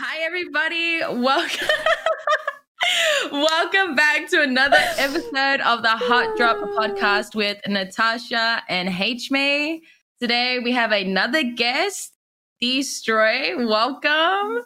Hi, 0.00 0.18
everybody. 0.24 1.00
Welcome. 1.22 1.68
Welcome 3.32 3.94
back 3.94 4.28
to 4.30 4.42
another 4.42 4.78
episode 4.96 5.60
of 5.60 5.82
the 5.82 5.88
Hot 5.90 6.36
Drop 6.36 6.56
podcast 6.78 7.34
with 7.34 7.58
Natarsha 7.66 8.60
and 8.68 8.88
Hmay. 8.88 9.80
Today 10.20 10.58
we 10.62 10.72
have 10.72 10.92
another 10.92 11.42
guest, 11.42 12.12
Destroy. 12.60 13.56
Welcome. 13.66 14.62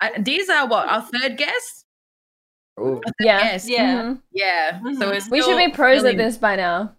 Uh, 0.00 0.08
these 0.18 0.48
are 0.48 0.66
what 0.68 0.88
our 0.88 1.02
third 1.02 1.36
guest. 1.36 1.84
Ooh. 2.80 3.00
Yeah. 3.20 3.38
Yes. 3.38 3.68
Yeah. 3.68 4.02
Mhm. 4.02 4.22
Yeah. 4.32 4.80
So 4.98 5.30
We 5.30 5.42
should 5.42 5.56
be 5.56 5.72
pros 5.72 6.02
really- 6.02 6.10
at 6.12 6.18
this 6.18 6.36
by 6.38 6.56
now. 6.56 6.94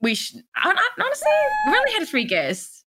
We 0.00 0.14
should. 0.14 0.42
I, 0.56 0.70
I, 0.70 1.02
honestly, 1.04 1.30
we've 1.66 1.76
only 1.76 1.92
had 1.92 2.08
three 2.08 2.24
guests. 2.24 2.84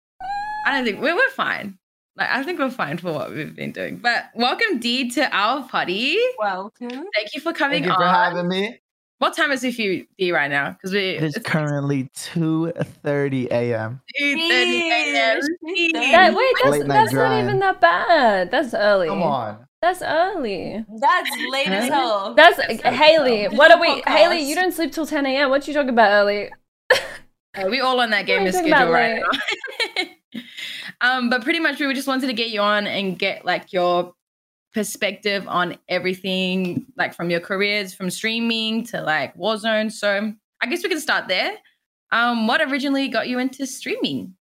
I 0.66 0.71
don't 0.75 0.86
think 0.86 1.02
we're, 1.02 1.16
we're 1.16 1.29
fine. 1.32 1.77
Like 2.18 2.30
I 2.30 2.43
think 2.43 2.59
we're 2.59 2.70
fine 2.70 2.98
for 2.98 3.14
what 3.14 3.32
we've 3.32 3.55
been 3.55 3.71
doing. 3.71 3.98
But 3.98 4.25
welcome, 4.36 4.80
Dee, 4.80 5.09
to 5.12 5.30
our 5.35 5.67
party. 5.67 6.18
Welcome. 6.40 6.90
Thank 6.90 7.34
you 7.34 7.41
for 7.41 7.54
coming 7.54 7.84
Thank 7.84 7.94
you 7.94 7.98
for 7.98 8.04
on. 8.04 8.13
having 8.34 8.48
me. 8.49 8.80
What 9.20 9.35
time 9.35 9.52
is 9.52 9.63
it 9.63 9.76
for 9.76 9.81
you, 9.84 10.08
Dee, 10.18 10.32
right 10.32 10.49
now? 10.49 10.71
Because 10.71 10.91
we 10.94 10.99
It 11.12 11.23
is 11.23 11.38
currently 11.45 12.09
2:30 12.16 13.52
a.m. 13.52 14.02
two 14.18 14.35
thirty 14.35 14.90
a.m. 14.91 15.40
That, 15.94 16.34
wait, 16.34 16.55
that's, 16.63 16.77
Late 16.77 16.88
that's 16.88 17.13
not 17.13 17.40
even 17.44 17.59
that 17.59 17.80
bad. 17.80 18.49
That's 18.52 18.73
early. 18.73 19.07
Come 19.07 19.21
on. 19.23 19.68
That's 19.82 20.02
early. 20.02 20.85
That's 20.99 21.30
late 21.49 21.68
as 21.68 21.90
hell. 21.90 22.34
That's, 22.35 22.57
That's 22.57 22.84
Haley. 22.84 23.48
This 23.48 23.57
What 23.57 23.71
is 23.71 23.77
are 23.77 23.82
we? 23.82 24.02
podcast. 24.02 24.09
Haley, 24.18 24.40
you 24.41 24.54
don't 24.55 24.71
sleep 24.73 24.91
till 24.91 25.07
10 25.07 25.26
a.m. 25.26 25.49
What 25.49 25.68
you 25.68 25.73
talking 25.73 25.90
about 25.90 26.12
early? 26.12 26.49
Uh, 26.91 27.68
we 27.70 27.80
all 27.80 27.99
on 27.99 28.12
that 28.12 28.20
What 28.21 28.26
game 28.27 28.43
are 28.43 28.48
of 28.48 28.54
talking 28.54 28.70
schedule 28.70 28.91
right 28.93 29.21
now. 29.98 30.04
um, 31.02 31.30
but 31.30 31.44
pretty 31.44 31.59
much 31.59 31.80
we 31.80 31.94
just 31.94 32.08
wanted 32.08 32.27
to 32.27 32.34
get 32.34 32.49
you 32.49 32.62
on 32.62 32.88
and 32.88 33.17
get 33.17 33.45
like 33.45 33.73
your 33.73 34.13
perspective 34.73 35.45
on 35.48 35.77
everything, 35.90 36.85
like 36.98 37.13
from 37.13 37.30
your 37.30 37.40
careers, 37.41 37.93
from 37.93 38.10
streaming 38.10 38.85
to 38.85 39.02
like 39.02 39.35
Warzone. 39.35 39.91
So 39.91 40.34
I 40.62 40.65
guess 40.68 40.84
we 40.84 40.90
can 40.90 40.99
start 41.02 41.27
there. 41.27 41.54
Um, 42.12 42.48
what 42.48 42.62
originally 42.62 43.07
got 43.07 43.27
you 43.27 43.40
into 43.40 43.65
streaming? 43.65 44.35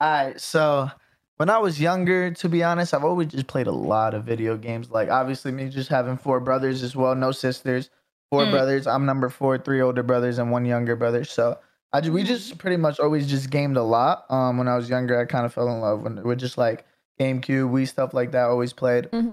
All 0.00 0.26
right. 0.26 0.40
So 0.40 0.90
when 1.36 1.50
I 1.50 1.58
was 1.58 1.80
younger, 1.80 2.30
to 2.32 2.48
be 2.48 2.62
honest, 2.62 2.94
I've 2.94 3.04
always 3.04 3.28
just 3.28 3.46
played 3.46 3.66
a 3.66 3.72
lot 3.72 4.14
of 4.14 4.24
video 4.24 4.56
games. 4.56 4.90
Like 4.90 5.10
obviously 5.10 5.52
me 5.52 5.68
just 5.68 5.88
having 5.88 6.16
four 6.16 6.40
brothers 6.40 6.82
as 6.82 6.94
well, 6.96 7.14
no 7.14 7.32
sisters. 7.32 7.90
Four 8.30 8.46
Mm. 8.46 8.50
brothers. 8.50 8.86
I'm 8.86 9.06
number 9.06 9.28
four, 9.28 9.58
three 9.58 9.80
older 9.80 10.02
brothers 10.02 10.38
and 10.38 10.50
one 10.50 10.64
younger 10.64 10.96
brother. 10.96 11.24
So 11.24 11.58
I 11.94 12.08
we 12.08 12.24
just 12.24 12.58
pretty 12.58 12.76
much 12.76 12.98
always 12.98 13.28
just 13.28 13.50
gamed 13.50 13.76
a 13.76 13.82
lot. 13.82 14.24
Um, 14.28 14.58
when 14.58 14.66
I 14.66 14.74
was 14.74 14.90
younger, 14.90 15.18
I 15.18 15.24
kind 15.26 15.46
of 15.46 15.54
fell 15.54 15.68
in 15.68 15.80
love 15.80 16.02
when, 16.02 16.22
with 16.24 16.40
just 16.40 16.58
like 16.58 16.84
GameCube, 17.20 17.70
Wii 17.70 17.86
stuff 17.86 18.12
like 18.12 18.32
that. 18.32 18.46
Always 18.46 18.72
played. 18.72 19.04
Mhm. 19.12 19.32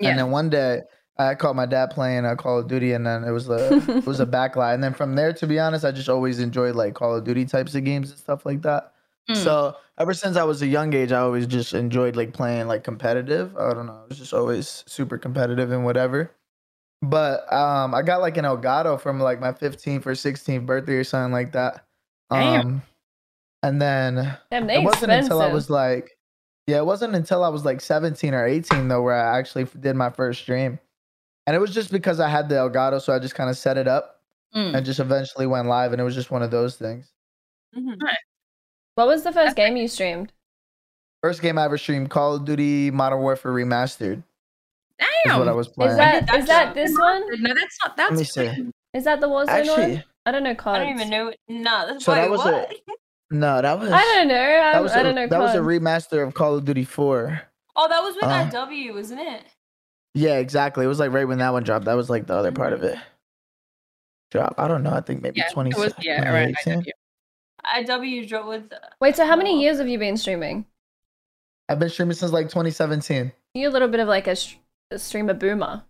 Yeah. 0.00 0.10
And 0.10 0.18
then 0.18 0.30
one 0.30 0.48
day 0.48 0.80
I 1.18 1.34
caught 1.34 1.54
my 1.54 1.66
dad 1.66 1.90
playing 1.90 2.24
uh, 2.24 2.36
Call 2.36 2.58
of 2.58 2.68
Duty, 2.68 2.92
and 2.92 3.06
then 3.06 3.24
it 3.24 3.32
was 3.32 3.50
a 3.50 3.76
it 3.98 4.06
was 4.06 4.18
a 4.20 4.26
backlight. 4.38 4.74
And 4.74 4.82
then 4.82 4.94
from 4.94 5.14
there, 5.14 5.32
to 5.34 5.46
be 5.46 5.58
honest, 5.58 5.84
I 5.84 5.92
just 5.92 6.08
always 6.08 6.40
enjoyed 6.40 6.74
like 6.74 6.94
Call 6.94 7.14
of 7.14 7.24
Duty 7.24 7.44
types 7.44 7.74
of 7.74 7.84
games 7.84 8.10
and 8.10 8.18
stuff 8.18 8.46
like 8.46 8.62
that. 8.62 8.94
Mm. 9.28 9.36
So 9.36 9.76
ever 9.98 10.14
since 10.14 10.38
I 10.38 10.44
was 10.44 10.62
a 10.62 10.66
young 10.66 10.94
age, 10.94 11.12
I 11.12 11.20
always 11.20 11.46
just 11.46 11.74
enjoyed 11.74 12.16
like 12.16 12.32
playing 12.32 12.66
like 12.66 12.82
competitive. 12.82 13.54
I 13.58 13.74
don't 13.74 13.84
know, 13.86 14.00
I 14.04 14.06
was 14.08 14.18
just 14.18 14.32
always 14.32 14.84
super 14.86 15.18
competitive 15.18 15.70
and 15.70 15.84
whatever. 15.84 16.34
But 17.02 17.50
um, 17.52 17.94
I 17.94 18.02
got 18.02 18.20
like 18.20 18.36
an 18.38 18.44
Elgato 18.44 19.00
from 19.00 19.20
like 19.20 19.40
my 19.40 19.52
15th 19.52 20.06
or 20.06 20.12
16th 20.12 20.66
birthday 20.66 20.94
or 20.94 21.04
something 21.04 21.32
like 21.32 21.52
that. 21.52 21.84
Damn. 22.30 22.60
Um, 22.60 22.82
and 23.62 23.80
then 23.82 24.36
Damn, 24.50 24.70
it 24.70 24.82
wasn't 24.82 25.12
until 25.12 25.42
I 25.42 25.52
was 25.52 25.68
like, 25.70 26.16
yeah, 26.66 26.78
it 26.78 26.86
wasn't 26.86 27.14
until 27.14 27.42
I 27.44 27.48
was 27.48 27.64
like 27.64 27.80
17 27.80 28.32
or 28.34 28.46
18 28.46 28.88
though 28.88 29.02
where 29.02 29.14
I 29.14 29.38
actually 29.38 29.66
did 29.80 29.96
my 29.96 30.10
first 30.10 30.40
stream. 30.42 30.78
And 31.46 31.56
it 31.56 31.58
was 31.58 31.74
just 31.74 31.90
because 31.90 32.20
I 32.20 32.28
had 32.28 32.48
the 32.48 32.54
Elgato, 32.56 33.00
so 33.00 33.12
I 33.12 33.18
just 33.18 33.34
kind 33.34 33.50
of 33.50 33.56
set 33.58 33.76
it 33.76 33.88
up 33.88 34.16
Mm. 34.54 34.74
and 34.74 34.84
just 34.84 34.98
eventually 34.98 35.46
went 35.46 35.68
live, 35.68 35.92
and 35.92 36.00
it 36.00 36.04
was 36.04 36.14
just 36.16 36.32
one 36.32 36.42
of 36.42 36.50
those 36.50 36.74
things. 36.74 37.12
Mhm. 37.76 37.94
What 38.96 39.06
was 39.06 39.22
the 39.22 39.30
first 39.30 39.54
game 39.54 39.76
you 39.76 39.86
streamed? 39.86 40.32
First 41.22 41.40
game 41.40 41.56
I 41.56 41.64
ever 41.66 41.78
streamed, 41.78 42.10
Call 42.10 42.34
of 42.34 42.44
Duty 42.44 42.90
Modern 42.90 43.20
Warfare 43.20 43.52
Remastered, 43.52 44.18
is 44.98 45.06
Damn. 45.24 45.38
what 45.38 45.46
I 45.46 45.52
was 45.52 45.68
playing. 45.68 45.92
Is 45.92 45.98
that 45.98 46.26
That's 46.26 46.46
that 46.48 46.74
this 46.74 46.98
one? 46.98 47.22
no, 47.42 47.54
that's 47.54 47.78
not. 47.84 47.96
That's 47.96 48.10
Let 48.10 48.18
me 48.18 48.24
see. 48.24 48.72
Is 48.92 49.04
that 49.04 49.20
the 49.20 49.28
Warzone 49.28 49.48
Actually, 49.50 49.92
one? 49.92 50.04
I 50.30 50.32
don't 50.32 50.44
know 50.44 50.54
I 50.72 50.78
don't 50.78 50.94
even 50.94 51.10
know. 51.10 51.32
No, 51.48 51.86
that's 51.88 52.04
So 52.04 52.14
that 52.14 52.30
wait, 52.30 52.30
was 52.30 52.46
a- 52.46 52.68
no, 53.30 53.60
that 53.60 53.78
was 53.80 53.90
I 53.90 54.00
don't 54.00 54.28
know. 54.28 54.34
I, 54.34 54.72
that 54.72 54.82
was 54.82 54.92
I 54.92 55.00
a, 55.00 55.02
don't 55.02 55.14
know 55.16 55.26
that 55.26 55.40
was 55.40 55.54
a 55.54 55.58
remaster 55.58 56.26
of 56.26 56.34
Call 56.34 56.56
of 56.56 56.64
Duty 56.64 56.84
4. 56.84 57.42
Oh, 57.76 57.88
that 57.88 58.00
was 58.00 58.14
with 58.14 58.24
Uh. 58.24 58.50
IW, 58.50 58.94
wasn't 58.94 59.20
it? 59.20 59.42
Yeah, 60.14 60.36
exactly. 60.38 60.84
It 60.84 60.88
was 60.88 60.98
like 61.00 61.12
right 61.12 61.26
when 61.26 61.38
that 61.38 61.52
one 61.52 61.62
dropped. 61.64 61.86
That 61.86 61.94
was 61.94 62.08
like 62.08 62.26
the 62.26 62.34
other 62.34 62.52
part 62.52 62.72
of 62.72 62.82
it. 62.84 62.96
Drop. 64.30 64.54
I 64.58 64.68
don't 64.68 64.82
know. 64.84 64.92
I 64.92 65.00
think 65.00 65.22
maybe 65.22 65.38
yeah. 65.40 65.48
20, 65.48 65.70
It 65.70 65.76
was 65.76 65.92
yeah. 66.00 66.28
Right. 66.32 66.54
2018. 66.64 66.92
IW 67.86 68.28
dropped 68.28 68.48
with. 68.48 68.72
Wait, 69.00 69.16
so 69.16 69.26
how 69.26 69.36
many 69.36 69.60
years 69.60 69.78
have 69.78 69.88
you 69.88 69.98
been 69.98 70.16
streaming? 70.16 70.66
I've 71.68 71.78
been 71.78 71.88
streaming 71.90 72.14
since 72.14 72.32
like 72.32 72.46
2017. 72.48 73.32
You're 73.54 73.70
a 73.70 73.72
little 73.72 73.88
bit 73.88 74.00
of 74.00 74.08
like 74.08 74.26
a, 74.26 74.36
sh- 74.36 74.56
a 74.90 74.98
streamer 74.98 75.34
boomer. 75.34 75.82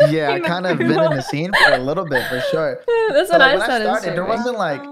Yeah, 0.10 0.30
I 0.30 0.40
kind 0.40 0.66
of 0.66 0.78
been 0.78 0.90
in 0.90 0.96
the 1.16 1.20
scene 1.22 1.52
for 1.52 1.72
a 1.74 1.78
little 1.78 2.04
bit 2.06 2.26
for 2.28 2.40
sure. 2.50 2.82
That's 3.10 3.30
So, 3.30 3.38
what 3.38 3.40
like, 3.40 3.50
I 3.50 3.52
when 3.54 3.62
I 3.62 3.64
started. 3.64 3.84
started, 3.84 4.16
there 4.16 4.24
wasn't 4.24 4.58
like 4.58 4.82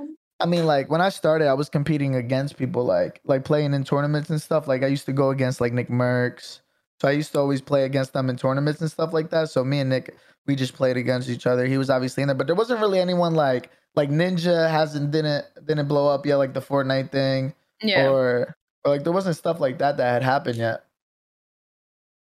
I 0.42 0.46
mean, 0.46 0.64
like 0.66 0.90
when 0.90 1.02
I 1.02 1.10
started, 1.10 1.48
I 1.48 1.52
was 1.54 1.68
competing 1.68 2.14
against 2.14 2.56
people 2.56 2.84
like 2.84 3.20
like 3.24 3.44
playing 3.44 3.74
in 3.74 3.84
tournaments 3.84 4.30
and 4.30 4.40
stuff. 4.40 4.66
Like 4.68 4.82
I 4.82 4.86
used 4.86 5.06
to 5.06 5.12
go 5.12 5.30
against 5.30 5.60
like 5.60 5.72
Nickmercs. 5.72 6.60
So 7.00 7.08
I 7.08 7.12
used 7.12 7.32
to 7.32 7.38
always 7.38 7.60
play 7.60 7.84
against 7.84 8.12
them 8.12 8.28
in 8.30 8.36
tournaments 8.36 8.80
and 8.80 8.90
stuff 8.90 9.12
like 9.12 9.30
that. 9.30 9.48
So 9.50 9.64
me 9.64 9.80
and 9.80 9.88
Nick, 9.90 10.14
we 10.46 10.54
just 10.54 10.74
played 10.74 10.96
against 10.98 11.28
each 11.30 11.46
other. 11.46 11.64
He 11.66 11.78
was 11.78 11.88
obviously 11.90 12.22
in 12.22 12.26
there, 12.28 12.34
but 12.36 12.46
there 12.46 12.56
wasn't 12.56 12.80
really 12.80 12.98
anyone 13.00 13.34
like 13.34 13.70
like 13.96 14.08
Ninja 14.10 14.70
hasn't 14.70 15.10
didn't 15.10 15.44
didn't 15.66 15.88
blow 15.88 16.08
up 16.08 16.24
yet, 16.26 16.36
like 16.36 16.54
the 16.54 16.60
Fortnite 16.60 17.10
thing, 17.10 17.54
Yeah. 17.82 18.08
or 18.08 18.54
or 18.84 18.92
like 18.92 19.04
there 19.04 19.12
wasn't 19.12 19.36
stuff 19.36 19.60
like 19.60 19.78
that 19.78 19.96
that 19.98 20.10
had 20.12 20.22
happened 20.22 20.56
yet. 20.56 20.84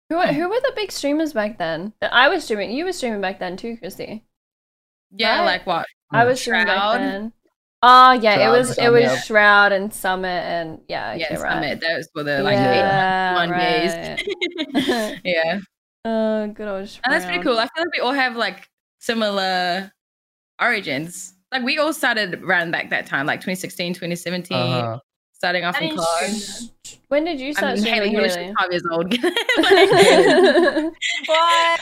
Who 0.10 0.18
were, 0.18 0.28
who 0.28 0.48
were 0.50 0.60
the 0.60 0.74
big 0.76 0.92
streamers 0.92 1.34
back 1.34 1.58
then? 1.58 1.94
I 2.02 2.30
was 2.30 2.44
streaming. 2.44 2.72
You 2.72 2.86
were 2.86 2.94
streaming 2.94 3.22
back 3.22 3.40
then 3.40 3.58
too, 3.58 3.78
Qrissy. 3.82 4.22
yeah. 5.12 5.40
right. 5.40 5.46
Like 5.46 5.66
what? 5.66 5.86
I 6.12 6.26
was 6.26 6.40
streaming 6.40 6.68
back 6.68 6.78
Shroud? 6.78 7.00
then. 7.02 7.34
Oh 7.82 8.12
yeah, 8.14 8.36
Shroud, 8.36 8.48
it 8.56 8.58
was 8.58 8.70
it 8.72 8.76
Summit. 8.76 8.92
was 9.04 9.26
Shroud 9.26 9.72
and 9.72 9.94
Summit 9.94 10.28
and 10.44 10.80
yeah, 10.88 11.12
okay, 11.12 11.20
yeah. 11.32 11.40
right. 11.42 11.54
Summit. 11.54 11.82
Those 11.82 12.08
were 12.16 12.24
the 12.24 12.44
like 12.44 12.54
Yeah, 12.54 13.32
eight 13.32 13.48
one 13.48 13.60
days. 13.60 15.20
yeah. 15.24 15.60
Oh, 16.06 16.48
good 16.48 16.68
old 16.68 16.88
Shroud. 16.88 17.02
And 17.06 17.14
that's 17.14 17.26
pretty 17.26 17.42
cool. 17.44 17.58
I 17.58 17.68
feel 17.76 17.84
like 17.84 17.94
we 17.94 18.00
all 18.00 18.14
have 18.14 18.36
like 18.36 18.70
similar 19.00 19.92
origins. 20.62 21.34
Like 21.52 21.64
we 21.64 21.78
all 21.78 21.94
started 21.94 22.42
around 22.44 22.72
back 22.72 22.90
that 22.92 23.06
time, 23.08 23.26
like 23.26 23.40
2016, 23.40 23.94
2017, 23.96 24.58
Uh-huh. 24.58 25.00
starting 25.34 25.64
off 25.66 25.76
I 25.76 25.80
in 25.82 25.90
didn't 25.90 26.00
COD. 26.00 26.32
stream 26.32 26.70
When 27.08 27.24
did 27.26 27.40
you 27.40 27.50
I 27.50 27.52
start 27.54 27.76
mean, 27.76 27.86
Haley, 27.86 28.10
streaming? 28.10 28.12
you 28.14 28.22
were 28.22 28.28
Haley? 28.28 28.54
just 28.54 28.58
12 28.58 28.72
years 28.72 28.84
old. 28.92 29.12
that. 29.12 30.92
What? 31.28 31.80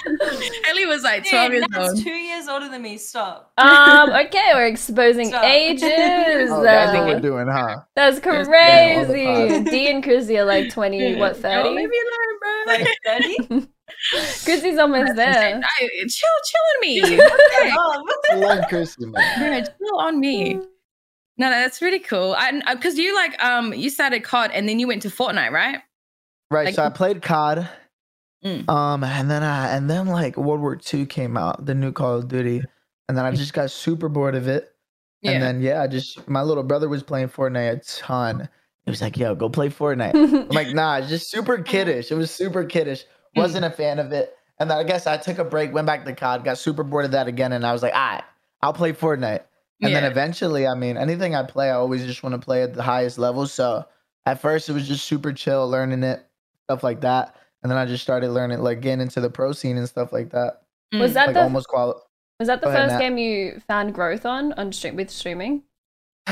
Haley 0.66 0.86
was 0.86 1.04
like 1.04 1.28
12 1.30 1.46
Dude, 1.52 1.54
years 1.60 1.66
that's 1.72 1.90
old. 1.94 2.04
two 2.04 2.10
years 2.12 2.48
older 2.48 2.70
than 2.70 2.82
me. 2.82 2.98
Stop. 2.98 3.52
um. 3.58 4.10
Okay, 4.26 4.52
we're 4.54 4.68
exposing 4.68 5.28
Stop. 5.28 5.44
ages. 5.44 5.84
Oh, 6.52 6.62
that's 6.64 6.94
what 6.94 7.04
Uh, 7.04 7.06
we're 7.08 7.20
doing, 7.20 7.48
huh? 7.48 7.78
That's 7.96 8.18
Yes, 8.24 8.26
yeah, 8.26 9.00
all 9.00 9.06
crazy. 9.06 9.26
time. 9.50 9.64
D 9.66 9.88
and 9.90 10.04
Qrissy 10.04 10.38
are 10.40 10.46
like 10.46 10.72
twenty. 10.72 11.16
What 11.16 11.32
Oh, 11.38 11.42
thirty? 11.42 11.70
leave 11.70 11.90
me 11.90 12.00
alone, 12.06 12.40
bro. 12.40 12.74
Like 12.74 12.88
thirty. 13.06 13.68
Qrissy's 14.46 14.78
almost 14.80 15.16
That's 15.16 15.38
there. 15.38 15.62
I- 15.64 15.88
chill, 15.88 16.38
chill 16.50 16.66
on 16.72 16.82
me. 16.82 17.04
Okay. 17.04 17.72
Um, 17.72 18.40
Love 18.42 18.66
Qrissy, 18.70 19.00
man. 19.12 19.24
Yeah, 19.42 19.62
chill 19.62 19.98
on 20.00 20.20
me. 20.20 20.60
No, 21.38 21.50
no, 21.50 21.56
that's 21.60 21.82
really 21.82 22.00
cool. 22.00 22.36
Because 22.72 22.98
you 22.98 23.16
like, 23.16 23.42
um, 23.44 23.74
you 23.74 23.90
started 23.90 24.24
COD 24.24 24.52
and 24.54 24.70
then 24.70 24.80
you 24.80 24.88
went 24.88 25.02
to 25.02 25.10
Fortnite, 25.10 25.52
right? 25.52 25.80
Right. 26.52 26.66
Like- 26.66 26.76
so 26.76 26.84
I 26.84 26.90
played 26.90 27.22
COD. 27.22 27.68
Mm. 28.46 28.70
Um, 28.70 29.04
and 29.04 29.32
then 29.32 29.42
I 29.42 29.70
and 29.76 29.90
then 29.90 30.08
like 30.08 30.36
World 30.36 30.60
War 30.60 30.78
II 30.94 31.06
came 31.06 31.38
out, 31.38 31.66
the 31.66 31.74
new 31.74 31.94
Call 31.94 32.16
of 32.18 32.28
Duty, 32.28 32.62
and 33.08 33.18
then 33.18 33.24
I 33.26 33.32
just 33.32 33.54
got 33.54 33.72
super 33.72 34.10
bored 34.10 34.36
of 34.36 34.50
it. 34.50 34.74
Yeah. 35.22 35.32
And 35.32 35.42
then 35.42 35.62
yeah, 35.62 35.82
I 35.82 35.88
just 35.88 36.28
my 36.28 36.42
little 36.42 36.64
brother 36.64 36.90
was 36.90 37.04
playing 37.04 37.30
Fortnite 37.30 37.72
a 37.72 38.02
ton. 38.02 38.50
He 38.84 38.92
was 38.92 39.02
like, 39.02 39.16
"Yo, 39.16 39.34
go 39.34 39.50
play 39.50 39.70
Fortnite." 39.70 40.14
I'm 40.14 40.50
like, 40.50 40.68
"Nah, 40.76 40.98
it's 40.98 41.08
just 41.08 41.32
super 41.32 41.58
kiddish." 41.64 42.12
It 42.12 42.16
was 42.16 42.32
super 42.32 42.66
kiddish. 42.66 43.06
Wasn't 43.38 43.64
a 43.64 43.70
fan 43.70 43.98
of 43.98 44.12
it. 44.12 44.36
And 44.60 44.70
then 44.70 44.78
I 44.78 44.84
guess 44.84 45.08
I 45.08 45.16
took 45.16 45.38
a 45.38 45.46
break, 45.46 45.74
went 45.74 45.88
back 45.88 46.04
to 46.04 46.14
COD, 46.14 46.44
got 46.44 46.58
super 46.58 46.84
bored 46.84 47.06
of 47.06 47.12
that 47.12 47.28
again, 47.28 47.54
and 47.54 47.66
I 47.66 47.72
was 47.72 47.82
like, 47.82 47.94
"All 47.94 48.00
right, 48.00 48.24
I'll 48.62 48.74
play 48.74 48.92
Fortnite." 48.92 49.44
And 49.82 49.94
then 49.94 50.04
eventually, 50.06 50.66
I 50.68 50.76
mean, 50.76 50.96
anything 50.98 51.36
I 51.36 51.44
play, 51.44 51.70
I 51.70 51.74
always 51.74 52.06
just 52.06 52.24
want 52.24 52.34
to 52.34 52.40
play 52.40 52.64
at 52.64 52.74
the 52.74 52.84
highest 52.84 53.18
level. 53.18 53.46
So 53.48 53.86
at 54.26 54.40
first, 54.40 54.70
it 54.70 54.74
was 54.74 54.88
just 54.88 55.06
super 55.06 55.34
chill, 55.34 55.68
learning 55.70 56.04
it, 56.04 56.26
stuff 56.66 56.84
like 56.84 57.02
that. 57.02 57.36
And 57.64 57.72
then 57.72 57.78
I 57.78 57.86
just 57.86 58.04
started 58.04 58.30
learning, 58.32 58.60
like 58.60 58.80
getting 58.82 59.02
into 59.02 59.20
the 59.20 59.30
pro 59.30 59.52
scene 59.52 59.78
and 59.78 59.88
stuff 59.90 60.14
like 60.14 60.30
that. 60.32 60.62
Was 60.94 61.12
Mm. 61.12 61.14
that 61.16 61.26
Like 61.28 61.34
the 61.36 61.42
almost 61.42 61.68
quali- 61.68 61.96
was 62.40 62.48
that 62.48 62.62
the 62.62 62.68
Go 62.68 62.72
ahead, 62.72 62.84
first 62.84 62.94
Nat. 62.94 63.00
game 63.00 63.18
you 63.18 63.62
found 63.68 63.94
growth 63.94 64.26
on 64.26 64.54
on 64.54 64.72
stream 64.72 64.96
with 64.96 65.10
streaming? 65.10 65.64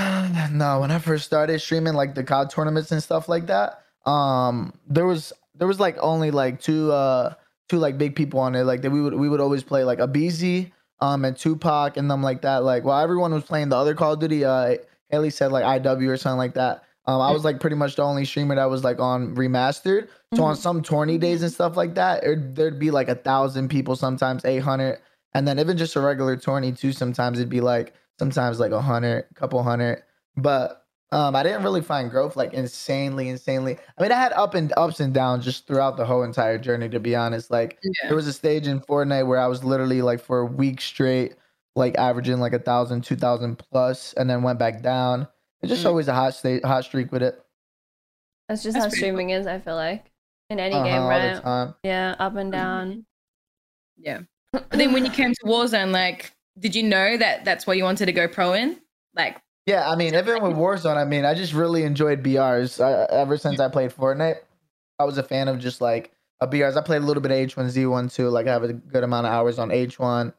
no, 0.51 0.79
when 0.79 0.91
I 0.91 0.99
first 0.99 1.25
started 1.25 1.59
streaming 1.59 1.93
like 1.93 2.15
the 2.15 2.23
COD 2.23 2.49
tournaments 2.49 2.91
and 2.91 3.01
stuff 3.03 3.27
like 3.27 3.47
that, 3.47 3.81
um, 4.09 4.73
there 4.87 5.05
was 5.05 5.33
there 5.55 5.67
was 5.67 5.79
like 5.79 5.97
only 5.99 6.31
like 6.31 6.61
two 6.61 6.91
uh 6.91 7.33
two 7.69 7.77
like 7.77 7.97
big 7.97 8.15
people 8.15 8.39
on 8.39 8.55
it. 8.55 8.63
Like 8.63 8.81
that 8.83 8.91
we 8.91 9.01
would 9.01 9.13
we 9.15 9.27
would 9.29 9.41
always 9.41 9.63
play 9.63 9.83
like 9.83 9.99
a 9.99 10.07
BZ 10.07 10.71
um 11.01 11.25
and 11.25 11.35
Tupac 11.35 11.97
and 11.97 12.09
them 12.09 12.21
like 12.23 12.41
that. 12.41 12.63
Like 12.63 12.83
while 12.83 13.01
everyone 13.03 13.33
was 13.33 13.43
playing 13.43 13.69
the 13.69 13.77
other 13.77 13.95
Call 13.95 14.13
of 14.13 14.19
Duty, 14.19 14.45
uh 14.45 14.75
Haley 15.09 15.29
said 15.29 15.51
like 15.51 15.63
IW 15.83 16.07
or 16.09 16.17
something 16.17 16.37
like 16.37 16.53
that. 16.53 16.83
Um, 17.07 17.19
I 17.19 17.31
was 17.31 17.43
like 17.43 17.59
pretty 17.59 17.75
much 17.75 17.95
the 17.95 18.03
only 18.03 18.23
streamer 18.25 18.55
that 18.55 18.69
was 18.69 18.83
like 18.83 18.99
on 18.99 19.35
remastered. 19.35 20.07
So 20.35 20.43
on 20.43 20.55
Mhm. 20.55 20.59
some 20.59 20.81
tourney 20.83 21.17
days 21.17 21.41
and 21.41 21.51
stuff 21.51 21.75
like 21.75 21.95
that, 21.95 22.23
it, 22.23 22.55
there'd 22.55 22.79
be 22.79 22.91
like 22.91 23.09
a 23.09 23.15
thousand 23.15 23.69
people, 23.69 23.95
sometimes 23.95 24.45
eight 24.45 24.59
hundred, 24.59 24.99
and 25.33 25.47
then 25.47 25.59
even 25.59 25.77
just 25.77 25.95
a 25.95 25.99
regular 26.01 26.37
tourney 26.37 26.71
too. 26.71 26.91
Sometimes 26.93 27.39
it'd 27.39 27.49
be 27.49 27.59
like 27.59 27.93
sometimes 28.19 28.59
like 28.59 28.71
a 28.71 28.81
hundred, 28.81 29.25
couple 29.35 29.61
hundred. 29.63 30.03
But 30.37 30.80
um, 31.11 31.35
I 31.35 31.43
didn't 31.43 31.63
really 31.63 31.81
find 31.81 32.09
growth 32.09 32.35
like 32.35 32.53
insanely, 32.53 33.29
insanely. 33.29 33.77
I 33.97 34.01
mean, 34.01 34.11
I 34.11 34.15
had 34.15 34.33
up 34.33 34.53
and 34.53 34.73
ups 34.77 34.99
and 34.99 35.13
downs 35.13 35.43
just 35.45 35.67
throughout 35.67 35.97
the 35.97 36.05
whole 36.05 36.23
entire 36.23 36.57
journey. 36.57 36.89
To 36.89 36.99
be 36.99 37.15
honest, 37.15 37.51
like 37.51 37.79
Yeah. 37.83 38.07
there 38.07 38.15
was 38.15 38.27
a 38.27 38.33
stage 38.33 38.67
in 38.67 38.79
Fortnite 38.79 39.27
where 39.27 39.39
I 39.39 39.47
was 39.47 39.63
literally 39.63 40.01
like 40.01 40.21
for 40.21 40.39
a 40.39 40.45
week 40.45 40.79
straight, 40.81 41.35
like 41.75 41.97
averaging 41.97 42.39
like 42.39 42.53
a 42.53 42.59
thousand, 42.59 43.03
two 43.03 43.15
thousand 43.15 43.57
plus, 43.57 44.13
and 44.13 44.29
then 44.29 44.41
went 44.43 44.59
back 44.59 44.81
down. 44.81 45.27
It's 45.61 45.69
just 45.71 45.83
Mm. 45.83 45.89
always 45.89 46.07
a 46.07 46.13
hot 46.13 46.33
state, 46.33 46.63
hot 46.65 46.85
streak 46.85 47.11
with 47.11 47.23
it. 47.23 47.39
That's 48.47 48.63
just 48.63 48.75
That's 48.75 48.85
how 48.85 48.89
pretty 48.89 48.97
streaming 48.97 49.29
is. 49.31 49.47
I 49.47 49.59
feel 49.59 49.75
like 49.75 50.11
in 50.49 50.59
any 50.59 50.75
Uh-huh, 50.75 50.85
game, 50.85 51.01
all 51.01 51.09
the 51.09 51.15
right? 51.33 51.41
time. 51.43 51.75
Yeah, 51.83 52.15
up 52.19 52.35
and 52.35 52.51
Mm-hmm. 52.51 52.61
down. 52.61 53.05
Yeah. 53.97 54.19
But 54.51 54.71
then 54.71 54.91
when 54.93 55.05
you 55.05 55.11
came 55.11 55.33
to 55.33 55.43
Warzone, 55.45 55.91
like, 55.91 56.33
did 56.59 56.75
you 56.75 56.83
know 56.83 57.15
that 57.17 57.45
that's 57.45 57.65
what 57.67 57.77
you 57.77 57.83
wanted 57.83 58.07
to 58.07 58.11
go 58.11 58.27
pro 58.27 58.53
in? 58.53 58.81
Like, 59.15 59.41
Yeah, 59.65 59.89
I 59.89 59.95
mean, 59.95 60.15
even 60.15 60.41
with 60.41 60.53
Warzone, 60.53 60.97
I 60.97 61.05
mean, 61.05 61.23
I 61.23 61.33
just 61.35 61.53
really 61.53 61.83
enjoyed 61.83 62.23
BRs. 62.23 62.83
I, 62.83 63.05
ever 63.13 63.37
since 63.37 63.59
I 63.59 63.67
played 63.69 63.91
Fortnite, 63.91 64.37
I 64.99 65.03
was 65.03 65.17
a 65.17 65.23
fan 65.23 65.47
of 65.47 65.59
just 65.59 65.81
like 65.81 66.11
a 66.39 66.47
BRs. 66.47 66.75
I 66.75 66.81
played 66.81 67.01
a 67.03 67.05
little 67.05 67.21
bit 67.21 67.31
of 67.31 67.37
H1Z1 67.37 68.13
too. 68.13 68.29
Like, 68.29 68.47
I 68.47 68.51
have 68.53 68.63
a 68.63 68.73
good 68.73 69.03
amount 69.03 69.27
of 69.27 69.33
hours 69.33 69.59
on 69.59 69.69
H1, 69.69 70.33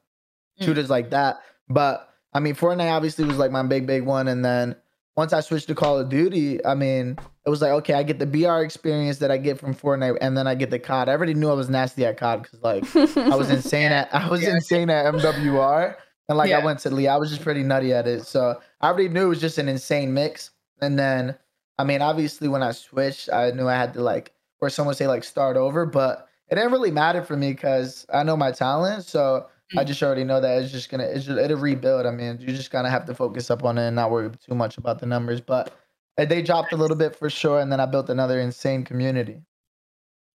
Mm. 0.60 0.64
shooters 0.66 0.90
like 0.90 1.10
that. 1.10 1.40
But 1.68 2.08
I 2.34 2.40
mean, 2.40 2.54
Fortnite 2.54 2.90
obviously 2.90 3.24
was 3.24 3.38
like 3.38 3.50
my 3.50 3.62
big, 3.62 3.86
big 3.86 4.04
one. 4.04 4.28
And 4.28 4.44
then 4.44 4.74
once 5.16 5.32
I 5.32 5.40
switched 5.40 5.68
to 5.68 5.74
Call 5.74 5.98
of 5.98 6.08
Duty, 6.08 6.62
I 6.64 6.74
mean, 6.74 7.16
it 7.46 7.50
was 7.50 7.62
like, 7.62 7.70
okay, 7.70 7.94
I 7.94 8.02
get 8.02 8.18
the 8.18 8.26
BR 8.26 8.62
experience 8.62 9.18
that 9.18 9.30
I 9.30 9.36
get 9.36 9.58
from 9.58 9.74
Fortnite, 9.74 10.18
and 10.20 10.36
then 10.36 10.46
I 10.46 10.54
get 10.54 10.70
the 10.70 10.78
COD. 10.78 11.08
I 11.08 11.12
already 11.12 11.34
knew 11.34 11.48
I 11.50 11.54
was 11.54 11.68
nasty 11.70 12.04
at 12.06 12.16
COD 12.18 12.42
because, 12.42 12.60
like, 12.62 12.84
I 13.16 13.34
was 13.36 13.50
insane 13.56 13.92
at 13.92 14.12
I 14.14 14.28
was 14.28 14.42
Yeah. 14.42 14.54
insane 14.56 14.90
at 14.90 15.06
MWR. 15.14 15.94
And 16.28 16.38
like 16.38 16.52
I 16.52 16.58
went 16.58 16.78
to 16.80 16.90
Lee, 16.90 17.08
I 17.08 17.16
was 17.16 17.30
just 17.30 17.42
pretty 17.42 17.62
nutty 17.62 17.92
at 17.92 18.06
it. 18.06 18.24
So 18.26 18.60
I 18.80 18.88
already 18.88 19.08
knew 19.08 19.26
it 19.26 19.28
was 19.28 19.40
just 19.40 19.58
an 19.58 19.68
insane 19.68 20.14
mix. 20.14 20.50
And 20.80 20.98
then 20.98 21.36
I 21.78 21.84
mean, 21.84 22.02
obviously 22.02 22.48
when 22.48 22.62
I 22.62 22.72
switched, 22.72 23.30
I 23.32 23.50
knew 23.50 23.68
I 23.68 23.74
had 23.74 23.94
to 23.94 24.02
like 24.02 24.32
or 24.60 24.70
someone 24.70 24.94
say 24.94 25.06
like 25.08 25.24
start 25.24 25.56
over, 25.56 25.84
but 25.86 26.28
it 26.48 26.54
didn't 26.54 26.72
really 26.72 26.90
matter 26.90 27.22
for 27.22 27.36
me 27.36 27.52
because 27.52 28.06
I 28.12 28.22
know 28.22 28.36
my 28.36 28.52
talent. 28.52 29.04
So 29.04 29.46
I 29.76 29.84
Mm. 29.84 29.86
just 29.86 30.02
already 30.02 30.24
know 30.24 30.40
that 30.40 30.62
it's 30.62 30.70
just 30.70 30.90
gonna 30.90 31.04
it's 31.04 31.24
just, 31.24 31.38
it'll 31.38 31.56
rebuild. 31.58 32.06
I 32.06 32.10
mean, 32.10 32.38
you 32.40 32.48
just 32.48 32.70
gonna 32.70 32.90
have 32.90 33.06
to 33.06 33.14
focus 33.14 33.50
up 33.50 33.64
on 33.64 33.78
it 33.78 33.86
and 33.86 33.96
not 33.96 34.10
worry 34.10 34.30
too 34.44 34.54
much 34.54 34.76
about 34.78 34.98
the 35.00 35.06
numbers. 35.06 35.40
But 35.40 35.74
they 36.18 36.42
dropped 36.42 36.72
a 36.74 36.76
little 36.76 36.96
bit 36.96 37.16
for 37.16 37.30
sure, 37.30 37.58
and 37.58 37.72
then 37.72 37.80
I 37.80 37.86
built 37.86 38.10
another 38.10 38.38
insane 38.38 38.84
community. 38.84 39.42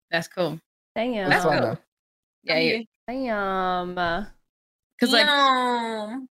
that's 0.10 0.28
cool. 0.28 0.60
Damn. 0.96 1.30
That's 1.30 1.44
That's 1.44 1.46
fun 1.46 1.62
cool. 1.62 1.72
though. 1.76 1.78
Yeah, 2.44 2.60
yeah. 2.60 2.82
Damn. 3.08 4.28
Uh, 5.02 5.06
Because 5.06 5.14
like, 5.14 5.28
Yum. 5.28 6.30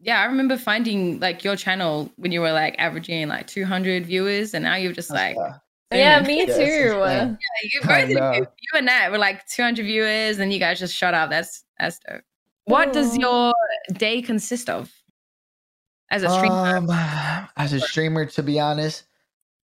yeah, 0.00 0.20
I 0.20 0.24
remember 0.26 0.56
finding 0.56 1.20
like 1.20 1.44
your 1.44 1.56
channel 1.56 2.10
when 2.16 2.32
you 2.32 2.40
were 2.40 2.52
like 2.52 2.76
averaging 2.78 3.28
like 3.28 3.46
200 3.46 4.06
viewers, 4.06 4.54
and 4.54 4.64
now 4.64 4.76
you're 4.76 4.92
just 4.92 5.10
like, 5.10 5.36
Uh, 5.36 5.52
Yeah, 5.92 6.20
me 6.20 6.40
Yeah, 6.40 6.46
too. 6.46 6.62
insane. 6.62 7.38
you 7.72 7.80
both, 7.82 8.08
you, 8.10 8.46
you 8.60 8.76
and 8.76 8.86
Nat 8.86 9.10
were 9.10 9.18
like 9.18 9.46
200 9.48 9.84
viewers, 9.84 10.38
and 10.38 10.52
you 10.52 10.58
guys 10.58 10.78
just 10.78 10.94
shut 10.94 11.14
up. 11.14 11.30
That's 11.30 11.64
that's 11.78 11.98
dope. 12.00 12.22
What 12.64 12.92
does 12.92 13.16
your 13.16 13.54
day 13.94 14.20
consist 14.20 14.68
of 14.68 14.92
as 16.10 16.22
a 16.22 16.28
streamer? 16.28 16.76
Um, 16.76 16.90
as 17.56 17.72
a 17.72 17.80
streamer, 17.80 18.26
to 18.26 18.42
be 18.42 18.60
honest, 18.60 19.04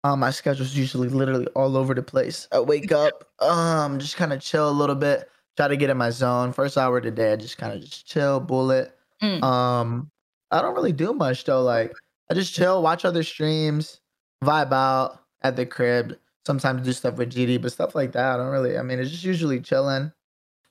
um, 0.04 0.20
my 0.20 0.32
schedule's 0.32 0.76
usually 0.76 1.08
literally 1.08 1.48
all 1.56 1.78
over 1.78 1.94
the 1.94 2.04
place. 2.04 2.48
I 2.52 2.60
wake 2.60 2.92
up, 2.92 3.24
um, 3.40 4.00
just 4.00 4.18
kind 4.18 4.34
of 4.34 4.42
chill 4.42 4.70
a 4.70 4.72
little 4.72 4.96
bit, 4.96 5.30
try 5.60 5.68
to 5.68 5.76
get 5.76 5.90
in 5.90 5.98
my 5.98 6.10
zone. 6.10 6.54
First 6.54 6.78
hour 6.78 7.00
of 7.00 7.04
the 7.04 7.12
day, 7.12 7.34
I 7.34 7.36
just 7.36 7.58
kind 7.58 7.74
of 7.74 7.82
just 7.82 8.08
chill, 8.08 8.40
bullet. 8.40 8.98
Mm. 9.22 9.44
Um, 9.44 10.10
I 10.52 10.62
don't 10.62 10.74
really 10.74 10.94
do 10.94 11.12
much 11.12 11.44
though. 11.44 11.62
Like 11.62 11.92
I 12.32 12.34
just 12.34 12.54
chill, 12.54 12.82
watch 12.82 13.04
other 13.04 13.24
streams, 13.24 14.00
vibe 14.42 14.72
out 14.72 15.20
at 15.42 15.58
the 15.58 15.66
crib. 15.66 16.18
Sometimes 16.48 16.84
do 16.86 16.94
stuff 16.94 17.18
with 17.18 17.34
GD, 17.34 17.62
but 17.62 17.74
stuff 17.74 17.94
like 17.94 18.14
that, 18.14 18.36
I 18.36 18.38
don't 18.38 18.48
really. 18.48 18.78
I 18.78 18.84
mean, 18.84 19.00
it's 19.00 19.12
just 19.12 19.26
usually 19.26 19.60
chilling, 19.60 20.14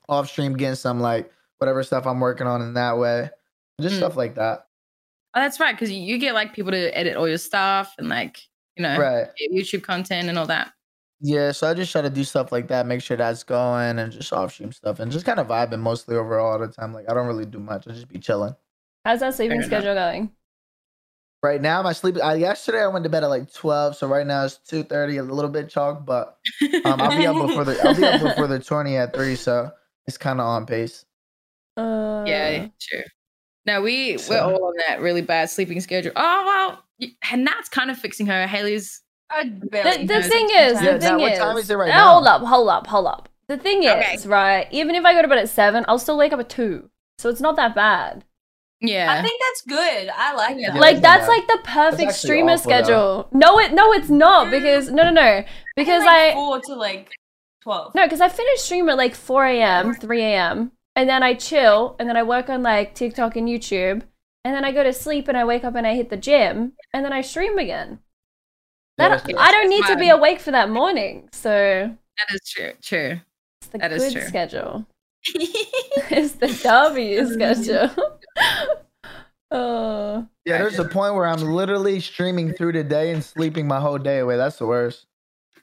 off 0.08 0.30
stream, 0.30 0.56
getting 0.56 0.74
some 0.74 1.00
like 1.00 1.30
whatever 1.58 1.82
stuff 1.82 2.06
I'm 2.06 2.18
working 2.20 2.46
on 2.46 2.62
in 2.62 2.72
that 2.74 2.96
way, 2.96 3.28
just 3.80 3.96
Mm. 3.96 3.98
stuff 3.98 4.16
like 4.16 4.36
that. 4.36 4.66
Oh, 5.34 5.40
that's 5.42 5.60
right, 5.60 5.74
because 5.74 5.92
you 5.92 6.16
get 6.16 6.32
like 6.32 6.54
people 6.54 6.72
to 6.72 6.96
edit 6.96 7.16
all 7.16 7.28
your 7.28 7.36
stuff 7.36 7.94
and 7.98 8.08
like 8.08 8.40
you 8.76 8.82
know 8.82 8.98
Right. 8.98 9.26
YouTube 9.52 9.82
content 9.82 10.30
and 10.30 10.38
all 10.38 10.46
that. 10.46 10.72
Yeah, 11.20 11.50
so 11.50 11.68
I 11.68 11.74
just 11.74 11.90
try 11.90 12.02
to 12.02 12.10
do 12.10 12.22
stuff 12.22 12.52
like 12.52 12.68
that, 12.68 12.86
make 12.86 13.02
sure 13.02 13.16
that's 13.16 13.42
going, 13.42 13.98
and 13.98 14.12
just 14.12 14.32
off 14.32 14.52
stream 14.52 14.70
stuff, 14.70 15.00
and 15.00 15.10
just 15.10 15.26
kind 15.26 15.40
of 15.40 15.48
vibing 15.48 15.80
mostly 15.80 16.16
overall 16.16 16.52
all 16.52 16.58
the 16.58 16.68
time. 16.68 16.92
Like 16.92 17.10
I 17.10 17.14
don't 17.14 17.26
really 17.26 17.46
do 17.46 17.58
much; 17.58 17.88
I 17.88 17.92
just 17.92 18.08
be 18.08 18.18
chilling. 18.20 18.54
how's 19.04 19.20
that 19.20 19.34
sleeping 19.34 19.60
Fair 19.60 19.66
enough. 19.66 19.80
schedule 19.80 19.94
going? 19.94 20.30
Right 21.42 21.60
now, 21.60 21.82
my 21.82 21.92
sleep. 21.92 22.18
I, 22.22 22.34
yesterday, 22.34 22.82
I 22.82 22.86
went 22.88 23.04
to 23.04 23.08
bed 23.08 23.24
at 23.24 23.30
like 23.30 23.52
twelve, 23.52 23.96
so 23.96 24.06
right 24.06 24.26
now 24.26 24.44
it's 24.44 24.58
two 24.58 24.84
thirty, 24.84 25.16
a 25.16 25.22
little 25.24 25.50
bit 25.50 25.68
chalk, 25.68 26.06
but 26.06 26.38
um, 26.84 27.00
I'll 27.00 27.16
be 27.16 27.26
up 27.26 27.34
before 27.34 27.64
the 27.64 27.80
I'll 27.82 27.96
be 27.96 28.04
up 28.04 28.20
before 28.22 28.46
the 28.46 28.60
tourney 28.60 28.96
at 28.96 29.12
three, 29.12 29.34
so 29.34 29.72
it's 30.06 30.18
kind 30.18 30.40
of 30.40 30.46
on 30.46 30.66
pace. 30.66 31.04
Uh, 31.76 32.24
yeah, 32.26 32.68
true. 32.80 33.02
No, 33.66 33.82
we 33.82 34.18
we're 34.30 34.40
all 34.40 34.64
on 34.66 34.74
that 34.86 35.00
really 35.00 35.22
bad 35.22 35.50
sleeping 35.50 35.80
schedule. 35.80 36.12
Oh 36.14 36.44
well, 37.00 37.10
and 37.32 37.46
that's 37.46 37.68
kind 37.68 37.90
of 37.90 37.98
fixing 37.98 38.26
her. 38.26 38.46
Haley's 38.46 39.02
I 39.02 39.07
The, 39.30 39.68
barely 39.70 40.06
the 40.06 40.22
thing 40.22 40.48
is, 40.50 40.82
Yeah, 40.82 40.92
the 40.94 40.98
now 40.98 41.00
thing 41.00 41.18
what 41.20 41.32
is, 41.32 41.38
time 41.38 41.56
is 41.58 41.70
it 41.70 41.74
right 41.74 41.88
now? 41.88 42.14
hold 42.14 42.26
up, 42.26 42.42
hold 42.42 42.68
up, 42.68 42.86
hold 42.86 43.06
up. 43.06 43.28
The 43.48 43.56
thing 43.58 43.78
Okay. 43.88 44.14
is, 44.14 44.26
right? 44.26 44.66
Even 44.70 44.94
if 44.94 45.04
I 45.04 45.12
go 45.14 45.22
to 45.22 45.28
bed 45.28 45.38
at 45.38 45.48
seven, 45.48 45.84
I'll 45.88 45.98
still 45.98 46.18
wake 46.18 46.32
up 46.32 46.40
at 46.40 46.48
two, 46.48 46.90
so 47.18 47.28
it's 47.28 47.40
not 47.40 47.56
that 47.56 47.74
bad. 47.74 48.24
yeah. 48.80 49.10
I 49.12 49.22
think 49.22 49.40
that's 49.40 49.62
good. 49.62 50.10
I 50.14 50.34
like 50.34 50.56
Yeah. 50.58 50.70
that. 50.72 50.80
like 50.80 51.00
that's 51.00 51.26
bad. 51.26 51.32
like 51.32 51.46
the 51.46 51.58
perfect 51.64 52.12
streamer 52.14 52.52
awful, 52.52 52.70
though. 52.70 52.76
schedule. 52.82 53.28
No, 53.32 53.58
it 53.58 53.72
no, 53.72 53.92
it's 53.92 54.08
not 54.10 54.46
Mm. 54.46 54.50
because 54.50 54.90
no, 54.90 55.02
no, 55.04 55.10
no, 55.10 55.44
because 55.76 56.04
like 56.04 56.32
I 56.32 56.34
four 56.34 56.60
to 56.60 56.74
like 56.74 57.10
twelve. 57.62 57.94
no, 57.94 58.04
because 58.04 58.20
I 58.20 58.28
finish 58.28 58.60
stream 58.60 58.88
at 58.88 58.96
like 58.96 59.14
four 59.14 59.44
a.m., 59.46 59.94
three 59.94 60.22
a.m., 60.22 60.72
and 60.96 61.08
then 61.08 61.22
I 61.22 61.34
chill, 61.34 61.96
and 61.98 62.08
then 62.08 62.16
I 62.16 62.22
work 62.22 62.48
on 62.48 62.62
like 62.62 62.94
TikTok 62.94 63.36
and 63.36 63.48
YouTube, 63.48 64.02
and 64.44 64.54
then 64.54 64.64
I 64.64 64.72
go 64.72 64.82
to 64.84 64.92
sleep, 64.92 65.26
and 65.28 65.36
I 65.36 65.44
wake 65.44 65.64
up 65.64 65.74
and 65.74 65.86
I 65.86 65.94
hit 65.94 66.08
the 66.10 66.16
gym, 66.16 66.72
and 66.92 67.04
then 67.04 67.12
I 67.12 67.20
stream 67.22 67.58
again. 67.58 67.98
Yeah, 68.98 69.08
That, 69.10 69.24
that's. 69.24 69.38
I 69.38 69.52
don't 69.52 69.68
need 69.68 69.84
to 69.86 69.96
be 69.96 70.08
awake 70.08 70.40
for 70.40 70.50
that 70.50 70.70
morning, 70.70 71.28
so 71.32 71.50
that 71.50 72.34
is 72.34 72.40
true. 72.48 72.72
True. 72.82 73.20
it's 73.60 73.70
the 73.70 73.78
That 73.78 73.92
is 73.92 74.02
good 74.04 74.12
true. 74.20 74.28
schedule. 74.28 74.86
it's 75.24 76.32
the 76.34 76.48
W 76.62 77.26
schedule. 77.32 77.90
oh, 79.50 80.26
Yeah, 80.44 80.58
there's 80.58 80.78
a 80.78 80.84
point 80.84 81.14
where 81.14 81.26
I'm 81.26 81.40
literally 81.42 82.00
streaming 82.00 82.52
through 82.54 82.72
the 82.72 82.84
day 82.84 83.12
and 83.12 83.22
sleeping 83.22 83.66
my 83.66 83.80
whole 83.80 83.98
day 83.98 84.18
away. 84.18 84.36
That's 84.36 84.56
the 84.56 84.66
worst. 84.66 85.06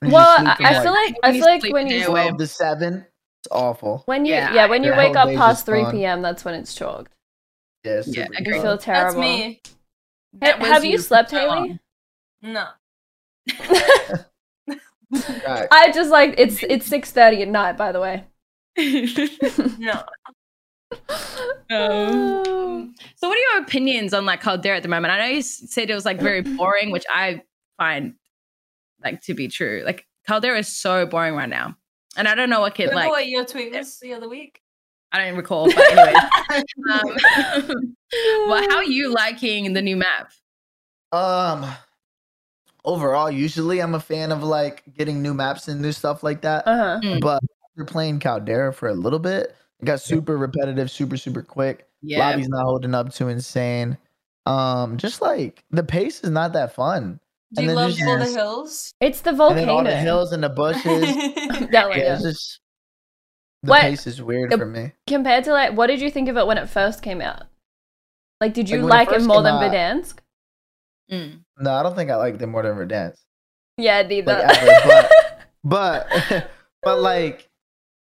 You 0.01 0.09
just 0.09 0.13
well, 0.13 0.37
sleep 0.37 0.49
I, 0.49 0.55
from, 0.55 0.65
I 0.65 0.83
feel 0.83 0.91
like 0.91 1.15
I 1.23 1.27
When 1.29 1.35
you 1.35 1.41
feel 1.41 1.49
like 1.51 1.73
when 1.73 1.87
the 1.87 1.93
you 1.93 1.99
day 1.99 2.05
away. 2.05 2.23
twelve 2.25 2.37
to 2.39 2.47
seven. 2.47 3.05
It's 3.41 3.47
awful. 3.51 4.03
when 4.05 4.25
you 4.25 4.33
Yeah, 4.33 4.53
yeah, 4.53 4.65
when 4.67 4.83
you 4.83 4.91
wake 4.95 5.15
up 5.15 5.29
past 5.35 5.65
three 5.65 5.83
gone. 5.83 5.91
p.m. 5.91 6.21
That's 6.21 6.43
when 6.43 6.55
it's 6.55 6.73
chalked. 6.73 7.13
Yeah, 7.83 8.01
Yeah, 8.07 8.25
super. 8.27 8.43
You 8.43 8.61
feel 8.61 8.77
terrible. 8.77 9.21
That's 9.21 9.37
me. 9.37 9.61
Ha- 9.63 9.71
That 10.39 10.61
have 10.63 10.83
you 10.83 10.97
slept, 10.97 11.29
for. 11.29 11.37
Haley? 11.39 11.79
No. 12.41 12.67
Right. 15.47 15.67
I 15.71 15.91
just 15.93 16.09
like 16.09 16.35
it's 16.37 16.63
it's 16.63 16.85
six 16.85 17.11
thirty 17.11 17.41
at 17.41 17.47
night. 17.47 17.77
By 17.77 17.91
the 17.91 18.01
way. 18.01 18.23
No. 19.79 20.03
Um, 21.71 22.93
so, 23.15 23.27
what 23.27 23.37
are 23.37 23.41
your 23.55 23.63
opinions 23.63 24.13
on 24.13 24.25
like 24.25 24.39
Caldera 24.39 24.77
at 24.77 24.83
the 24.83 24.89
moment? 24.89 25.11
I 25.11 25.17
know 25.17 25.35
you 25.35 25.41
said 25.41 25.89
it 25.89 25.95
was 25.95 26.05
like 26.05 26.21
very 26.21 26.41
boring, 26.57 26.91
which 26.91 27.05
I 27.09 27.41
find 27.77 28.13
like 29.03 29.21
to 29.23 29.33
be 29.33 29.47
true. 29.47 29.81
Like 29.83 30.05
Caldera 30.27 30.59
is 30.59 30.67
so 30.67 31.07
boring 31.07 31.33
right 31.33 31.49
now, 31.49 31.75
and 32.15 32.27
I 32.27 32.35
don't 32.35 32.51
know 32.51 32.59
what 32.59 32.75
kid 32.75 32.89
Remember 32.89 33.01
like. 33.01 33.09
what 33.09 33.27
your 33.27 33.45
tweet 33.45 33.73
was 33.73 33.99
the 33.99 34.13
other 34.13 34.29
week? 34.29 34.61
I 35.11 35.25
don't 35.25 35.35
recall, 35.35 35.65
but 35.65 35.91
anyway. 35.91 36.13
um, 36.91 37.95
well, 38.47 38.69
how 38.69 38.77
are 38.77 38.83
you 38.83 39.11
liking 39.11 39.73
the 39.73 39.81
new 39.81 39.95
map? 39.95 40.31
Um, 41.11 41.65
overall, 42.85 43.29
usually 43.29 43.79
I'm 43.81 43.95
a 43.95 43.99
fan 43.99 44.31
of 44.31 44.43
like 44.43 44.83
getting 44.97 45.21
new 45.21 45.33
maps 45.33 45.67
and 45.67 45.81
new 45.81 45.91
stuff 45.91 46.23
like 46.23 46.41
that. 46.41 46.65
Uh 46.67 46.99
huh. 47.01 47.17
But 47.19 47.41
after 47.71 47.85
playing 47.85 48.19
Caldera 48.19 48.73
for 48.73 48.87
a 48.89 48.93
little 48.93 49.19
bit, 49.19 49.55
it 49.79 49.85
got 49.85 49.99
super 50.01 50.37
repetitive, 50.37 50.89
super 50.89 51.17
super 51.17 51.41
quick. 51.41 51.87
Yeah, 52.01 52.19
Lobby's 52.29 52.47
not 52.49 52.63
holding 52.63 52.93
up 52.95 53.13
too 53.13 53.27
insane. 53.27 53.97
Um, 54.45 54.97
just 54.97 55.21
like 55.21 55.63
the 55.71 55.83
pace 55.83 56.23
is 56.23 56.29
not 56.29 56.53
that 56.53 56.73
fun. 56.73 57.19
Do 57.53 57.61
you 57.61 57.67
then 57.69 57.75
love 57.75 57.91
just- 57.95 58.07
all 58.07 58.17
the 58.19 58.25
hills? 58.25 58.93
It's 59.01 59.21
the 59.21 59.29
And 59.29 59.37
volcano. 59.37 59.59
then 59.61 59.69
all 59.69 59.83
the 59.83 59.95
hills 59.97 60.31
and 60.31 60.43
the 60.43 60.49
bushes. 60.49 60.83
That 60.85 61.69
yeah, 61.71 61.87
one, 61.87 61.97
yeah. 61.99 62.13
it's 62.15 62.23
just 62.23 62.59
the 63.63 63.69
What- 63.71 63.81
pace 63.81 64.05
is 64.07 64.21
weird 64.21 64.51
the- 64.51 64.57
for 64.57 64.65
me. 64.65 64.91
Compared 65.07 65.43
to 65.45 65.51
like, 65.51 65.73
what 65.75 65.87
did 65.87 66.01
you 66.01 66.11
think 66.11 66.29
of 66.29 66.37
it 66.37 66.45
when 66.47 66.57
it 66.57 66.69
first 66.69 67.01
came 67.01 67.21
out? 67.21 67.43
Like, 68.41 68.53
did 68.53 68.69
you 68.69 68.81
Like, 68.81 69.09
when 69.09 69.21
it 69.21 69.23
it 69.23 69.27
more 69.27 69.41
than 69.41 69.55
out- 69.55 69.61
Verdansk? 69.71 70.17
Mm. 71.11 71.41
No, 71.59 71.71
I 71.73 71.83
don't 71.83 71.95
think 71.95 72.09
I 72.09 72.15
like 72.15 72.41
it 72.41 72.47
more 72.47 72.63
than 72.63 72.75
Verdansk. 72.75 73.17
Yeah, 73.77 74.01
neither. 74.01 74.33
Like, 74.33 74.57
ever, 74.63 75.09
But 75.63 76.07
but 76.83 76.99
like 76.99 77.49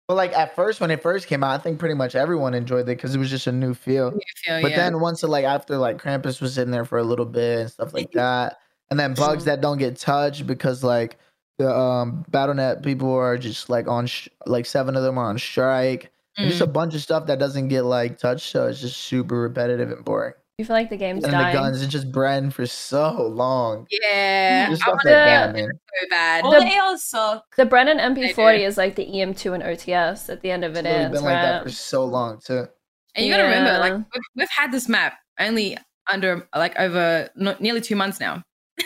but 0.07 0.15
like 0.15 0.33
at 0.33 0.55
first 0.55 0.81
when 0.81 0.89
it 0.91 1.01
first 1.01 1.27
came 1.27 1.43
out, 1.43 1.59
I 1.59 1.61
think 1.61 1.77
pretty 1.79 1.93
much 1.95 2.15
everyone 2.15 2.53
enjoyed 2.53 2.81
it 2.81 2.85
because 2.97 3.13
it 3.13 3.19
was 3.19 3.29
just 3.29 3.45
a 3.47 3.51
new 3.51 3.73
feel. 3.73 4.11
You 4.13 4.19
feel, 4.37 4.61
But 4.61 4.71
yeah. 4.71 4.77
then 4.77 4.99
once 5.01 5.21
it 5.23 5.27
like 5.27 5.45
after 5.45 5.77
like 5.77 6.01
Krampus 6.01 6.41
was 6.41 6.57
in 6.57 6.71
there 6.71 6.85
for 6.85 6.97
a 6.97 7.03
little 7.03 7.25
bit 7.25 7.59
and 7.59 7.71
stuff 7.71 7.93
like 7.93 8.11
that, 8.13 8.57
and 8.89 8.99
then 8.99 9.13
bugs 9.13 9.45
that 9.45 9.61
don't 9.61 9.77
get 9.77 9.97
touched 9.97 10.47
because 10.47 10.83
like 10.83 11.17
the 11.59 11.69
um 11.75 12.25
BattleNet 12.31 12.83
people 12.83 13.13
are 13.13 13.37
just 13.37 13.69
like 13.69 13.87
on 13.87 14.07
sh- 14.07 14.29
like 14.47 14.65
seven 14.65 14.95
of 14.95 15.03
them 15.03 15.17
are 15.17 15.25
on 15.25 15.37
strike. 15.37 16.11
And 16.37 16.47
just 16.49 16.61
a 16.61 16.67
Mm. 16.67 16.73
bunch 16.73 16.95
of 16.95 17.01
stuff 17.01 17.25
that 17.25 17.37
doesn't 17.37 17.67
get 17.67 17.81
like 17.83 18.17
touched, 18.17 18.49
so 18.49 18.67
it's 18.67 18.79
just 18.79 18.95
super 18.97 19.41
repetitive 19.41 19.91
and 19.91 20.05
boring. 20.05 20.33
You 20.59 20.65
feel 20.65 20.75
like 20.75 20.89
the 20.89 20.97
game's 20.97 21.23
And 21.23 21.33
the 21.33 21.37
guns, 21.53 21.81
it's 21.81 21.91
just 21.91 22.11
bred 22.11 22.53
for 22.53 22.65
so 22.67 23.13
long. 23.27 23.87
yeah, 23.89 24.69
Just 24.69 24.83
I 24.83 24.89
want 24.89 24.97
like 24.97 25.03
the- 25.05 25.09
that, 25.09 25.53
man. 25.53 25.69
so 25.71 26.07
bad. 26.09 26.43
All 26.43 26.51
The- 26.51 26.59
the 26.59 26.77
ARs 26.77 27.03
suck. 27.03 27.55
The 27.55 27.65
Brennan 27.65 27.97
MP40 27.97 28.59
is 28.59 28.77
like 28.77 28.95
the 28.95 29.05
EM2 29.05 29.53
and 29.55 29.63
OTS 29.63 30.29
at 30.29 30.41
the 30.41 30.51
end 30.51 30.63
of 30.63 30.71
It's 30.71 30.79
it 30.79 30.83
literally 30.83 31.05
ends, 31.05 31.17
been 31.17 31.23
like 31.25 31.41
that 31.41 31.63
for 31.63 31.69
so 31.71 32.05
long 32.05 32.39
too. 32.39 32.67
And 33.15 33.25
you 33.25 33.31
gotta 33.31 33.43
remember, 33.43 33.79
like 33.79 33.93
we've, 33.93 34.23
we've 34.35 34.49
had 34.49 34.71
this 34.71 34.87
map 34.87 35.13
only 35.39 35.77
under 36.11 36.47
like 36.55 36.77
over 36.79 37.29
no, 37.35 37.55
nearly 37.59 37.81
two 37.81 37.95
months 37.95 38.19
now. 38.19 38.43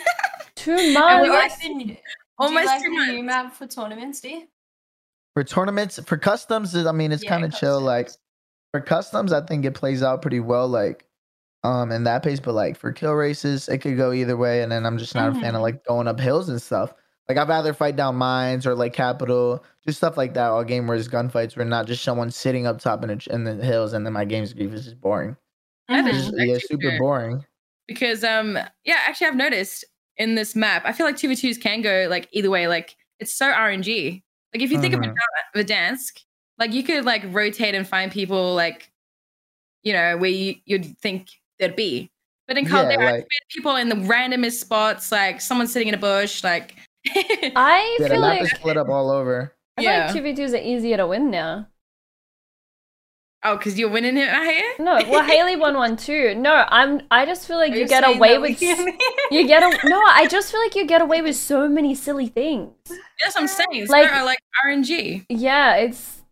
Two 0.56 0.72
And 0.72 0.94
months. 0.94 1.28
we're- 1.28 1.36
like 1.36 1.58
the, 1.60 1.68
do 1.68 1.90
you 1.92 1.96
Almost 2.38 2.66
like 2.66 2.82
two 2.82 2.88
the 2.88 2.96
months. 2.96 3.12
new 3.12 3.22
map 3.22 3.52
for 3.54 3.66
tournaments, 3.66 4.20
do 4.20 4.28
you? 4.30 4.48
For 5.34 5.44
tournaments, 5.44 5.98
for 6.06 6.16
customs, 6.16 6.74
I 6.74 6.90
mean, 6.92 7.12
it's 7.12 7.22
Yeah, 7.24 7.30
kind 7.30 7.44
of 7.44 7.52
chill. 7.54 7.80
Like 7.80 8.10
for 8.72 8.80
customs, 8.80 9.32
I 9.32 9.40
think 9.40 9.64
it 9.64 9.74
plays 9.74 10.02
out 10.02 10.22
pretty 10.22 10.40
well. 10.40 10.66
Like 10.68 11.04
um 11.64 11.90
in 11.92 12.04
that 12.04 12.22
pace, 12.22 12.40
but 12.40 12.54
like 12.54 12.76
for 12.78 12.92
kill 12.92 13.14
races, 13.14 13.68
it 13.68 13.78
could 13.78 13.96
go 13.96 14.12
either 14.12 14.36
way. 14.36 14.62
And 14.62 14.70
then 14.70 14.86
I'm 14.86 14.98
just 14.98 15.14
not 15.14 15.30
a 15.30 15.34
fan 15.40 15.54
of 15.54 15.60
Mhm. 15.60 15.62
like 15.62 15.84
going 15.84 16.06
up 16.08 16.20
hills 16.20 16.48
and 16.48 16.60
stuff. 16.62 16.94
Like 17.28 17.38
I'd 17.38 17.48
rather 17.48 17.72
fight 17.74 17.96
down 17.96 18.16
mines 18.16 18.66
or 18.66 18.74
like 18.74 18.92
capital, 18.92 19.64
just 19.86 19.98
stuff 19.98 20.16
like 20.18 20.34
that. 20.34 20.48
All 20.50 20.62
game 20.64 20.86
where 20.86 20.96
it's 20.96 21.08
gunfights, 21.08 21.56
where 21.56 21.64
not 21.66 21.86
just 21.86 22.02
someone 22.04 22.30
sitting 22.30 22.66
up 22.66 22.78
top 22.80 23.02
in 23.02 23.08
the, 23.08 23.28
in 23.34 23.44
the 23.44 23.54
hills, 23.64 23.94
and 23.94 24.04
then 24.06 24.12
my 24.12 24.24
game's 24.26 24.52
grief 24.52 24.72
is 24.74 24.84
just 24.84 25.00
boring. 25.00 25.36
mm-hmm. 25.90 26.06
just, 26.10 26.32
yeah, 26.36 26.58
super 26.60 26.90
fair. 26.90 26.98
boring. 26.98 27.44
because 27.88 28.24
um 28.24 28.58
yeah 28.84 28.98
actually 29.06 29.26
i've 29.26 29.36
noticed 29.36 29.84
in 30.16 30.34
this 30.36 30.56
map 30.56 30.82
i 30.86 30.92
feel 30.92 31.04
like 31.06 31.16
2v2s 31.16 31.58
can 31.58 31.82
go 31.82 32.06
like 32.08 32.26
either 32.32 32.48
way 32.50 32.66
like 32.68 32.96
it's 33.20 33.34
so 33.34 33.46
rng 33.52 34.22
like 34.54 34.62
if 34.62 34.70
you 34.72 34.80
think 34.80 34.94
Mhm. 34.94 34.98
about 35.04 35.14
Verdansk, 35.54 36.20
like 36.58 36.72
you 36.72 36.82
could 36.84 37.04
like 37.04 37.22
rotate 37.28 37.74
and 37.74 37.86
find 37.86 38.10
people 38.12 38.54
like 38.54 38.90
you 39.82 39.92
know 39.92 40.16
where 40.16 40.30
you, 40.30 40.54
you'd 40.64 40.96
think 40.98 41.28
they'd 41.58 41.76
be 41.76 42.10
but 42.46 42.58
in 42.58 42.64
Yeah, 42.64 42.70
Caldera, 42.70 43.08
I 43.08 43.12
like- 43.12 43.28
people 43.50 43.76
in 43.76 43.88
the 43.88 43.94
randomest 43.96 44.60
spots 44.60 45.10
like 45.12 45.40
someone 45.40 45.66
sitting 45.66 45.88
in 45.88 45.94
a 45.94 45.98
bush 45.98 46.42
like 46.44 46.76
I 47.06 47.96
Yeah, 48.00 48.08
the 48.08 48.14
feel 48.14 48.20
map 48.20 48.40
like 48.40 48.42
is 48.42 48.50
split 48.50 48.76
up 48.76 48.88
all 48.88 49.10
over. 49.10 49.54
I 49.76 49.82
feel 49.82 50.22
like 50.22 50.36
2v2s 50.36 50.52
are 50.54 50.62
easier 50.62 50.96
to 50.98 51.06
win 51.06 51.30
now. 51.30 51.68
oh 53.44 53.56
because 53.56 53.78
you're 53.78 53.90
winning 53.90 54.16
it 54.16 54.26
right 54.26 54.54
here 54.56 54.72
No, 54.84 54.94
well 55.10 55.22
Haley 55.22 55.56
won 55.56 55.74
one 55.74 55.96
too. 55.96 56.34
No, 56.34 56.64
I'm 56.68 57.02
I 57.10 57.26
just 57.26 57.46
feel 57.46 57.56
like 57.56 57.72
Are 57.72 57.76
you 57.76 57.82
you 57.82 57.88
get 57.88 58.06
away 58.06 58.38
with 58.38 58.60
you 58.62 59.46
get 59.46 59.62
a 59.62 59.88
no, 59.88 60.00
I 60.06 60.26
just 60.30 60.50
feel 60.50 60.60
like 60.60 60.74
you 60.74 60.86
get 60.86 61.02
away 61.02 61.22
with 61.22 61.36
so 61.36 61.68
many 61.68 61.94
silly 61.94 62.26
things. 62.28 62.72
that's 63.22 63.34
what 63.34 63.42
i'm 63.42 63.48
saying 63.48 63.86
Like- 63.88 64.10
like, 64.10 64.24
like 64.24 64.38
rng 64.66 65.24
Yeah, 65.28 65.76
it's 65.76 66.22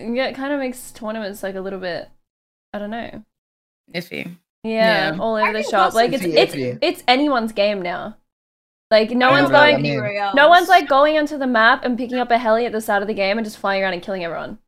yeah, 0.00 0.26
it 0.26 0.34
kind 0.34 0.52
of 0.52 0.60
makes 0.60 0.92
tournaments 0.92 1.42
like 1.42 1.54
a 1.56 1.60
little 1.60 1.80
bit 1.80 2.08
I 2.72 2.78
don't 2.78 2.90
know. 2.90 3.24
iffy 3.94 4.36
Yeah, 4.64 5.12
Yeah. 5.12 5.18
all 5.20 5.36
over 5.36 5.48
I 5.48 5.52
the 5.52 5.62
shop. 5.62 5.94
Like 5.94 6.12
it's 6.12 6.24
iffy, 6.24 6.72
it's 6.74 6.78
it's 6.82 7.04
anyone's 7.08 7.52
game 7.52 7.82
now. 7.82 8.16
Like 8.90 9.10
no 9.10 9.28
I 9.28 9.30
one's 9.32 9.50
don't 9.50 9.56
I 9.56 9.70
going 9.72 9.82
mean- 9.82 10.34
no 10.34 10.48
one's 10.48 10.68
like 10.68 10.88
going 10.88 11.18
onto 11.18 11.36
the 11.38 11.46
map 11.46 11.84
and 11.84 11.96
picking 11.98 12.18
up 12.18 12.30
a 12.30 12.38
heli 12.38 12.64
at 12.66 12.72
the 12.72 12.80
start 12.80 13.02
of 13.02 13.08
the 13.08 13.14
game 13.14 13.38
and 13.38 13.44
just 13.44 13.58
flying 13.58 13.82
around 13.82 13.92
and 13.94 14.02
killing 14.02 14.24
everyone. 14.24 14.58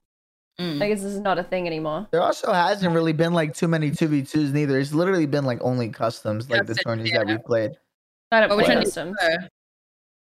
Mm. 0.60 0.78
guess 0.78 1.00
this 1.00 1.14
is 1.14 1.20
not 1.20 1.38
a 1.38 1.42
thing 1.42 1.66
anymore. 1.66 2.06
There 2.10 2.20
also 2.20 2.52
hasn't 2.52 2.92
really 2.94 3.14
been 3.14 3.32
like 3.32 3.54
too 3.54 3.66
many 3.66 3.90
2v2s 3.90 4.52
neither. 4.52 4.78
It's 4.78 4.92
literally 4.92 5.24
been 5.24 5.46
like 5.46 5.58
only 5.62 5.88
customs, 5.88 6.50
like 6.50 6.60
the 6.60 6.66
That's 6.74 6.80
it, 6.80 6.82
tourneys 6.84 7.10
yeah. 7.10 7.18
that 7.18 7.26
we 7.28 7.38
played. 7.38 7.70
I 8.30 8.40
don't 8.40 8.50
But 8.50 8.58
which 8.58 8.66
play 8.66 8.74
one 8.76 8.84
do 8.84 8.88
you 8.90 8.94
customs. 8.94 9.16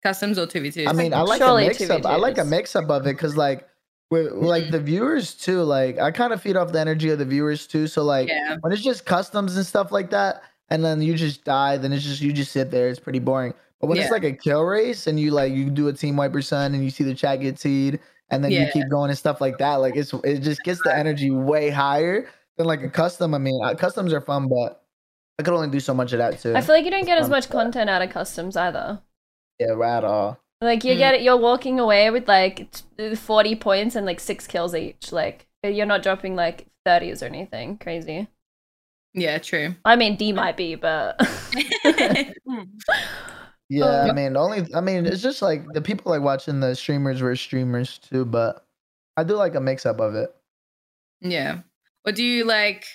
customs 0.02 0.40
or 0.40 0.48
2v2s 0.48 0.88
I 0.88 0.94
mean, 0.94 1.14
I 1.14 1.22
like 1.22 1.42
Surely 1.42 1.66
a 1.66 1.68
mix 1.68 1.90
up. 1.90 2.06
I 2.06 2.16
like 2.16 2.38
a 2.38 2.46
mix 2.46 2.76
up 2.76 2.90
of 2.90 3.06
it 3.06 3.14
because 3.16 3.36
like 3.36 3.68
with 4.12 4.32
like 4.32 4.72
the 4.72 4.80
viewers 4.80 5.34
too. 5.36 5.62
Like 5.64 6.00
I 6.00 6.12
kind 6.12 6.34
of 6.34 6.42
feed 6.42 6.56
off 6.58 6.72
the 6.72 6.80
energy 6.80 7.10
of 7.10 7.20
the 7.20 7.26
viewers 7.26 7.68
too. 7.68 7.88
So 7.88 8.04
like 8.04 8.28
yeah 8.28 8.58
when 8.62 8.74
it's 8.74 8.82
just 8.82 9.06
customs 9.06 9.56
and 9.56 9.66
stuff 9.66 9.92
like 9.92 10.10
that, 10.12 10.44
and 10.70 10.84
then 10.84 11.02
you 11.02 11.16
just 11.16 11.44
die, 11.44 11.78
then 11.78 11.94
it's 11.94 12.04
just 12.04 12.22
you 12.22 12.34
just 12.34 12.52
sit 12.52 12.72
there. 12.72 12.90
It's 12.90 13.00
pretty 13.00 13.20
boring. 13.20 13.54
But 13.80 13.88
when 13.88 13.98
it's 13.98 14.12
like 14.12 14.26
a 14.26 14.34
kill 14.34 14.64
race 14.64 15.08
and 15.08 15.20
you 15.20 15.32
like 15.32 15.54
you 15.54 15.70
do 15.70 15.88
a 15.88 15.94
team 15.94 16.18
wiper 16.18 16.42
sun 16.42 16.74
and 16.74 16.84
you 16.84 16.90
see 16.90 17.04
the 17.06 17.16
chat 17.16 17.40
get 17.40 17.58
teed 17.58 18.00
and 18.30 18.44
then 18.44 18.52
you 18.52 18.68
keep 18.74 18.90
going 18.90 19.10
and 19.10 19.18
stuff 19.18 19.40
like 19.42 19.58
that, 19.60 19.76
like 19.76 19.96
it's 19.96 20.14
it 20.24 20.40
just 20.40 20.64
gets 20.64 20.82
the 20.84 20.96
energy 20.96 21.32
way 21.32 21.70
higher 21.70 22.28
than 22.58 22.68
like 22.68 22.84
a 22.84 22.90
custom. 22.90 23.34
I 23.34 23.38
mean, 23.38 23.58
uh, 23.64 23.76
customs 23.76 24.12
are 24.12 24.22
fun, 24.22 24.50
but 24.50 24.84
I 25.40 25.44
could 25.44 25.54
only 25.54 25.70
do 25.70 25.80
so 25.80 25.94
much 25.94 26.12
of 26.12 26.20
that 26.20 26.40
too. 26.42 26.54
I 26.56 26.62
feel 26.62 26.76
like 26.76 26.84
you 26.84 26.92
don't 26.92 27.06
get 27.06 27.18
as 27.20 27.30
much 27.30 27.50
content 27.50 27.90
out 27.90 28.02
of 28.02 28.10
customs 28.10 28.58
either. 28.58 29.02
yeah, 29.60 29.68
right 29.68 29.98
at 29.98 30.04
all. 30.04 30.38
Like 30.62 30.84
you 30.84 30.94
Mm. 30.96 30.98
get 30.98 31.14
it, 31.16 31.22
you're 31.22 31.38
walking 31.38 31.80
away 31.80 32.10
with 32.12 32.28
like 32.28 32.70
40 33.16 33.56
points 33.56 33.96
and 33.96 34.06
like 34.06 34.20
six 34.20 34.46
kills 34.48 34.76
each. 34.76 35.12
Like 35.12 35.48
you're 35.64 35.86
not 35.86 36.04
dropping 36.04 36.36
like 36.36 36.68
30s 36.86 37.22
or 37.22 37.26
anything 37.28 37.78
crazy. 37.78 38.28
yeah 39.14 39.38
true 39.40 39.76
I 39.86 39.96
mean, 39.96 40.16
D 40.18 40.32
might 40.34 40.58
be, 40.58 40.76
but. 40.76 41.20
Yeah, 43.72 44.02
I 44.10 44.14
mean, 44.14 44.36
only 44.36 44.66
I 44.74 44.82
mean, 44.82 45.06
it's 45.06 45.22
just 45.22 45.44
like 45.44 45.64
the 45.74 45.82
people 45.82 46.12
like 46.12 46.24
watching 46.24 46.60
the 46.60 46.74
streamers 46.76 47.22
were 47.22 47.36
streamers 47.36 48.00
too, 48.00 48.26
but 48.26 48.66
I 49.16 49.24
do 49.24 49.36
like 49.36 49.54
a 49.54 49.60
mix 49.60 49.86
up 49.86 50.00
of 50.00 50.16
it. 50.16 50.34
Yeah. 51.22 51.60
Or 52.04 52.12
do 52.12 52.24
you 52.24 52.46
like 52.46 52.86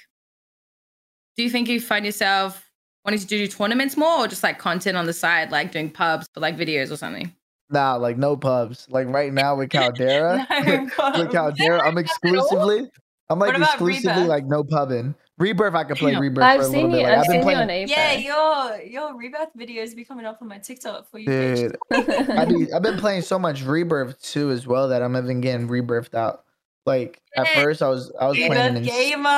do 1.37 1.45
you 1.45 1.51
think 1.51 1.69
you 1.69 1.81
find 1.81 2.05
yourself 2.05 2.69
wanting 3.05 3.21
to 3.21 3.27
do 3.27 3.47
tournaments 3.47 3.97
more 3.97 4.25
or 4.25 4.27
just 4.29 4.43
like 4.43 4.59
content 4.59 4.97
on 4.97 5.07
the 5.07 5.13
side, 5.13 5.53
like 5.53 5.71
doing 5.71 5.91
pubs 5.91 6.27
for 6.35 6.41
like 6.41 6.57
videos 6.57 6.91
or 6.91 6.97
something? 6.97 7.33
Nah, 7.71 7.97
like 7.97 8.19
no 8.19 8.37
pubs. 8.37 8.87
Like 8.91 9.09
right 9.09 9.33
now 9.33 9.57
with 9.57 9.71
Caldera, 9.71 10.47
with 10.67 11.33
Caldera, 11.33 11.81
I'm 11.87 11.99
exclusively, 11.99 12.91
I'm 13.31 13.39
like 13.39 13.57
exclusively 13.59 14.11
Rebirth? 14.23 14.29
like 14.29 14.45
no 14.47 14.65
pubbing. 14.65 15.15
Rebirth, 15.39 15.75
I 15.75 15.83
could 15.83 15.97
play 15.97 16.15
Rebirth 16.15 16.45
I've 16.45 16.61
for 16.61 16.67
a 16.67 16.69
little 16.69 16.83
seen 16.83 16.91
bit. 16.93 17.01
you. 17.01 17.07
Like, 17.07 17.13
I've 17.13 17.19
I've 17.21 17.27
been 17.27 17.43
seen 17.43 17.49
you 17.51 17.57
on 17.57 17.67
playing, 17.67 17.89
Apex. 17.91 18.25
Yeah, 18.25 18.77
your 18.77 18.83
your 18.83 19.17
rebirth 19.19 19.49
videos 19.59 19.97
be 19.97 20.05
coming 20.05 20.25
up 20.27 20.39
on 20.41 20.47
my 20.49 20.59
TikTok 20.59 21.11
for 21.11 21.19
you. 21.19 21.27
dude. 21.27 21.77
I 21.91 22.45
do, 22.45 22.69
I've 22.75 22.83
been 22.83 22.99
playing 22.99 23.23
so 23.23 23.39
much 23.39 23.63
Rebirth 23.63 24.21
too 24.23 24.51
as 24.51 24.67
well 24.67 24.89
that 24.89 25.03
I'm 25.03 25.17
even 25.17 25.41
getting 25.41 25.67
Rebirthed 25.67 26.15
out. 26.15 26.45
Like 26.87 27.21
at 27.37 27.49
first, 27.49 27.83
I 27.83 27.89
was 27.89 28.13
I 28.21 28.27
was 28.29 28.37
playing 28.37 28.53
an 28.53 28.75
Rebirth 28.75 28.89
insane 28.89 29.11
gamer. 29.11 29.29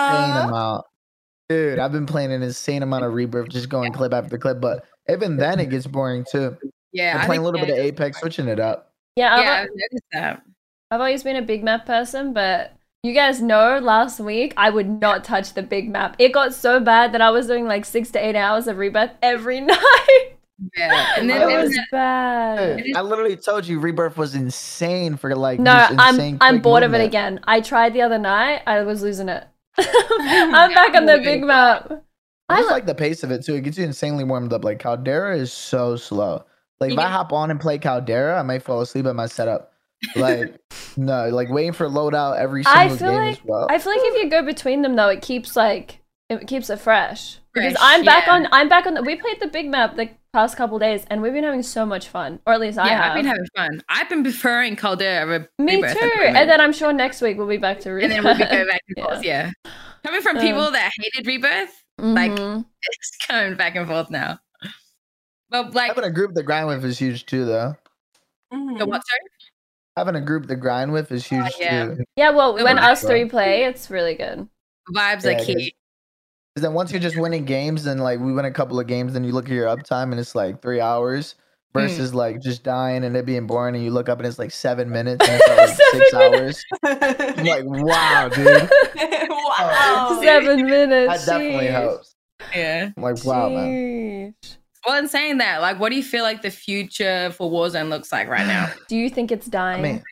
amount. 0.49 0.85
Dude, 1.49 1.78
I've 1.78 1.92
been 1.92 2.06
playing 2.06 2.33
an 2.33 2.42
insane 2.42 2.83
amount 2.83 3.04
of 3.04 3.14
Rebirth, 3.14 3.49
just 3.50 3.68
going 3.68 3.92
clip 3.92 4.12
after 4.12 4.37
clip. 4.37 4.61
But 4.61 4.85
even 5.09 5.37
then, 5.37 5.61
it 5.61 5.71
gets 5.71 5.87
boring 5.87 6.26
too. 6.30 6.56
Yeah. 6.97 7.19
I'm 7.19 7.26
playing 7.26 7.43
a 7.43 7.45
little 7.45 7.61
bit 7.61 7.71
of 7.71 7.76
Apex, 7.79 8.19
switching 8.21 8.49
it 8.49 8.59
up. 8.59 8.93
yeah, 9.17 9.35
I've, 9.37 9.45
yeah, 9.45 9.53
I've 9.53 9.69
noticed 9.69 10.05
that. 10.12 10.43
I've 10.91 11.00
always 11.00 11.23
been 11.23 11.37
a 11.37 11.43
big 11.43 11.62
map 11.65 11.85
person, 11.87 12.33
but 12.33 12.73
you 13.03 13.12
guys 13.12 13.41
know 13.43 13.79
last 13.79 14.19
week 14.21 14.55
I 14.57 14.71
would 14.71 14.88
not 15.00 15.25
touch 15.25 15.55
the 15.55 15.62
big 15.62 15.88
map. 15.91 16.17
It 16.19 16.33
got 16.33 16.55
so 16.55 16.81
bad 16.81 17.12
that 17.12 17.21
I 17.21 17.31
was 17.31 17.47
doing 17.47 17.67
like 17.67 17.85
six 17.85 18.11
to 18.12 18.19
eight 18.25 18.37
hours 18.37 18.67
of 18.67 18.79
rebirth 18.79 19.11
every 19.23 19.61
night. 19.73 20.33
Yeah. 20.76 21.12
And 21.19 21.29
then 21.29 21.43
it 21.43 21.55
was 21.55 21.69
was 21.69 21.76
that- 21.76 21.87
bad. 21.93 22.83
I 22.97 23.00
literally 23.03 23.37
told 23.37 23.67
you 23.67 23.79
Rebirth 23.79 24.17
was 24.17 24.35
insane 24.35 25.17
for 25.19 25.35
like 25.37 25.61
No, 25.61 25.73
I'm 25.73 26.38
I'm 26.41 26.55
quick 26.55 26.62
bored 26.62 26.83
of 26.83 26.95
it 26.95 27.05
again. 27.05 27.41
I 27.45 27.61
tried 27.61 27.93
the 27.93 28.00
other 28.03 28.17
night. 28.19 28.62
I 28.67 28.81
was 28.83 29.03
losing 29.03 29.29
it. 29.29 29.45
I'm 29.79 30.73
back 30.73 30.95
on 30.95 31.05
the 31.05 31.19
big 31.19 31.43
map. 31.43 31.93
I 32.49 32.55
I 32.55 32.57
just 32.59 32.69
li- 32.69 32.73
like 32.75 32.87
the 32.87 32.95
pace 32.95 33.23
of 33.23 33.31
it 33.33 33.45
too. 33.45 33.55
It 33.55 33.62
gets 33.65 33.76
you 33.76 33.85
insanely 33.85 34.25
warmed 34.25 34.53
up. 34.55 34.65
Like 34.65 34.79
Caldera 34.79 35.37
is 35.37 35.53
so 35.53 35.97
slow. 35.97 36.45
Like 36.80 36.92
if 36.92 36.99
I 36.99 37.09
hop 37.09 37.33
on 37.33 37.50
and 37.50 37.59
play 37.61 37.78
Caldera, 37.78 38.38
I 38.38 38.42
might 38.42 38.62
fall 38.62 38.80
asleep 38.80 39.06
at 39.06 39.14
my 39.16 39.26
setup. 39.26 39.73
Like 40.14 40.61
no, 40.97 41.28
like 41.30 41.49
waiting 41.50 41.73
for 41.73 41.88
loadout 41.88 42.38
every 42.38 42.62
I 42.66 42.88
single 42.88 42.97
feel 42.99 43.11
game 43.11 43.18
like- 43.18 43.38
as 43.38 43.45
well. 43.45 43.66
I 43.71 43.78
feel 43.78 43.92
like 43.92 44.02
if 44.04 44.23
you 44.23 44.30
go 44.30 44.42
between 44.42 44.83
them 44.83 44.95
though, 44.97 45.09
it 45.09 45.23
keeps 45.23 45.56
like 45.56 46.00
it 46.28 46.47
keeps 46.47 46.68
it 46.71 46.78
fresh. 46.80 47.38
Because 47.54 47.76
I'm 47.80 48.04
back 48.04 48.26
yeah. 48.26 48.35
on 48.35 48.49
I'm 48.52 48.68
back 48.68 48.87
on 48.87 48.95
the 48.95 49.02
we 49.02 49.16
played 49.16 49.40
the 49.40 49.49
big 49.49 49.71
map 49.71 49.97
the 49.97 50.11
past 50.35 50.54
couple 50.59 50.78
days 50.78 51.06
and 51.09 51.23
we've 51.23 51.33
been 51.33 51.45
having 51.45 51.62
so 51.62 51.87
much 51.87 52.09
fun. 52.09 52.40
Or 52.47 52.52
at 52.52 52.61
least 52.61 52.78
I 52.78 52.88
yeah, 52.88 53.02
have. 53.02 53.12
I've 53.12 53.16
been 53.16 53.25
having 53.25 53.47
fun. 53.56 53.83
I've 53.88 54.09
been 54.11 54.23
preferring 54.23 54.76
Caldera 54.76 55.23
over 55.23 55.49
Me 55.59 55.76
Rebirth 55.76 55.95
too. 55.95 56.11
the. 56.14 56.26
And 56.28 56.50
then 56.50 56.61
I'm 56.61 56.75
sure 56.75 56.92
next 56.92 57.23
week 57.23 57.38
we'll 57.38 57.47
be 57.49 57.56
back 57.56 57.80
to 57.80 57.90
Rebirth. 57.92 58.12
and 58.18 58.25
Rebirth. 58.26 58.38
then 58.38 58.49
we'll 58.50 58.64
be 58.64 58.64
go 58.66 58.71
back 58.71 58.80
and 58.88 58.95
Yeah. 58.99 59.04
forth. 59.04 59.25
Yeah. 59.25 59.50
Coming 60.04 60.21
from 60.21 60.37
Uh. 60.37 60.40
people 60.42 60.71
that 60.73 60.90
hated 61.00 61.26
Rebirth, 61.26 61.83
like- 61.99 62.33
Mhm. 62.33 62.66
it's 62.83 63.16
going 63.26 63.56
back 63.56 63.75
and 63.76 63.88
forth 63.88 64.11
now. 64.11 64.38
But 65.50 65.75
like 65.75 65.88
Having 65.88 66.05
a 66.05 66.11
group 66.12 66.35
to 66.35 66.43
grind 66.43 66.67
with 66.69 66.85
is 66.85 66.99
huge 66.99 67.26
too, 67.26 67.45
though. 67.45 67.76
Mhm. 68.53 68.79
the 68.79 68.87
what? 68.87 69.03
Sorry? 69.07 69.21
Having 69.97 70.17
a 70.17 70.21
group 70.21 70.47
to 70.49 70.57
grind 70.57 70.93
with 70.93 71.11
is 71.12 71.26
huge 71.26 71.53
yeah. 71.59 71.87
too. 71.87 72.05
Yeah, 72.17 72.31
well, 72.31 72.59
Oh 72.59 72.65
when 72.65 72.79
us 72.79 73.03
three 73.03 73.25
play, 73.26 73.65
it's 73.65 73.91
really 73.91 74.15
good. 74.15 74.49
Vibes 74.95 75.25
Yeah, 75.25 75.33
are 75.33 75.45
key. 75.45 75.75
Because 76.55 76.62
then 76.69 76.75
once 76.75 76.91
you're 76.93 77.00
just 77.00 77.17
winning 77.17 77.45
games, 77.45 77.87
and 77.87 78.03
like 78.03 78.19
we 78.21 78.33
win 78.33 78.45
a 78.45 78.50
couple 78.50 78.79
of 78.81 78.87
games, 78.87 79.12
then 79.15 79.25
you 79.25 79.33
look 79.33 79.47
at 79.47 79.53
your 79.53 79.67
uptime 79.67 80.11
and 80.11 80.19
it's 80.21 80.35
like 80.35 80.61
three 80.62 80.81
hours 80.81 81.35
Hmm. 81.75 81.81
versus 81.81 82.15
like 82.15 82.41
just 82.41 82.62
dying 82.62 83.05
and 83.05 83.17
it 83.17 83.26
being 83.26 83.47
boring, 83.47 83.75
and 83.75 83.85
you 83.85 83.91
look 83.91 84.09
up 84.09 84.19
and 84.19 84.26
it's 84.26 84.38
like 84.38 84.50
seven 84.53 84.91
minutes 84.91 85.26
and 85.29 85.41
it's 85.45 85.49
like 85.81 85.93
six 85.93 86.11
Seven 86.11 86.35
hours. 86.35 86.65
I'm 87.38 87.45
like, 87.45 87.65
wow, 87.67 88.29
dude, 88.29 88.71
wow. 89.31 90.19
Seven 90.23 90.67
minutes. 90.67 91.26
that 91.26 91.33
definitely 91.38 91.67
sheesh. 91.67 91.71
helps. 91.73 92.15
Yeah. 92.55 92.91
I'm 92.97 93.03
like, 93.03 93.25
wow, 93.25 93.49
man. 93.49 94.35
Sheesh. 94.87 94.90
Well, 94.90 94.99
in 94.99 95.09
saying 95.09 95.38
that, 95.38 95.61
like, 95.61 95.78
what 95.81 95.90
do 95.90 95.97
you 95.97 96.02
feel 96.02 96.23
like 96.23 96.43
the 96.43 96.50
future 96.50 97.31
for 97.33 97.50
Warzone 97.50 97.88
looks 97.88 98.12
like 98.12 98.28
right 98.28 98.47
now? 98.47 98.71
Do 98.88 98.97
you 98.97 99.11
think 99.11 99.33
it's 99.33 99.49
I 99.49 99.50
dying? 99.50 99.83
mean, 99.83 100.05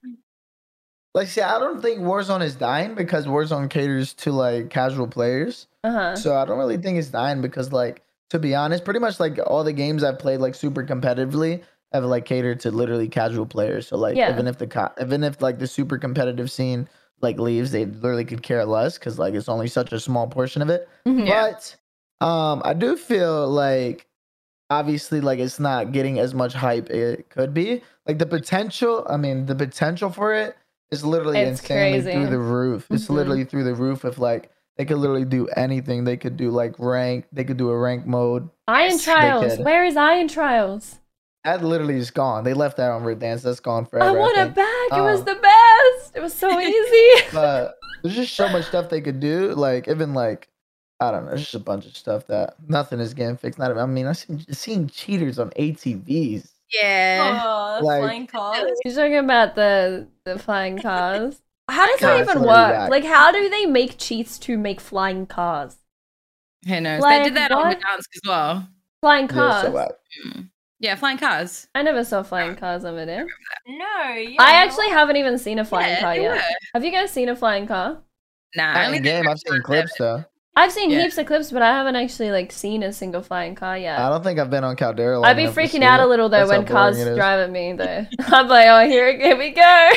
like, 1.15 1.29
see, 1.29 1.41
I 1.43 1.59
don't 1.59 1.81
think 1.81 2.01
Warzone 2.01 2.43
is 2.43 2.57
dying 2.57 2.95
because 2.95 3.27
Warzone 3.27 3.71
caters 3.71 4.15
to 4.15 4.33
like 4.33 4.71
casual 4.71 5.07
players. 5.07 5.69
uh 5.85 5.91
huh. 5.93 6.17
So 6.17 6.37
I 6.37 6.45
don't 6.45 6.59
really 6.59 6.77
think 6.79 6.99
it's 6.99 7.09
dying 7.09 7.41
because, 7.41 7.73
like, 7.73 8.03
to 8.31 8.39
be 8.39 8.55
honest, 8.55 8.85
pretty 8.85 9.01
much 9.01 9.21
like 9.21 9.39
all 9.47 9.63
the 9.63 9.73
games 9.73 10.03
I've 10.03 10.19
played 10.19 10.41
like 10.41 10.55
super 10.57 10.83
competitively 10.85 11.63
have 11.93 12.03
like 12.05 12.25
catered 12.25 12.59
to 12.61 12.73
literally 12.73 13.07
casual 13.07 13.47
players. 13.47 13.87
So 13.87 13.97
like, 13.97 14.17
Yeah. 14.17 14.33
even 14.33 14.49
if 14.49 14.59
the 14.59 14.67
co- 14.67 14.91
even 15.01 15.23
if 15.23 15.41
like 15.41 15.61
the 15.61 15.69
super 15.69 15.99
competitive 15.99 16.51
scene 16.51 16.89
like 17.21 17.39
leaves, 17.39 17.71
they 17.71 17.85
literally 17.85 18.25
could 18.25 18.43
care 18.43 18.65
less 18.65 18.99
because 18.99 19.19
like 19.21 19.35
it's 19.35 19.49
only 19.49 19.69
such 19.69 19.93
a 19.93 20.01
small 20.01 20.27
portion 20.27 20.63
of 20.63 20.69
it. 20.71 20.89
Mhm. 21.07 21.29
Yeah. 21.29 21.53
But 22.21 22.27
um, 22.27 22.63
I 22.65 22.75
do 22.75 22.97
feel 22.97 23.49
like 23.49 24.09
obviously 24.71 25.21
like 25.21 25.39
it's 25.39 25.61
not 25.61 25.93
getting 25.93 26.19
as 26.19 26.35
much 26.35 26.55
hype 26.55 26.91
it 26.91 27.29
could 27.31 27.53
be. 27.55 27.83
Like 28.07 28.19
the 28.19 28.27
potential, 28.27 29.07
I 29.09 29.17
mean, 29.17 29.47
the 29.47 29.55
potential 29.55 30.11
for 30.11 30.35
it 30.35 30.57
is 30.91 31.05
literally 31.05 31.39
It's 31.39 31.61
insanely 31.61 32.03
crazy. 32.03 32.13
through 32.13 32.31
the 32.31 32.39
roof. 32.39 32.87
It's 32.91 33.07
Mhm. 33.07 33.11
literally 33.15 33.45
through 33.45 33.65
the 33.65 33.75
roof. 33.75 34.05
If 34.05 34.19
like 34.19 34.51
they 34.77 34.85
could 34.85 34.99
literally 34.99 35.25
do 35.25 35.47
anything, 35.57 36.05
they 36.05 36.17
could 36.17 36.37
do 36.37 36.51
like 36.51 36.75
rank. 36.79 37.27
They 37.33 37.45
could 37.45 37.57
do 37.57 37.71
a 37.71 37.79
rank 37.79 38.07
mode. 38.07 38.49
Iron 38.69 38.99
Trials. 38.99 39.59
Where 39.59 39.85
is 39.85 39.97
Iron 39.97 40.29
Trials? 40.29 40.99
That 41.45 41.63
literally 41.63 41.97
is 41.97 42.11
gone. 42.11 42.45
They 42.45 42.55
left 42.55 42.79
that 42.79 42.91
on 42.91 43.03
Verdansk. 43.03 43.43
That's 43.43 43.61
gone 43.61 43.85
forever. 43.85 44.09
I 44.09 44.13
want 44.13 44.37
it 44.39 44.45
think. 44.45 44.55
back. 44.57 44.99
It 44.99 45.03
was 45.03 45.21
Um, 45.21 45.27
the 45.27 45.35
best. 45.35 46.17
It 46.17 46.21
was 46.21 46.33
so 46.33 46.49
easy. 46.61 47.25
but 47.35 47.75
there's 48.03 48.17
just 48.17 48.35
so 48.35 48.49
much 48.49 48.65
stuff 48.67 48.89
they 48.89 49.01
could 49.03 49.21
do. 49.21 49.53
Like 49.55 49.87
even 49.89 50.15
like 50.15 50.49
I 51.01 51.11
don't 51.11 51.25
know, 51.25 51.31
there's 51.31 51.43
just 51.43 51.55
a 51.55 51.59
bunch 51.59 51.87
of 51.87 51.97
stuff 51.97 52.27
that 52.29 52.55
nothing 52.69 53.01
is 53.01 53.15
getting 53.15 53.37
fixed. 53.37 53.59
Not 53.59 53.77
I 53.77 53.87
mean, 53.87 54.07
I've 54.07 54.17
seen, 54.17 54.41
seen 54.53 54.89
cheaters 54.89 55.39
on 55.39 55.51
ATVs. 55.51 56.49
Yeah. 56.73 57.43
Oh, 57.45 57.85
Like- 57.85 58.01
flying 58.03 58.27
cars. 58.27 58.71
You're 58.85 58.95
talking 58.95 59.19
about 59.19 59.55
the 59.55 60.09
the 60.25 60.39
flying 60.39 60.79
cars. 60.83 61.41
How 61.69 61.87
does 61.87 62.01
God, 62.01 62.09
that 62.19 62.21
even 62.31 62.43
work? 62.43 62.49
whack. 62.49 62.91
Like, 62.91 63.05
how 63.05 63.33
do 63.33 63.49
they 63.49 63.65
make 63.67 63.97
cheats 63.99 64.39
to 64.41 64.59
make 64.59 64.81
flying 64.81 65.27
cars? 65.27 65.77
Who 66.69 66.81
knows? 66.81 67.01
Like, 67.03 67.23
they 67.23 67.25
did 67.31 67.37
that 67.37 67.53
on 67.53 67.63
what? 67.69 67.79
Verdansk 67.79 67.99
as 67.99 68.21
well. 68.27 68.69
Flying 69.01 69.27
Yeah, 69.27 69.33
cars. 69.35 69.63
so 69.65 69.71
whack. 69.71 69.91
Mm. 70.27 70.49
Yeah, 70.81 70.95
flying 70.97 71.17
cars. 71.19 71.67
I 71.75 71.83
never 71.83 72.05
saw 72.05 72.23
flying 72.23 72.57
cars 72.57 72.85
over 72.85 73.07
there. 73.07 73.27
No. 73.67 74.15
Yeah, 74.15 74.43
I 74.43 74.53
actually 74.57 74.91
haven't 74.91 75.17
even 75.17 75.39
seen 75.39 75.59
a 75.59 75.65
flying 75.65 75.95
yeah, 75.95 76.01
car 76.01 76.17
yet. 76.17 76.35
were. 76.35 76.43
Have 76.75 76.85
you 76.85 76.91
guys 76.93 77.11
seen 77.11 77.29
a 77.31 77.37
flying 77.37 77.67
car? 77.67 78.03
Nah, 78.57 78.63
I 78.71 78.75
Not 78.75 78.85
only 78.87 78.99
in 78.99 79.03
think 79.05 79.25
game, 79.25 79.29
I've 79.29 79.39
seen 79.39 79.63
clips 79.63 79.93
though. 79.99 80.25
I've 80.57 80.71
seen 80.71 80.91
Yeah. 80.91 81.03
heaps 81.03 81.19
of 81.19 81.27
clips, 81.27 81.51
but 81.51 81.63
I 81.63 81.71
haven't 81.73 81.97
actually 81.97 82.31
like 82.31 82.53
seen 82.53 82.83
a 82.83 82.93
single 82.93 83.23
flying 83.23 83.55
car 83.57 83.77
yet. 83.77 83.99
I 83.99 84.09
don't 84.09 84.23
think 84.23 84.39
I've 84.39 84.51
been 84.51 84.63
on 84.65 84.77
Caldera. 84.77 85.19
long 85.19 85.25
I'd 85.29 85.37
be 85.37 85.47
freaking 85.47 85.83
out 85.83 85.99
it. 86.01 86.05
a 86.05 86.07
little 86.07 86.29
though 86.29 86.39
That's 86.47 86.51
when 86.51 86.65
cars 86.67 86.99
it 86.99 87.09
is. 87.09 87.17
drive 87.17 87.41
at 87.41 87.51
me 87.51 87.73
though. 87.77 88.07
I'm 88.21 88.49
like, 88.49 88.67
oh, 88.69 88.89
here, 88.89 89.19
here 89.19 89.37
we 89.37 89.51
go. 89.51 89.91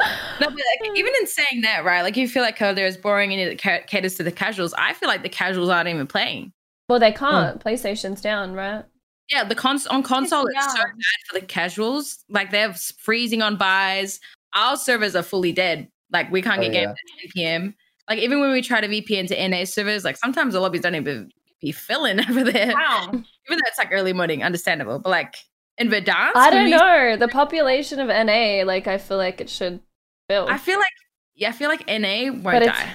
No, 0.00 0.06
but 0.38 0.50
like, 0.50 0.90
even 0.96 1.12
in 1.20 1.26
saying 1.26 1.62
that, 1.62 1.84
right? 1.84 2.02
Like, 2.02 2.16
you 2.16 2.28
feel 2.28 2.42
like 2.42 2.56
Caldera 2.56 2.88
is 2.88 2.96
boring 2.96 3.32
and 3.32 3.40
it 3.40 3.58
caters 3.86 4.14
to 4.16 4.22
the 4.22 4.32
casuals. 4.32 4.74
I 4.76 4.94
feel 4.94 5.08
like 5.08 5.22
the 5.22 5.28
casuals 5.28 5.68
aren't 5.68 5.88
even 5.88 6.06
playing. 6.06 6.52
well, 6.88 6.98
they 6.98 7.12
hmm. 7.12 7.18
can't. 7.18 7.64
PlayStation's 7.64 8.20
down, 8.20 8.52
right? 8.54 8.84
Yeah, 9.30 9.44
the 9.44 9.54
cons 9.54 9.86
on 9.86 10.02
console 10.02 10.44
it's 10.46 10.72
so 10.74 10.82
bad 10.82 10.92
for 11.28 11.40
the 11.40 11.46
casuals. 11.46 12.22
Like 12.28 12.50
they're 12.50 12.74
freezing 12.74 13.40
on 13.40 13.56
buys. 13.56 14.20
Our 14.54 14.76
servers 14.76 15.16
are 15.16 15.22
fully 15.22 15.52
dead. 15.52 15.88
Like 16.10 16.30
we 16.30 16.42
can't 16.42 16.58
Oh, 16.58 16.62
get 16.64 16.72
games 16.72 16.90
at 16.90 17.20
10 17.22 17.30
p.m. 17.32 17.74
Like 18.08 18.18
even 18.18 18.40
when 18.40 18.52
we 18.52 18.62
try 18.62 18.80
to 18.80 18.88
VPN 18.88 19.28
to 19.28 19.48
NA 19.48 19.64
servers, 19.64 20.04
like 20.04 20.16
sometimes 20.16 20.54
the 20.54 20.60
lobbies 20.60 20.80
don't 20.82 20.94
even 20.94 21.30
be 21.60 21.72
filling 21.72 22.20
over 22.28 22.44
there. 22.44 22.72
Wow. 22.74 23.08
Even 23.48 23.58
though 23.58 23.68
it's 23.68 23.78
like 23.78 23.88
early 23.90 24.12
morning, 24.12 24.44
understandable. 24.44 24.98
But 25.00 25.10
like 25.10 25.34
in 25.78 25.88
Verdansk, 25.88 26.36
I 26.36 26.50
don't 26.50 26.64
we- 26.64 26.70
know. 26.70 27.16
The 27.16 27.28
population 27.28 27.98
of 27.98 28.08
NA, 28.08 28.62
like, 28.64 28.86
I 28.86 28.98
feel 28.98 29.16
like 29.16 29.40
it 29.40 29.50
should 29.50 29.80
fill. 30.28 30.46
I 30.48 30.58
feel 30.58 30.78
like 30.78 30.92
yeah, 31.34 31.48
I 31.48 31.52
feel 31.52 31.68
like 31.68 31.86
NA 31.88 32.30
won't 32.30 32.42
But 32.44 32.64
die. 32.64 32.92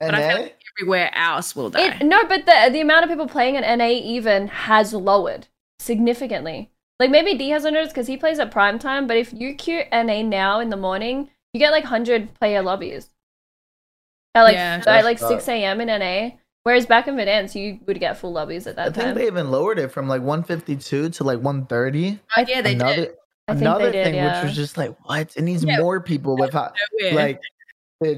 And 0.00 0.10
But 0.12 0.14
I 0.14 0.28
feel 0.28 0.42
like 0.42 0.58
everywhere 0.78 1.10
else 1.16 1.56
will 1.56 1.70
die. 1.70 1.96
It, 1.96 2.04
no, 2.04 2.24
but 2.24 2.46
the 2.46 2.68
the 2.72 2.80
amount 2.80 3.04
of 3.04 3.10
people 3.10 3.26
playing 3.28 3.54
in 3.56 3.78
NA 3.78 3.88
even 3.88 4.48
has 4.48 4.92
lowered 4.92 5.48
significantly. 5.78 6.70
Like 7.00 7.10
maybe 7.10 7.34
D 7.34 7.48
hasn't 7.50 7.74
noticed 7.74 7.94
because 7.94 8.06
he 8.06 8.16
plays 8.16 8.38
at 8.38 8.50
prime 8.50 8.78
time, 8.78 9.06
but 9.06 9.16
if 9.16 9.32
you 9.32 9.54
queue 9.54 9.82
NA 9.92 10.22
now 10.22 10.60
in 10.60 10.68
the 10.70 10.76
morning, 10.76 11.30
you 11.52 11.58
get 11.60 11.72
like 11.72 11.84
hundred 11.84 12.34
player 12.34 12.62
lobbies. 12.62 13.10
At 14.34 14.42
like 14.42 14.54
Yeah. 14.54 14.82
at 14.86 15.04
like 15.04 15.18
six 15.18 15.48
a.m. 15.48 15.80
in 15.80 15.88
NA, 15.88 16.36
whereas 16.64 16.86
back 16.86 17.06
in 17.08 17.14
Verdansk 17.14 17.54
you 17.54 17.78
would 17.86 18.00
get 18.00 18.16
full 18.18 18.32
lobbies 18.32 18.66
at 18.66 18.76
that 18.76 18.86
time. 18.86 18.90
I 18.92 18.94
think 18.94 19.06
time. 19.06 19.14
they 19.16 19.26
even 19.26 19.50
lowered 19.50 19.78
it 19.78 19.88
from 19.92 20.08
like 20.08 20.22
152 20.22 21.10
to 21.10 21.24
like 21.24 21.38
130. 21.40 22.18
Oh, 22.36 22.44
yeah, 22.48 22.62
they 22.62 22.72
another 22.74 22.94
did. 22.96 23.10
I 23.46 23.52
think 23.52 23.60
another 23.62 23.84
they 23.86 23.92
did, 23.92 24.04
thing, 24.06 24.14
yeah. 24.14 24.40
which 24.40 24.48
was 24.48 24.56
just 24.56 24.76
like, 24.78 24.96
what? 25.06 25.36
It 25.36 25.42
needs 25.42 25.62
Yeah. 25.64 25.78
more 25.78 26.00
people 26.00 26.36
with 26.36 26.52
how, 26.54 26.72
Nowhere. 27.00 27.14
like 27.14 27.40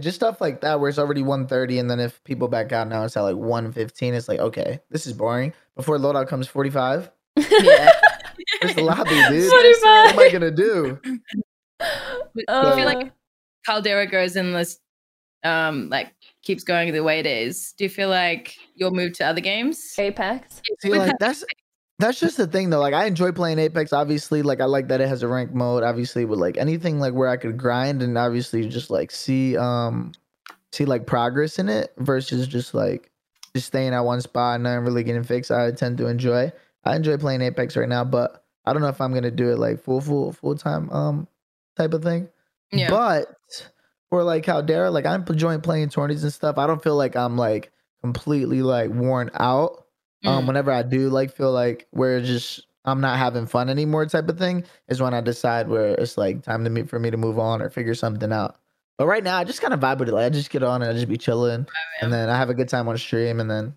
just 0.01 0.17
stuff 0.17 0.41
like 0.41 0.61
that 0.63 0.81
where 0.81 0.89
it's 0.89 0.99
already 0.99 1.23
130 1.23 1.79
and 1.79 1.89
then 1.91 2.01
if 2.01 2.23
people 2.25 2.49
back 2.49 2.73
out 2.73 2.89
now 2.89 3.05
it's 3.05 3.17
at 3.17 3.21
like 3.21 3.37
115 3.37 4.15
it's 4.15 4.27
like 4.27 4.41
okay 4.41 4.81
this 4.91 5.07
is 5.07 5.13
boring 5.13 5.53
before 5.77 5.97
loadout 5.97 6.27
comes 6.27 6.49
45 6.49 7.09
yeah. 7.37 7.93
it's 8.63 8.75
the 8.75 8.83
lobby 8.83 9.11
dude 9.29 9.49
45. 9.51 9.83
what 9.85 10.13
am 10.13 10.19
i 10.19 10.29
gonna 10.33 10.51
do 10.51 10.99
I 11.81 12.75
feel 12.75 12.85
like 12.85 13.07
Uh, 13.07 13.11
Caldera 13.65 14.07
goes 14.07 14.35
in 14.35 14.53
this 14.55 14.81
um 15.47 15.89
like 15.89 16.13
keeps 16.43 16.65
going 16.65 16.93
the 16.93 17.03
way 17.03 17.19
it 17.21 17.27
is. 17.27 17.73
Do 17.79 17.85
you 17.85 17.91
feel 17.91 18.09
like 18.09 18.57
you'll 18.75 18.91
move 18.93 19.13
to 19.15 19.25
other 19.25 19.41
games? 19.41 19.95
Apex. 19.99 20.61
see 20.81 20.91
like 20.91 21.13
that's 21.19 21.45
that's 21.99 22.21
just 22.21 22.37
the 22.37 22.47
thing 22.47 22.69
though 22.69 22.79
like 22.81 22.93
i 22.93 23.07
enjoy 23.07 23.33
playing 23.33 23.59
apex 23.59 23.91
obviously 23.93 24.43
like 24.43 24.61
i 24.61 24.67
like 24.67 24.87
that 24.89 25.01
it 25.01 25.09
has 25.09 25.23
a 25.23 25.29
rank 25.29 25.55
mode 25.55 25.83
obviously 25.83 26.27
but 26.27 26.37
like 26.37 26.59
anything 26.59 27.01
like 27.01 27.15
where 27.15 27.29
i 27.29 27.39
could 27.39 27.57
grind 27.57 28.03
and 28.03 28.19
obviously 28.19 28.69
just 28.69 28.91
like 28.91 29.11
see 29.11 29.57
um 29.57 30.13
see 30.73 30.85
like 30.85 31.07
progress 31.07 31.59
in 31.59 31.71
it 31.71 31.95
versus 31.97 32.47
just 32.47 32.75
like 32.75 33.11
just 33.55 33.69
staying 33.69 33.95
at 33.95 34.01
one 34.01 34.21
spot 34.21 34.57
and 34.57 34.65
not 34.65 34.83
really 34.83 35.03
getting 35.05 35.23
fixed 35.23 35.51
i 35.51 35.71
tend 35.71 35.97
to 35.97 36.07
enjoy 36.07 36.53
i 36.85 36.95
enjoy 36.95 37.17
playing 37.17 37.41
apex 37.41 37.75
right 37.79 37.89
now 37.89 38.05
but 38.05 38.45
i 38.67 38.75
don't 38.75 38.83
know 38.83 38.89
if 38.89 39.01
i'm 39.01 39.15
gonna 39.15 39.31
do 39.31 39.49
it 39.51 39.59
like 39.59 39.81
full 39.83 40.03
full 40.03 40.33
full 40.33 40.55
time 40.55 40.91
um 40.91 41.27
type 41.79 41.95
of 41.95 42.03
thing 42.03 42.29
Yeah. 42.73 42.91
but 42.91 43.35
for 44.11 44.23
like 44.23 44.45
Caldera, 44.45 44.91
like 44.91 45.07
I'm 45.07 45.25
enjoying 45.29 45.61
playing 45.61 45.89
tourneys 45.89 46.23
and 46.23 46.33
stuff. 46.33 46.59
I 46.59 46.67
don't 46.67 46.83
feel 46.83 46.97
like 46.97 47.17
I'm 47.17 47.37
like 47.37 47.73
completely 48.03 48.63
like 48.63 48.91
worn 48.91 49.31
out. 49.35 49.85
Um, 50.25 50.45
Mm. 50.45 50.47
whenever 50.49 50.73
I 50.73 50.83
do 50.83 51.09
like 51.11 51.33
feel 51.37 51.53
like 51.53 51.87
where 51.91 52.21
just 52.21 52.67
I'm 52.85 53.01
not 53.01 53.19
having 53.19 53.47
fun 53.47 53.69
anymore 53.69 54.07
type 54.07 54.29
of 54.29 54.39
thing 54.39 54.65
is 54.89 55.01
when 55.03 55.13
I 55.13 55.21
decide 55.21 55.69
where 55.69 55.89
it's 55.95 56.17
like 56.17 56.43
time 56.43 56.65
to 56.65 56.71
meet 56.71 56.89
for 56.89 56.99
me 56.99 57.11
to 57.11 57.17
move 57.17 57.39
on 57.39 57.61
or 57.61 57.69
figure 57.69 57.95
something 57.95 58.33
out. 58.33 58.57
But 58.97 59.07
right 59.07 59.23
now 59.23 59.37
I 59.39 59.45
just 59.45 59.61
kind 59.61 59.75
of 59.75 59.81
vibe 59.81 59.99
with 59.99 60.09
it. 60.09 60.13
Like 60.13 60.25
I 60.27 60.31
just 60.31 60.51
get 60.51 60.63
on 60.63 60.83
and 60.83 60.91
I 60.91 60.95
just 60.95 61.09
be 61.09 61.19
chilling 61.19 61.67
and 62.01 62.13
then 62.13 62.31
I 62.31 62.37
have 62.39 62.49
a 62.49 62.55
good 62.55 62.69
time 62.69 62.89
on 62.89 62.97
stream 62.97 63.41
and 63.41 63.51
then 63.51 63.75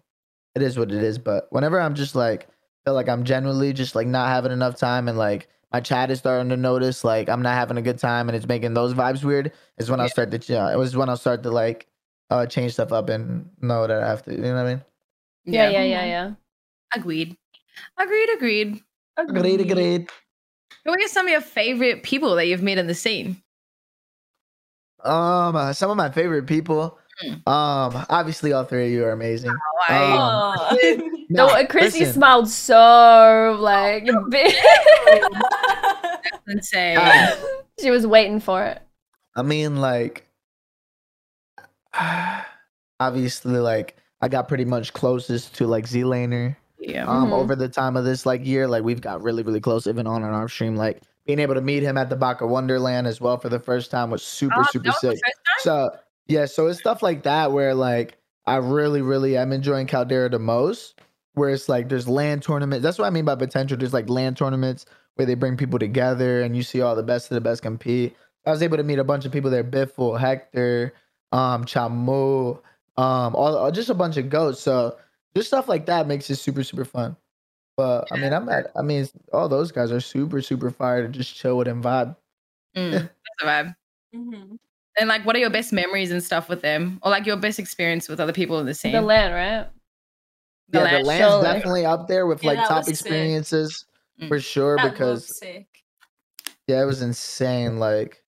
it 0.55 0.61
is 0.61 0.77
what 0.77 0.91
it 0.91 1.03
is. 1.03 1.17
But 1.17 1.47
whenever 1.51 1.79
I'm 1.79 1.93
just 1.95 2.15
like 2.15 2.47
feel 2.85 2.93
like 2.93 3.09
I'm 3.09 3.25
genuinely 3.25 3.73
just 3.73 3.95
like 3.95 4.07
not 4.07 4.29
having 4.29 4.51
enough 4.53 4.75
time 4.77 5.07
and 5.09 5.17
like 5.17 5.49
my 5.71 5.79
chat 5.79 6.09
is 6.09 6.19
starting 6.19 6.49
to 6.49 6.57
notice 6.57 7.03
like 7.03 7.29
I'm 7.29 7.41
not 7.41 7.53
having 7.53 7.77
a 7.77 7.81
good 7.81 7.99
time 7.99 8.27
and 8.27 8.35
it's 8.35 8.47
making 8.47 8.73
those 8.73 8.93
vibes 8.93 9.23
weird 9.23 9.51
is 9.77 9.89
when 9.89 9.99
I'll 9.99 10.09
start 10.09 10.31
to 10.31 10.39
yeah, 10.51 10.71
it 10.71 10.77
was 10.77 10.95
when 10.95 11.09
I'll 11.09 11.17
start 11.17 11.43
to 11.43 11.51
like 11.51 11.87
uh 12.29 12.45
change 12.45 12.73
stuff 12.73 12.91
up 12.91 13.09
and 13.09 13.49
know 13.61 13.85
that 13.87 14.03
I 14.03 14.07
have 14.07 14.23
to 14.25 14.31
you 14.31 14.37
know 14.39 14.55
what 14.55 14.65
I 14.65 14.69
mean? 14.73 14.83
Yeah, 15.45 15.69
yeah, 15.69 15.83
yeah, 15.83 16.05
yeah. 16.05 16.31
Agreed. 16.95 17.37
Agreed, 17.97 18.29
agreed. 18.35 18.81
Agreed, 19.17 19.61
agreed. 19.61 20.09
Who 20.85 20.91
are 20.91 21.07
some 21.07 21.27
of 21.27 21.31
your 21.31 21.41
favorite 21.41 22.03
people 22.03 22.35
that 22.35 22.47
you've 22.47 22.63
met 22.63 22.77
in 22.77 22.87
the 22.87 22.95
scene? 22.95 23.41
Um 25.03 25.55
uh, 25.55 25.73
some 25.73 25.91
of 25.91 25.97
my 25.97 26.09
favorite 26.09 26.47
people. 26.47 26.97
Mm. 27.23 27.47
Um 27.47 28.05
obviously 28.09 28.53
all 28.53 28.63
three 28.63 28.87
of 28.87 28.91
you 28.91 29.05
are 29.05 29.11
amazing. 29.11 29.51
I, 29.87 30.03
Um, 30.03 30.77
Oh. 30.81 31.09
No, 31.31 31.45
Nah, 31.45 31.57
Qrissy 31.59 31.99
listen, 31.99 32.13
smiled 32.13 32.49
so 32.49 33.55
like 33.59 34.09
big. 34.31 34.51
insane. 36.49 36.97
uh, 36.97 37.35
she 37.79 37.91
was 37.91 38.05
waiting 38.07 38.39
for 38.39 38.63
it. 38.65 38.81
I 39.35 39.41
mean, 39.43 39.77
like, 39.77 40.25
obviously, 42.99 43.59
like, 43.59 43.95
I 44.21 44.27
got 44.27 44.47
pretty 44.47 44.65
much 44.65 44.93
closest 44.93 45.55
to 45.55 45.67
like 45.67 45.85
ZLaner. 45.85 46.55
Yeah. 46.81 47.05
um 47.07 47.29
Mhm. 47.29 47.33
over 47.33 47.55
the 47.57 47.67
time 47.67 47.97
of 47.97 48.05
this 48.05 48.25
like 48.25 48.45
year 48.45 48.65
like 48.65 48.83
we've 48.85 49.01
got 49.01 49.21
really 49.21 49.43
really 49.43 49.59
close 49.59 49.85
even 49.85 50.07
on 50.07 50.23
our 50.23 50.47
stream 50.47 50.77
like 50.77 51.01
being 51.27 51.39
able 51.39 51.55
to 51.55 51.61
meet 51.61 51.83
him 51.83 51.97
at 51.97 52.09
the 52.09 52.15
Baka 52.15 52.47
Wonderland 52.47 53.05
as 53.05 53.19
well 53.19 53.37
for 53.37 53.49
the 53.49 53.59
first 53.59 53.91
time 53.91 54.09
was 54.09 54.23
super 54.23 54.55
Oh, 54.61 54.65
super 54.71 54.85
that 54.85 54.95
was 55.03 55.11
the 55.11 55.15
sick. 55.17 55.33
So 55.59 55.89
yeah, 56.27 56.45
so 56.45 56.67
it's 56.67 56.79
stuff 56.79 57.03
like 57.03 57.23
that 57.23 57.51
where 57.51 57.75
like 57.75 58.17
I 58.45 58.55
really, 58.55 59.01
really 59.01 59.35
am 59.35 59.51
enjoying 59.51 59.87
Caldera 59.87 60.29
the 60.29 60.39
most. 60.39 61.01
Where 61.33 61.49
it's 61.49 61.67
like 61.67 61.89
there's 61.89 62.07
land 62.07 62.43
tournaments. 62.43 62.81
That's 62.81 62.97
what 62.97 63.05
I 63.05 63.09
mean 63.09 63.25
by 63.25 63.35
potential. 63.35 63.77
There's 63.77 63.93
like 63.93 64.09
land 64.09 64.37
tournaments 64.37 64.85
where 65.19 65.25
they 65.25 65.35
bring 65.35 65.57
people 65.57 65.77
together 65.77 66.41
and 66.41 66.55
you 66.55 66.63
see 66.63 66.81
all 66.81 66.95
the 66.95 67.03
best 67.03 67.29
of 67.29 67.35
the 67.35 67.41
best 67.41 67.61
compete. 67.61 68.15
I 68.45 68.51
was 68.51 68.63
able 68.63 68.77
to 68.77 68.83
meet 68.83 68.99
a 68.99 69.03
bunch 69.03 69.25
of 69.25 69.33
people 69.33 69.51
there, 69.51 69.65
Biffle, 69.65 70.17
Hector, 70.17 70.93
um, 71.33 71.65
Chamu, 71.65 72.55
um, 72.95 73.35
all, 73.35 73.57
all- 73.57 73.71
just 73.71 73.89
a 73.89 73.93
bunch 73.93 74.15
of 74.15 74.29
goats. 74.29 74.61
So 74.61 74.97
just 75.35 75.49
stuff 75.49 75.67
like 75.67 75.85
that 75.87 76.07
makes 76.07 76.29
it 76.29 76.37
super, 76.37 76.63
super 76.63 76.85
fun. 76.85 77.17
But 77.75 78.07
I 78.13 78.17
mean, 78.17 78.31
I'm 78.33 78.47
at 78.49 78.71
I 78.77 78.81
mean 78.81 79.07
all 79.33 79.49
those 79.49 79.71
guys 79.73 79.91
are 79.91 79.99
super, 79.99 80.41
super 80.41 80.71
fire 80.71 81.03
to 81.05 81.09
just 81.09 81.35
chill 81.35 81.57
with 81.57 81.67
and 81.67 81.83
vibe. 81.83 82.15
Mm, 82.77 82.91
that's 82.91 83.09
a 83.41 83.45
vibe. 83.45 83.75
Mhm. 84.15 84.57
And 84.97 85.07
like, 85.09 85.25
what 85.25 85.35
are 85.35 85.39
your 85.39 85.49
best 85.49 85.71
memories 85.73 86.11
and 86.11 86.21
stuff 86.23 86.47
with 86.49 86.61
them, 86.61 86.99
or 87.03 87.11
like 87.11 87.25
your 87.25 87.37
best 87.37 87.59
experience 87.59 88.07
with 88.09 88.19
other 88.21 88.33
people 88.33 88.59
in 88.59 88.65
the 88.65 88.73
scene? 88.73 88.91
The 88.93 89.01
land, 89.01 89.33
right? 89.33 89.67
The 90.69 90.79
yeah, 90.79 90.83
land 90.83 91.03
the 91.03 91.07
land's 91.07 91.25
show, 91.25 91.39
like- 91.39 91.53
definitely 91.57 91.85
up 91.85 92.07
there 92.07 92.25
with 92.25 92.41
Yeah, 92.43 92.51
like 92.51 92.67
top 92.67 92.77
was 92.79 92.85
sick. 92.87 92.93
experiences 92.95 93.85
Mm. 94.19 94.27
for 94.27 94.39
sure 94.39 94.77
That 94.77 94.91
because 94.91 95.37
sick. 95.37 95.67
yeah, 96.67 96.81
it 96.81 96.85
was 96.85 97.01
insane. 97.01 97.79
Like, 97.79 98.23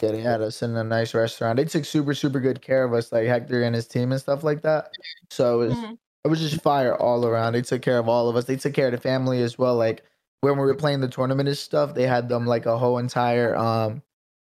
yeah, 0.00 0.10
they 0.12 0.20
had 0.20 0.40
us 0.40 0.62
in 0.62 0.76
a 0.76 0.84
nice 0.84 1.14
restaurant. 1.14 1.56
They 1.56 1.64
took 1.64 1.84
super 1.84 2.14
super 2.14 2.40
good 2.40 2.62
care 2.62 2.84
of 2.84 2.92
us, 2.92 3.12
like 3.12 3.26
Hector 3.26 3.62
and 3.62 3.74
his 3.74 3.86
team 3.86 4.12
and 4.12 4.20
stuff 4.20 4.42
like 4.42 4.62
that. 4.62 4.90
So 5.30 5.60
it 5.62 5.68
was 5.68 5.76
Mhm. 5.78 5.98
it 6.24 6.28
was 6.28 6.40
just 6.40 6.62
fire 6.62 6.96
all 6.96 7.26
around. 7.26 7.52
They 7.52 7.62
took 7.62 7.82
care 7.82 7.98
of 7.98 8.08
all 8.08 8.28
of 8.28 8.36
us. 8.36 8.46
They 8.46 8.56
took 8.56 8.72
care 8.72 8.86
of 8.86 8.92
the 8.92 8.98
family 8.98 9.42
as 9.42 9.58
well. 9.58 9.76
Like 9.76 10.02
when 10.40 10.56
we 10.56 10.64
were 10.64 10.74
playing 10.74 11.00
the 11.00 11.08
tournament 11.08 11.48
and 11.48 11.56
stuff, 11.58 11.94
they 11.94 12.06
had 12.06 12.28
them 12.28 12.46
like 12.46 12.64
a 12.66 12.78
whole 12.78 12.98
entire 12.98 13.54
um, 13.56 14.02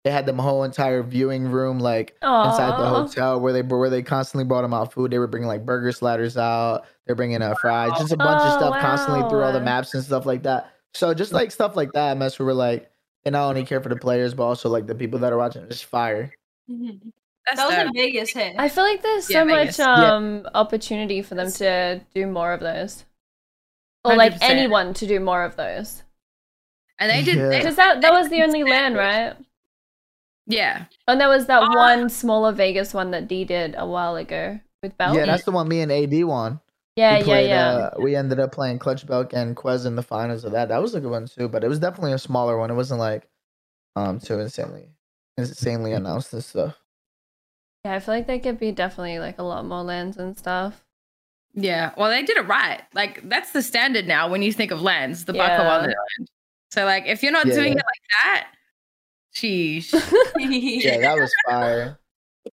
they 0.04 0.10
had 0.10 0.26
the 0.26 0.34
whole 0.34 0.64
entire 0.64 1.02
viewing 1.02 1.48
room 1.48 1.78
like 1.78 2.10
inside 2.22 2.78
the 2.78 2.86
hotel 2.86 3.40
where 3.40 3.52
they 3.54 3.62
where 3.62 3.88
they 3.90 4.02
constantly 4.02 4.44
brought 4.44 4.62
them 4.62 4.74
out 4.74 4.92
food. 4.92 5.10
They 5.10 5.18
were 5.18 5.26
bringing 5.26 5.48
like 5.48 5.64
burger 5.64 5.92
sliders 5.92 6.36
out. 6.36 6.84
They're 7.06 7.16
bringing 7.16 7.40
a 7.42 7.54
fries, 7.56 7.92
just 7.98 8.12
a 8.12 8.16
bunch 8.16 8.42
of 8.42 8.52
Oh, 8.54 8.58
stuff 8.58 8.80
constantly 8.80 9.28
through 9.30 9.42
all 9.42 9.52
the 9.52 9.60
maps 9.60 9.94
and 9.94 10.04
stuff 10.04 10.26
like 10.26 10.42
that. 10.44 10.70
So 10.92 11.12
just 11.14 11.32
like 11.32 11.50
stuff 11.50 11.74
like 11.74 11.92
that, 11.92 12.16
mess 12.18 12.38
where 12.38 12.46
we're 12.46 12.52
like, 12.52 12.90
they 13.24 13.30
not 13.30 13.48
only 13.48 13.64
care 13.64 13.80
for 13.80 13.88
the 13.88 13.96
players 13.96 14.34
but 14.34 14.44
also 14.44 14.68
like 14.68 14.86
the 14.86 14.94
people 14.94 15.18
that 15.20 15.32
are 15.32 15.38
watching. 15.38 15.66
Just 15.68 15.86
fire. 15.86 16.30
Mhm. 16.70 17.00
That's 17.46 17.56
That 17.58 17.66
was 17.66 17.74
dope. 17.76 17.86
in 17.88 17.92
Vegas, 17.94 18.30
hey. 18.32 18.54
I 18.58 18.68
feel 18.70 18.84
like 18.84 19.02
there's 19.02 19.28
Yeah, 19.30 19.40
so 19.42 19.44
much 19.46 19.58
Vegas. 19.58 19.78
Yeah. 19.78 20.14
um 20.14 20.48
opportunity 20.54 21.20
for 21.22 21.34
them 21.34 21.50
to 21.52 22.00
do 22.14 22.26
more 22.26 22.52
of 22.52 22.60
those, 22.60 23.04
or 24.04 24.16
like 24.16 24.32
100%. 24.34 24.38
anyone 24.50 24.94
to 24.94 25.06
do 25.06 25.20
more 25.20 25.42
of 25.44 25.56
those. 25.56 26.02
and 26.98 27.10
they 27.10 27.22
did. 27.22 27.36
Yeah. 27.36 27.48
They, 27.48 27.58
Because 27.58 27.76
that 27.76 28.00
that 28.02 28.12
was 28.12 28.28
the 28.30 28.42
only 28.42 28.64
land, 28.64 28.96
right? 28.96 29.34
Yeah. 30.46 30.84
And 31.08 31.20
there 31.20 31.28
was 31.28 31.46
that 31.46 31.62
Ah. 31.62 31.74
one 31.74 32.08
smaller 32.08 32.52
Vegas 32.52 32.92
one 32.94 33.10
that 33.12 33.28
D 33.28 33.44
did 33.44 33.74
a 33.78 33.86
while 33.86 34.16
ago 34.16 34.60
with 34.82 34.96
Bell. 34.98 35.14
Yeah, 35.16 35.26
that's 35.26 35.44
the 35.44 35.50
one 35.52 35.68
me 35.68 35.80
and 35.80 35.90
AD 35.92 36.24
won. 36.24 36.60
yeah, 36.96 37.14
we 37.14 37.18
yeah, 37.18 37.24
played, 37.24 37.48
yeah. 37.48 37.68
Uh, 37.70 37.90
we 38.00 38.14
ended 38.16 38.38
up 38.40 38.52
playing 38.52 38.78
Clutch 38.78 39.06
Belk 39.06 39.32
and 39.32 39.56
Quez 39.56 39.84
in 39.86 39.96
the 39.96 40.02
finals 40.02 40.44
of 40.44 40.52
that. 40.52 40.68
That 40.68 40.80
was 40.82 40.94
a 40.94 41.00
good 41.00 41.10
one 41.10 41.26
too, 41.26 41.48
but 41.48 41.64
it 41.64 41.68
was 41.68 41.78
definitely 41.78 42.12
a 42.12 42.18
smaller 42.18 42.56
one. 42.58 42.70
It 42.70 42.74
wasn't 42.74 43.00
like 43.00 43.28
um 43.96 44.18
too 44.20 44.38
insanely 44.40 44.88
insanely 45.38 45.92
announced 45.92 46.32
and 46.32 46.44
stuff. 46.44 46.76
yeah, 47.84 47.94
I 47.94 48.00
feel 48.00 48.14
like 48.14 48.26
there 48.26 48.38
could 48.38 48.58
be 48.60 48.70
definitely 48.72 49.18
like 49.18 49.38
a 49.38 49.42
lot 49.42 49.64
more 49.66 49.82
lands 49.82 50.16
and 50.16 50.36
stuff. 50.38 50.84
Yeah. 51.54 51.92
Well, 51.96 52.10
they 52.10 52.22
did 52.22 52.36
it 52.36 52.46
right. 52.48 52.82
Like 52.94 53.28
that's 53.28 53.52
the 53.52 53.62
standard 53.62 54.06
now 54.06 54.28
when 54.28 54.42
you 54.42 54.52
think 54.52 54.70
of 54.72 54.82
lands, 54.82 55.24
the 55.24 55.32
Baka 55.32 55.62
Yeah. 55.62 55.68
Wonderland. 55.68 56.28
So 56.72 56.84
like, 56.84 57.04
if 57.06 57.22
you're 57.22 57.30
not 57.32 57.46
Yeah, 57.46 57.54
doing 57.54 57.72
yeah. 57.72 57.78
it 57.78 57.84
like 57.84 58.24
that, 58.24 58.46
sheesh, 59.36 59.92
Yeah, 60.38 60.98
that 61.00 61.18
was 61.18 61.32
fire. 61.48 61.98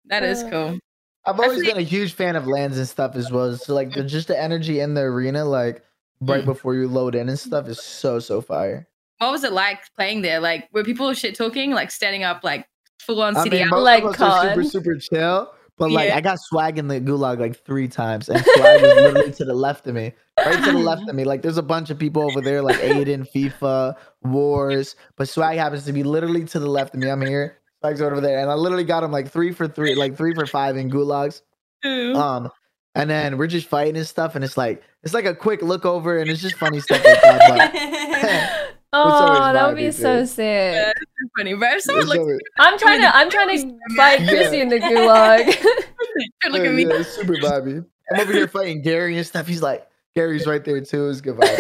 that 0.07 0.23
is 0.23 0.43
Uh, 0.45 0.51
cool. 0.51 0.79
I've 1.27 1.39
always 1.41 1.63
been 1.65 1.77
a 1.77 1.83
huge 1.83 2.15
fan 2.15 2.37
of 2.37 2.47
lands 2.47 2.79
and 2.79 2.89
stuff 2.89 3.15
as 3.15 3.31
well. 3.31 3.55
So 3.57 3.75
like 3.75 3.93
the, 3.93 4.03
just 4.05 4.29
the 4.29 4.41
energy 4.41 4.81
in 4.81 4.95
the 4.95 5.03
arena, 5.03 5.45
like 5.45 5.83
right 6.21 6.43
Mm. 6.43 6.47
before 6.47 6.75
you 6.75 6.89
load 6.89 7.15
in 7.15 7.29
and 7.29 7.39
stuff, 7.39 7.69
is 7.69 7.83
so 7.83 8.19
so 8.19 8.41
fire. 8.41 8.89
What 9.19 9.33
was 9.33 9.45
it 9.45 9.53
like 9.53 9.81
playing 9.97 10.23
there? 10.23 10.41
Like, 10.41 10.69
were 10.73 10.85
people 10.85 11.13
shit 11.13 11.35
talking, 11.35 11.73
like 11.73 11.91
standing 11.91 12.23
up, 12.25 12.45
like 12.45 12.67
full 13.01 13.21
on 13.23 13.37
I 13.37 13.45
mean, 13.45 13.69
most 13.69 13.83
Like 13.83 14.05
of 14.05 14.11
us 14.15 14.21
are 14.21 14.49
super 14.49 14.63
super 14.65 14.95
chill, 14.97 15.53
but 15.77 15.91
like 15.91 16.09
Yeah. 16.09 16.17
I 16.17 16.21
got 16.21 16.39
swag 16.41 16.79
in 16.79 16.89
the 16.89 17.01
gulag 17.01 17.41
like 17.41 17.63
three 17.65 17.89
times, 17.89 18.29
and 18.29 18.43
swag 18.43 18.81
was 18.83 18.95
literally 18.95 19.33
to 19.33 19.45
the 19.45 19.55
left 19.55 19.87
of 19.87 19.95
me, 19.97 20.13
right 20.39 20.65
to 20.65 20.73
the 20.73 20.79
left 20.79 21.03
of 21.09 21.15
me. 21.15 21.25
Like 21.25 21.43
there's 21.43 21.59
a 21.59 21.63
bunch 21.63 21.91
of 21.91 21.99
people 21.99 22.23
over 22.23 22.41
there, 22.41 22.63
like 22.63 22.77
Aiden, 22.77 23.27
FIFA, 23.35 23.97
Wars, 24.23 24.97
but 25.17 25.29
swag 25.29 25.59
happens 25.59 25.85
to 25.85 25.93
be 25.93 26.03
literally 26.03 26.45
to 26.45 26.59
the 26.59 26.69
left 26.69 26.95
of 26.95 27.01
me. 27.01 27.09
I'm 27.11 27.21
here, 27.23 27.59
swag's 27.81 28.01
over 28.03 28.21
there, 28.21 28.41
and 28.41 28.51
I 28.51 28.55
literally 28.55 28.85
got 28.85 29.03
him 29.05 29.13
like 29.13 29.31
three 29.31 29.53
for 29.53 29.69
three, 29.69 29.95
like 29.95 30.17
three 30.17 30.35
for 30.35 30.47
five 30.47 30.77
in 30.77 30.91
gulags. 30.91 31.43
Ooh. 31.87 32.15
Um, 32.15 32.51
and 32.95 33.09
then 33.09 33.39
we're 33.39 33.47
just 33.47 33.69
fighting 33.69 33.97
and 33.97 34.07
stuff, 34.07 34.35
and 34.35 34.45
it's 34.45 34.57
like 34.57 34.83
it's 35.05 35.15
like 35.15 35.25
a 35.27 35.35
quick 35.35 35.63
look 35.63 35.85
over, 35.85 36.19
and 36.19 36.29
it's 36.31 36.43
just 36.43 36.57
funny 36.57 36.81
stuff 36.81 37.05
like 37.05 37.21
that. 37.23 38.71
oh, 38.93 39.53
that 39.53 39.67
would 39.69 39.77
be 39.77 39.85
vibey, 39.85 39.93
so 39.95 40.19
dude. 40.21 40.29
sick. 40.29 40.75
Yeah. 40.75 40.93
funny, 41.37 41.55
bro. 41.55 41.69
If 41.69 41.75
But 41.75 41.83
someone 41.83 42.01
it's 42.03 42.09
looks 42.09 42.19
always- 42.19 42.39
I'm 42.59 42.79
trying 42.79 43.01
to. 43.03 43.15
I'm 43.17 43.31
trying 43.31 43.49
to 43.57 43.79
fight 43.97 44.21
Yeah. 44.23 44.31
Qrissy 44.33 44.61
in 44.63 44.69
the 44.71 44.79
gulag. 44.81 45.47
look 46.51 46.65
at 46.65 46.75
me. 46.75 46.85
yeah, 46.87 46.95
it's 46.95 47.11
super 47.11 47.35
vibey. 47.35 47.85
I'm 48.13 48.21
over 48.21 48.33
here 48.33 48.49
fighting 48.49 48.83
Gary 48.83 49.17
and 49.17 49.27
stuff. 49.27 49.47
He's 49.47 49.63
like, 49.63 49.87
Gary's 50.17 50.47
right 50.47 50.65
there 50.65 50.81
too. 50.81 51.09
It's 51.11 51.21
good 51.21 51.37
vibe. 51.37 51.59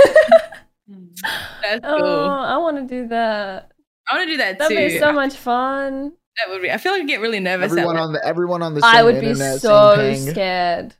That's 1.62 1.81
oh, 1.85 1.99
cool. 1.99 2.31
I 2.31 2.57
want 2.59 2.77
to 2.77 2.87
do 2.87 3.09
that. 3.09 3.73
I 4.11 4.16
want 4.16 4.27
to 4.29 4.33
do 4.33 4.37
that 4.38 4.53
too. 4.59 4.75
That'd 4.75 4.92
be 4.92 4.99
so 4.99 5.12
much 5.23 5.35
fun. 5.35 6.12
that 6.37 6.51
would 6.51 6.62
be. 6.62 6.71
I 6.71 6.79
feel 6.79 6.92
like 6.92 7.03
I 7.03 7.05
get 7.05 7.21
really 7.21 7.40
nervous. 7.40 7.73
everyone 7.73 7.97
on 7.97 8.12
the 8.12 8.25
everyone 8.25 8.62
on 8.62 8.75
the 8.75 8.81
I 8.85 9.03
would 9.03 9.21
be 9.21 9.35
so 9.35 9.94
same 9.97 10.14
ping. 10.14 10.31
scared. 10.33 10.94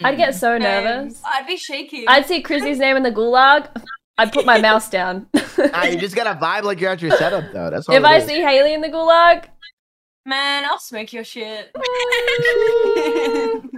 Mm. 0.00 0.06
I'd 0.06 0.16
get 0.16 0.34
so 0.34 0.58
nervous. 0.58 1.20
I'd 1.24 1.46
be 1.46 1.56
shaking. 1.56 2.04
I'd 2.08 2.26
see 2.26 2.42
Qrissy's 2.42 2.78
name 2.78 2.96
in 2.96 3.02
the 3.02 3.12
gulag. 3.12 3.68
I'd 4.16 4.32
put 4.32 4.46
my 4.46 4.60
mouse 4.68 4.90
down. 4.90 5.28
Nah, 5.58 5.84
you 5.84 5.98
just 5.98 6.16
gotta 6.16 6.38
vibe 6.38 6.62
like 6.64 6.80
you're 6.80 6.90
at 6.90 7.02
your 7.02 7.12
setup 7.12 7.52
though. 7.52 7.70
That's 7.70 7.88
all. 7.88 7.94
if 7.94 8.04
I 8.04 8.16
is. 8.16 8.26
see 8.26 8.40
Haley 8.40 8.74
in 8.74 8.80
the 8.80 8.88
gulag, 8.88 9.48
Man, 10.28 10.66
I'll 10.66 10.78
smoke 10.78 11.10
your 11.14 11.24
shit. 11.24 11.70
Oh, 11.74 13.62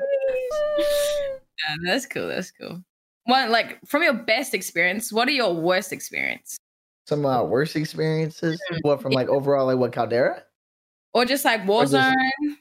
yeah, 0.78 1.76
that's 1.86 2.06
cool. 2.06 2.26
That's 2.26 2.50
cool. 2.50 2.82
One 3.24 3.50
like 3.50 3.78
from 3.86 4.02
your 4.02 4.14
best 4.14 4.54
experience, 4.54 5.12
what 5.12 5.28
are 5.28 5.32
your 5.32 5.54
worst 5.54 5.92
experience? 5.92 6.56
some 7.06 7.20
of 7.20 7.26
our 7.32 7.44
worst 7.44 7.74
experiences. 7.74 8.60
What 8.82 9.02
from 9.02 9.10
like 9.12 9.28
overall 9.28 9.66
like 9.66 9.78
what 9.78 9.92
Caldera? 9.92 10.44
Or 11.12 11.24
just 11.24 11.44
like 11.44 11.66
Or 11.68 11.82
just- 11.82 11.92
Warzone? 11.94 12.56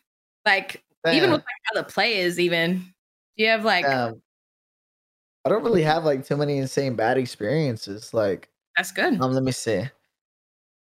like 0.45 0.84
even 1.12 1.30
with 1.32 1.41
like 1.41 1.45
other 1.76 1.84
players, 1.88 2.39
even. 2.39 2.78
Do 3.38 3.43
you 3.43 3.48
have 3.50 3.63
like 3.63 3.86
Um, 3.86 4.22
I 5.45 5.50
don't 5.50 5.63
really 5.63 5.84
have 5.84 6.04
like 6.04 6.26
too 6.26 6.36
many 6.36 6.58
insane 6.58 6.95
bad 6.95 7.17
experiences. 7.17 8.12
Like, 8.13 8.50
that's 8.76 8.91
good. 8.91 9.22
um, 9.22 9.32
let 9.34 9.43
me 9.43 9.52
see. 9.52 9.84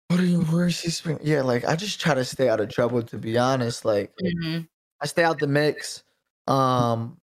What 0.07 0.19
are 0.19 0.25
your 0.25 0.41
worst 0.51 0.83
experience? 0.83 1.23
Yeah, 1.23 1.43
like 1.43 1.63
I 1.63 1.75
just 1.75 2.01
try 2.01 2.15
to 2.15 2.25
stay 2.25 2.49
out 2.49 2.59
of 2.59 2.69
trouble. 2.69 3.03
To 3.03 3.17
be 3.19 3.37
honest, 3.37 3.85
like 3.85 4.11
Mhm. 4.43 4.67
I 5.01 5.05
stay 5.05 5.23
out 5.23 5.37
the 5.37 5.47
mix. 5.47 6.03
Um, 6.47 7.20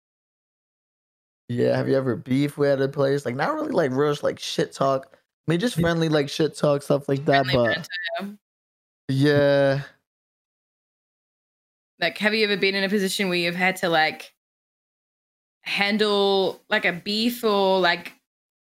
yeah. 1.49 1.77
Have 1.77 1.89
you 1.89 1.97
ever 1.97 2.17
beef 2.17 2.57
with 2.59 2.71
other 2.71 2.89
players? 2.89 3.25
Like 3.25 3.37
not 3.37 3.55
really 3.55 3.73
like 3.73 3.91
real 3.93 4.15
like 4.23 4.39
shit 4.39 4.73
talk. 4.73 5.07
I 5.13 5.51
mean, 5.51 5.61
just 5.61 5.81
friendly 5.81 6.09
like 6.09 6.29
shit 6.29 6.57
talk 6.57 6.83
stuff 6.83 7.09
like 7.09 7.25
that. 7.25 7.47
Friendly 7.47 7.75
but 7.75 7.89
yeah. 8.21 8.29
yeah, 9.09 9.83
Like, 12.03 12.19
have 12.19 12.35
you 12.35 12.45
ever 12.45 12.57
been 12.57 12.75
in 12.75 12.85
a 12.85 12.89
position 12.89 13.29
where 13.29 13.39
you've 13.39 13.55
had 13.55 13.77
to 13.77 13.89
like 13.89 14.35
handle 15.63 16.61
like 16.69 16.85
a 16.85 16.93
beef 16.93 17.45
or 17.45 17.79
like 17.79 18.13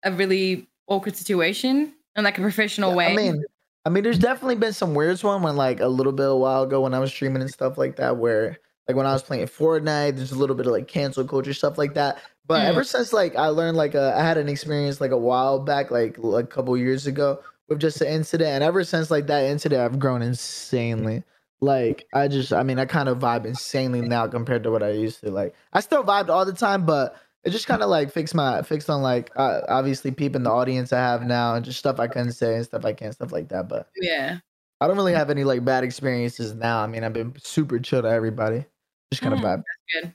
a 0.04 0.12
really 0.12 0.68
awkward 0.88 1.16
situation 1.16 1.94
in 2.16 2.24
like 2.24 2.38
a 2.38 2.42
professional 2.42 2.94
way? 2.94 3.14
I 3.14 3.16
mean, 3.16 3.44
I 3.86 3.90
mean, 3.90 4.04
there's 4.04 4.20
definitely 4.20 4.56
been 4.56 4.74
some 4.74 4.94
weird 4.94 5.22
one 5.24 5.42
when 5.42 5.56
like 5.56 5.80
a 5.80 5.88
little 5.88 6.12
bit 6.12 6.30
a 6.30 6.36
while 6.36 6.64
ago 6.64 6.82
when 6.82 6.94
I 6.94 7.00
was 7.00 7.12
streaming 7.12 7.42
and 7.42 7.52
stuff 7.52 7.78
like 7.78 7.96
that, 7.96 8.18
where 8.18 8.58
like 8.88 8.98
when 8.98 9.06
I 9.06 9.14
was 9.14 9.24
playing 9.24 9.46
Fortnite, 9.48 10.18
there's 10.18 10.32
a 10.32 10.38
little 10.38 10.56
bit 10.56 10.66
of 10.66 10.72
like 10.74 10.88
cancel 10.88 11.26
culture 11.26 11.54
stuff 11.54 11.78
like 11.78 11.94
that. 11.96 12.22
But 12.46 12.62
Mm. 12.64 12.70
ever 12.70 12.84
since 12.84 13.14
like 13.14 13.36
I 13.36 13.48
learned 13.48 13.78
like 13.78 13.96
uh, 13.96 14.14
I 14.16 14.22
had 14.24 14.38
an 14.38 14.50
experience 14.50 15.00
like 15.00 15.12
a 15.12 15.18
while 15.18 15.60
back, 15.60 15.92
like 15.92 16.18
like 16.18 16.46
a 16.46 16.48
couple 16.48 16.76
years 16.78 17.08
ago, 17.08 17.40
with 17.70 17.80
just 17.80 18.02
an 18.02 18.08
incident, 18.08 18.50
and 18.52 18.64
ever 18.64 18.84
since 18.84 19.10
like 19.10 19.28
that 19.28 19.46
incident, 19.46 19.82
I've 19.82 20.00
grown 20.00 20.22
insanely. 20.22 21.24
Like 21.62 22.06
I 22.14 22.28
just, 22.28 22.52
I 22.52 22.64
mean, 22.64 22.78
I 22.80 22.86
kind 22.86 23.08
of 23.08 23.20
vibe 23.20 23.46
insanely 23.46 24.02
now 24.02 24.28
compared 24.28 24.64
to 24.64 24.72
what 24.72 24.84
I 24.84 24.90
used 24.92 25.22
to. 25.22 25.32
Like 25.32 25.56
I 25.72 25.80
still 25.80 26.04
vibed 26.04 26.30
all 26.30 26.46
the 26.46 26.52
time, 26.54 26.86
but 26.86 27.16
it 27.46 27.52
just 27.52 27.68
kind 27.68 27.82
of 27.82 27.90
like 27.90 28.12
fixed 28.12 28.36
my 28.36 28.62
fixed 28.64 28.90
on 28.90 29.02
like 29.02 29.32
uh, 29.38 29.62
obviously 29.70 30.12
peeping 30.12 30.44
the 30.44 30.52
audience 30.52 30.92
I 30.92 31.00
have 31.00 31.24
now 31.26 31.56
and 31.56 31.64
just 31.64 31.80
stuff 31.80 32.00
I 32.00 32.08
couldn't 32.08 32.34
say 32.34 32.56
and 32.56 32.66
stuff 32.66 32.84
I 32.86 32.92
can't 32.94 33.14
stuff 33.14 33.32
like 33.32 33.50
that. 33.50 33.70
But 33.70 33.90
yeah. 33.96 34.40
I 34.82 34.88
don't 34.88 34.98
really 34.98 35.14
have 35.14 35.30
any 35.30 35.46
like 35.46 35.64
bad 35.64 35.84
experiences 35.86 36.54
now. 36.54 36.80
I 36.84 36.88
mean, 36.88 37.04
I've 37.06 37.14
been 37.14 37.34
super 37.42 37.80
chill 37.80 38.02
to 38.02 38.10
everybody. 38.10 38.66
Just 39.14 39.22
kind 39.22 39.34
of 39.34 39.40
Mhm. 39.40 39.44
vibe. 39.44 39.64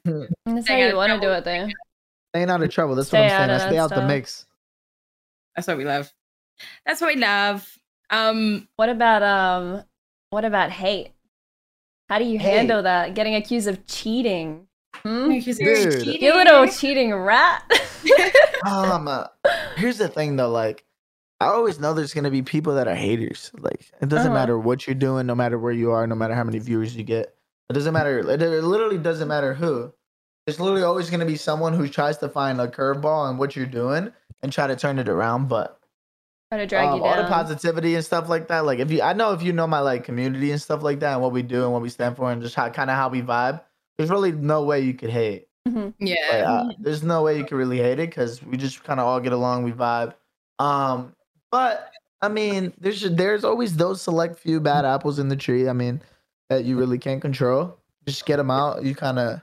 Good. 0.04 0.28
that's 0.46 0.56
how 0.56 0.62
Staying 0.74 0.88
you 0.90 0.96
want 0.96 1.11
to 1.12 1.16
do 1.16 1.20
trouble. 1.26 1.37
it, 1.38 1.44
though. 1.44 1.68
Staying 2.34 2.50
out 2.50 2.62
of 2.62 2.70
trouble. 2.70 2.94
That's 2.96 3.08
Stay 3.08 3.18
what 3.20 3.24
I'm 3.32 3.38
saying. 3.48 3.50
I 3.50 3.58
stay 3.58 3.70
that 3.76 3.82
out 3.82 3.90
the 3.90 4.06
mix. 4.06 4.46
That's 5.56 5.68
what 5.68 5.76
we 5.78 5.84
love. 5.84 6.12
That's 6.84 7.00
what 7.00 7.14
we 7.14 7.20
love. 7.20 7.78
Um, 8.11 8.68
What 8.76 8.88
about 8.88 9.22
um? 9.22 9.84
What 10.30 10.44
about 10.44 10.70
hate? 10.70 11.12
How 12.08 12.18
do 12.18 12.24
you 12.24 12.38
Hate. 12.38 12.56
handle 12.56 12.82
that? 12.82 13.14
Getting 13.14 13.34
accused 13.34 13.68
of 13.68 13.87
cheating? 13.87 14.66
Hmm? 15.02 15.28
because 15.28 15.61
you're 15.61 15.90
Dude. 15.90 16.20
You 16.20 16.34
little 16.34 16.66
cheating 16.68 17.14
rat. 17.14 17.62
Um, 18.66 19.06
uh, 19.06 19.26
here's 19.76 19.98
the 19.98 20.08
thing 20.08 20.34
though, 20.37 20.50
like 20.50 20.84
I 21.40 21.46
always 21.46 21.78
know 21.78 21.94
there's 21.94 22.12
gonna 22.12 22.30
be 22.30 22.42
people 22.42 22.74
that 22.74 22.88
are 22.88 22.94
haters. 22.94 23.52
Like 23.56 23.88
it 24.02 24.08
doesn't 24.08 24.26
Uh-huh. 24.32 24.34
matter 24.34 24.58
what 24.58 24.87
you're 24.87 24.94
doing, 24.94 25.26
no 25.26 25.34
matter 25.37 25.58
where 25.58 25.72
you 25.72 25.92
are, 25.92 26.06
no 26.08 26.16
matter 26.16 26.34
how 26.34 26.42
many 26.44 26.58
viewers 26.58 26.96
you 26.96 27.04
get. 27.04 27.37
It 27.68 27.74
doesn't 27.74 27.92
matter. 27.92 28.18
It, 28.18 28.42
it 28.42 28.64
literally 28.64 28.98
doesn't 28.98 29.28
matter 29.28 29.54
who. 29.54 29.92
There's 30.46 30.61
literally 30.61 30.85
always 30.85 31.11
gonna 31.11 31.26
be 31.26 31.37
someone 31.37 31.74
who 31.74 31.88
tries 31.88 32.18
to 32.18 32.28
find 32.28 32.61
a 32.61 32.68
curveball 32.68 33.31
in 33.31 33.37
what 33.37 33.54
you're 33.54 33.66
doing 33.66 34.12
and 34.42 34.52
try 34.52 34.66
to 34.66 34.76
turn 34.76 34.98
it 34.98 35.09
around. 35.09 35.48
But 35.48 35.78
Try 36.50 36.59
to 36.59 36.66
drag 36.66 36.88
um, 36.88 36.98
you 36.98 37.04
all 37.04 37.16
the 37.16 37.28
positivity 37.28 37.94
and 37.94 38.02
stuff 38.02 38.31
like 38.31 38.48
that. 38.48 38.64
Like 38.64 38.78
if 38.78 38.90
you, 38.90 39.02
I 39.02 39.12
know 39.12 39.35
if 39.35 39.42
you 39.42 39.52
know 39.52 39.66
my 39.66 39.81
like 39.81 40.04
community 40.04 40.50
and 40.50 40.61
stuff 40.61 40.83
like 40.83 41.00
that, 41.00 41.12
and 41.12 41.22
what 41.22 41.33
we 41.33 41.42
do 41.42 41.64
and 41.64 41.72
what 41.72 41.83
we 41.83 41.90
stand 41.90 42.16
for, 42.16 42.33
and 42.33 42.40
just 42.40 42.54
how 42.54 42.70
kind 42.70 42.88
of 42.88 42.96
how 42.96 43.11
we 43.11 43.20
vibe. 43.20 43.61
There's 43.98 44.09
really 44.09 44.33
no 44.33 44.62
way 44.62 44.81
you 44.81 44.94
could 44.94 45.11
hate. 45.11 45.48
Like, 45.66 45.92
yeah. 45.98 46.44
uh, 46.46 46.68
there's 46.78 47.02
no 47.02 47.22
way 47.22 47.37
you 47.37 47.44
could 47.44 47.57
really 47.57 47.76
hate 47.76 47.98
it 47.98 48.09
because 48.09 48.42
we 48.42 48.57
just 48.57 48.83
kind 48.85 48.98
of 48.98 49.07
all 49.07 49.20
get 49.20 49.35
along, 49.35 49.64
we 49.64 49.72
vibe. 49.72 50.14
Um, 50.59 51.14
but 51.50 51.90
I 52.22 52.28
mean, 52.28 52.72
there's 52.81 53.02
there's 53.02 53.44
always 53.44 53.76
those 53.76 54.00
select 54.00 54.38
few 54.38 54.61
bad 54.61 54.87
apples 54.87 55.18
in 55.18 55.28
the 55.28 55.37
tree. 55.37 55.68
I 55.68 55.74
mean, 55.74 56.00
that 56.48 56.64
you 56.64 56.76
really 56.78 56.98
can't 56.98 57.20
control. 57.20 57.76
Just 58.06 58.26
get 58.26 58.37
them 58.37 58.50
out. 58.50 58.82
You 58.84 58.94
kind 58.94 59.18
of 59.18 59.40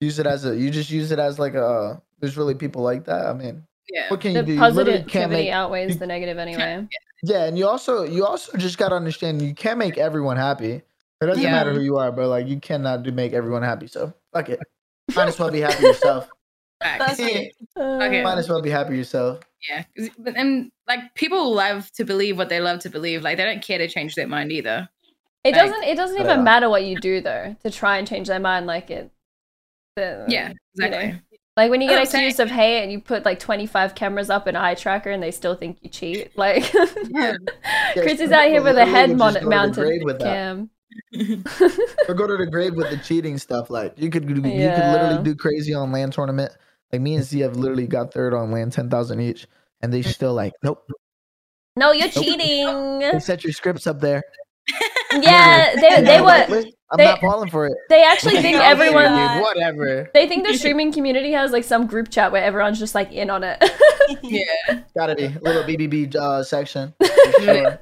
use 0.00 0.18
it 0.18 0.26
as 0.26 0.44
a. 0.44 0.56
You 0.56 0.70
just 0.70 0.90
use 0.90 1.10
it 1.10 1.18
as 1.18 1.38
like 1.38 1.54
a. 1.54 2.00
There's 2.20 2.36
really 2.36 2.54
people 2.54 2.82
like 2.82 3.04
that. 3.06 3.26
I 3.26 3.32
mean, 3.32 3.64
Yeah. 3.88 4.08
what 4.08 4.20
can 4.20 4.32
you 4.32 4.38
the 4.38 4.46
do? 4.46 4.52
You 4.54 4.60
literally 4.60 4.92
can't 4.98 5.06
positivity 5.06 5.44
make. 5.44 5.52
outweighs 5.52 5.92
you- 5.94 5.98
the 5.98 6.06
negative 6.06 6.38
anyway. 6.38 6.86
Yeah, 7.24 7.44
and 7.44 7.56
you 7.56 7.68
also 7.68 8.02
you 8.04 8.26
also 8.26 8.56
just 8.58 8.78
gotta 8.78 8.96
understand 8.96 9.40
you 9.42 9.54
can't 9.54 9.78
make 9.78 9.96
everyone 9.96 10.36
happy. 10.36 10.82
It 11.20 11.26
doesn't 11.26 11.42
Yeah. 11.42 11.52
matter 11.52 11.72
who 11.72 11.80
you 11.80 11.96
are, 11.98 12.10
but 12.10 12.28
like 12.28 12.48
you 12.48 12.58
cannot 12.60 13.04
do 13.04 13.12
make 13.12 13.32
everyone 13.32 13.62
happy. 13.62 13.86
So 13.86 14.12
fuck 14.32 14.48
it. 14.48 14.58
Might 15.14 15.28
as 15.28 15.38
well 15.38 15.50
be 15.50 15.60
happy 15.60 15.84
yourself. 15.84 16.28
Facts. 16.82 17.16
That's 17.16 17.20
it. 17.32 17.54
Okay. 17.76 18.22
Might 18.24 18.38
as 18.38 18.48
well 18.48 18.60
be 18.60 18.70
happy 18.70 18.96
yourself. 18.96 19.38
Yeah, 19.68 19.84
But 20.18 20.36
and 20.36 20.72
like 20.88 21.14
people 21.14 21.54
love 21.54 21.92
to 21.92 22.04
believe 22.04 22.36
what 22.36 22.48
they 22.48 22.58
love 22.60 22.80
to 22.80 22.90
believe. 22.90 23.22
Like 23.22 23.36
they 23.36 23.44
don't 23.44 23.62
care 23.62 23.78
to 23.78 23.86
change 23.88 24.16
their 24.16 24.26
mind 24.26 24.50
either. 24.50 24.88
It 25.44 25.52
Like- 25.52 25.54
doesn't. 25.66 25.82
It 25.84 25.96
doesn't 25.96 26.16
Yeah. 26.16 26.32
even 26.32 26.44
matter 26.44 26.68
what 26.70 26.84
you 26.84 26.98
do 27.00 27.20
though 27.20 27.56
to 27.64 27.70
try 27.70 27.98
and 27.98 28.06
change 28.06 28.28
their 28.28 28.40
mind. 28.40 28.66
Like 28.66 28.90
it. 28.90 29.10
the- 29.96 30.24
Yeah. 30.28 30.52
Exactly. 30.74 31.20
Like 31.56 31.70
when 31.70 31.82
you 31.82 31.88
get 31.88 31.96
what 31.96 32.00
I'm 32.00 32.06
saying. 32.06 32.24
accused 32.24 32.40
of 32.40 32.50
hate 32.50 32.82
and 32.82 32.90
you 32.90 32.98
put 33.00 33.26
like 33.26 33.38
25 33.38 33.94
cameras 33.94 34.30
up 34.30 34.46
an 34.46 34.56
eye 34.56 34.74
tracker 34.74 35.10
and 35.10 35.22
they 35.22 35.30
still 35.30 35.54
think 35.54 35.76
you 35.82 35.90
cheat. 35.90 36.32
Like 36.36 36.72
Yeah. 36.72 37.34
Chris 37.92 38.20
is 38.20 38.32
out 38.32 38.48
here 38.48 38.62
with 38.62 38.78
a 38.78 38.86
head 38.86 39.10
literally 39.10 39.14
mon- 39.16 39.34
just 39.34 39.34
go 39.34 39.40
to 39.40 39.44
the 39.44 39.50
mounted 39.50 39.80
grave 39.84 40.00
with 40.04 40.18
cam. 40.20 40.70
Or 42.08 42.14
go 42.14 42.26
to 42.26 42.36
the 42.38 42.48
grave 42.50 42.74
with 42.74 42.88
the 42.90 42.96
cheating 42.98 43.36
stuff. 43.36 43.68
Like 43.68 43.92
you 43.98 44.08
could, 44.08 44.26
you 44.28 44.34
could 44.36 44.44
literally 44.44 45.22
do 45.22 45.34
crazy 45.34 45.74
on 45.74 45.92
land 45.92 46.12
tournament. 46.14 46.52
Like 46.90 47.02
me 47.02 47.14
and 47.16 47.24
Z 47.24 47.40
have 47.40 47.56
literally 47.56 47.86
got 47.86 48.12
third 48.14 48.32
on 48.34 48.50
land, 48.50 48.72
ten 48.72 48.88
thousand 48.88 49.20
each, 49.20 49.46
and 49.82 49.92
they 49.92 50.00
still 50.02 50.32
like, 50.34 50.52
nope. 50.62 50.86
no, 51.76 51.92
you're 51.92 52.06
Nope. 52.06 52.14
cheating. 52.14 52.98
They 53.00 53.18
set 53.20 53.44
your 53.44 53.52
scripts 53.52 53.86
up 53.86 54.00
there. 54.00 54.22
Yeah, 55.20 55.74
they 55.76 56.02
they 56.02 56.16
I'm 56.16 56.22
were. 56.22 56.26
like, 56.28 56.48
I'm 56.90 56.96
they- 56.98 57.04
not 57.04 57.20
falling 57.20 57.50
for 57.50 57.66
it. 57.66 57.74
They 57.90 58.02
actually 58.02 58.40
think 58.40 58.56
Okay, 58.58 58.64
everyone. 58.64 59.04
dude, 59.12 59.42
whatever. 59.42 60.10
They 60.14 60.26
think 60.26 60.46
the 60.46 60.54
streaming 60.58 60.92
community 60.92 61.32
has 61.32 61.52
like 61.52 61.64
some 61.64 61.86
group 61.86 62.10
chat 62.10 62.32
where 62.32 62.42
everyone's 62.42 62.78
just 62.78 62.94
like 62.94 63.12
in 63.12 63.28
on 63.30 63.44
it. 63.44 63.62
Yeah. 64.22 64.80
Gotta 64.96 65.14
be 65.14 65.24
a 65.24 65.38
little 65.42 65.62
BBB 65.64 66.14
uh, 66.16 66.42
section. 66.42 66.94
sure. 67.40 67.78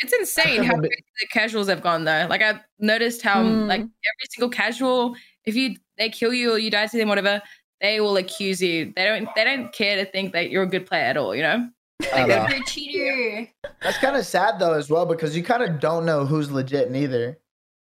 It's 0.00 0.12
insane 0.12 0.64
how 0.64 0.76
the 0.76 0.90
casuals 1.32 1.68
have 1.68 1.82
gone 1.82 2.04
though. 2.04 2.26
Like 2.28 2.42
I've 2.42 2.58
noticed 2.80 3.22
how 3.22 3.42
Mm. 3.44 3.68
like 3.68 3.80
every 3.80 4.26
single 4.30 4.48
casual, 4.50 5.14
if 5.44 5.54
you 5.54 5.76
they 5.98 6.08
kill 6.08 6.32
you 6.34 6.52
or 6.52 6.58
you 6.58 6.70
die 6.70 6.86
to 6.86 6.96
them, 6.96 7.08
whatever, 7.08 7.40
they 7.80 8.00
will 8.00 8.16
accuse 8.16 8.60
you. 8.60 8.92
They 8.96 9.04
don't 9.04 9.28
they 9.36 9.44
don't 9.44 9.72
care 9.72 10.04
to 10.04 10.10
think 10.10 10.32
that 10.32 10.50
you're 10.50 10.64
a 10.64 10.68
good 10.68 10.86
player 10.86 11.04
at 11.04 11.16
all, 11.16 11.34
you 11.36 11.42
know? 11.42 11.68
I 12.12 12.26
know. 12.26 12.46
You're 12.48 12.62
a 12.62 12.64
cheater. 12.66 13.48
That's 13.82 13.98
kind 13.98 14.16
of 14.16 14.24
sad 14.26 14.58
though 14.58 14.74
as 14.74 14.88
well 14.90 15.06
because 15.06 15.36
you 15.36 15.42
kind 15.42 15.62
of 15.62 15.80
don't 15.80 16.04
know 16.04 16.24
who's 16.26 16.50
legit 16.50 16.90
neither. 16.90 17.38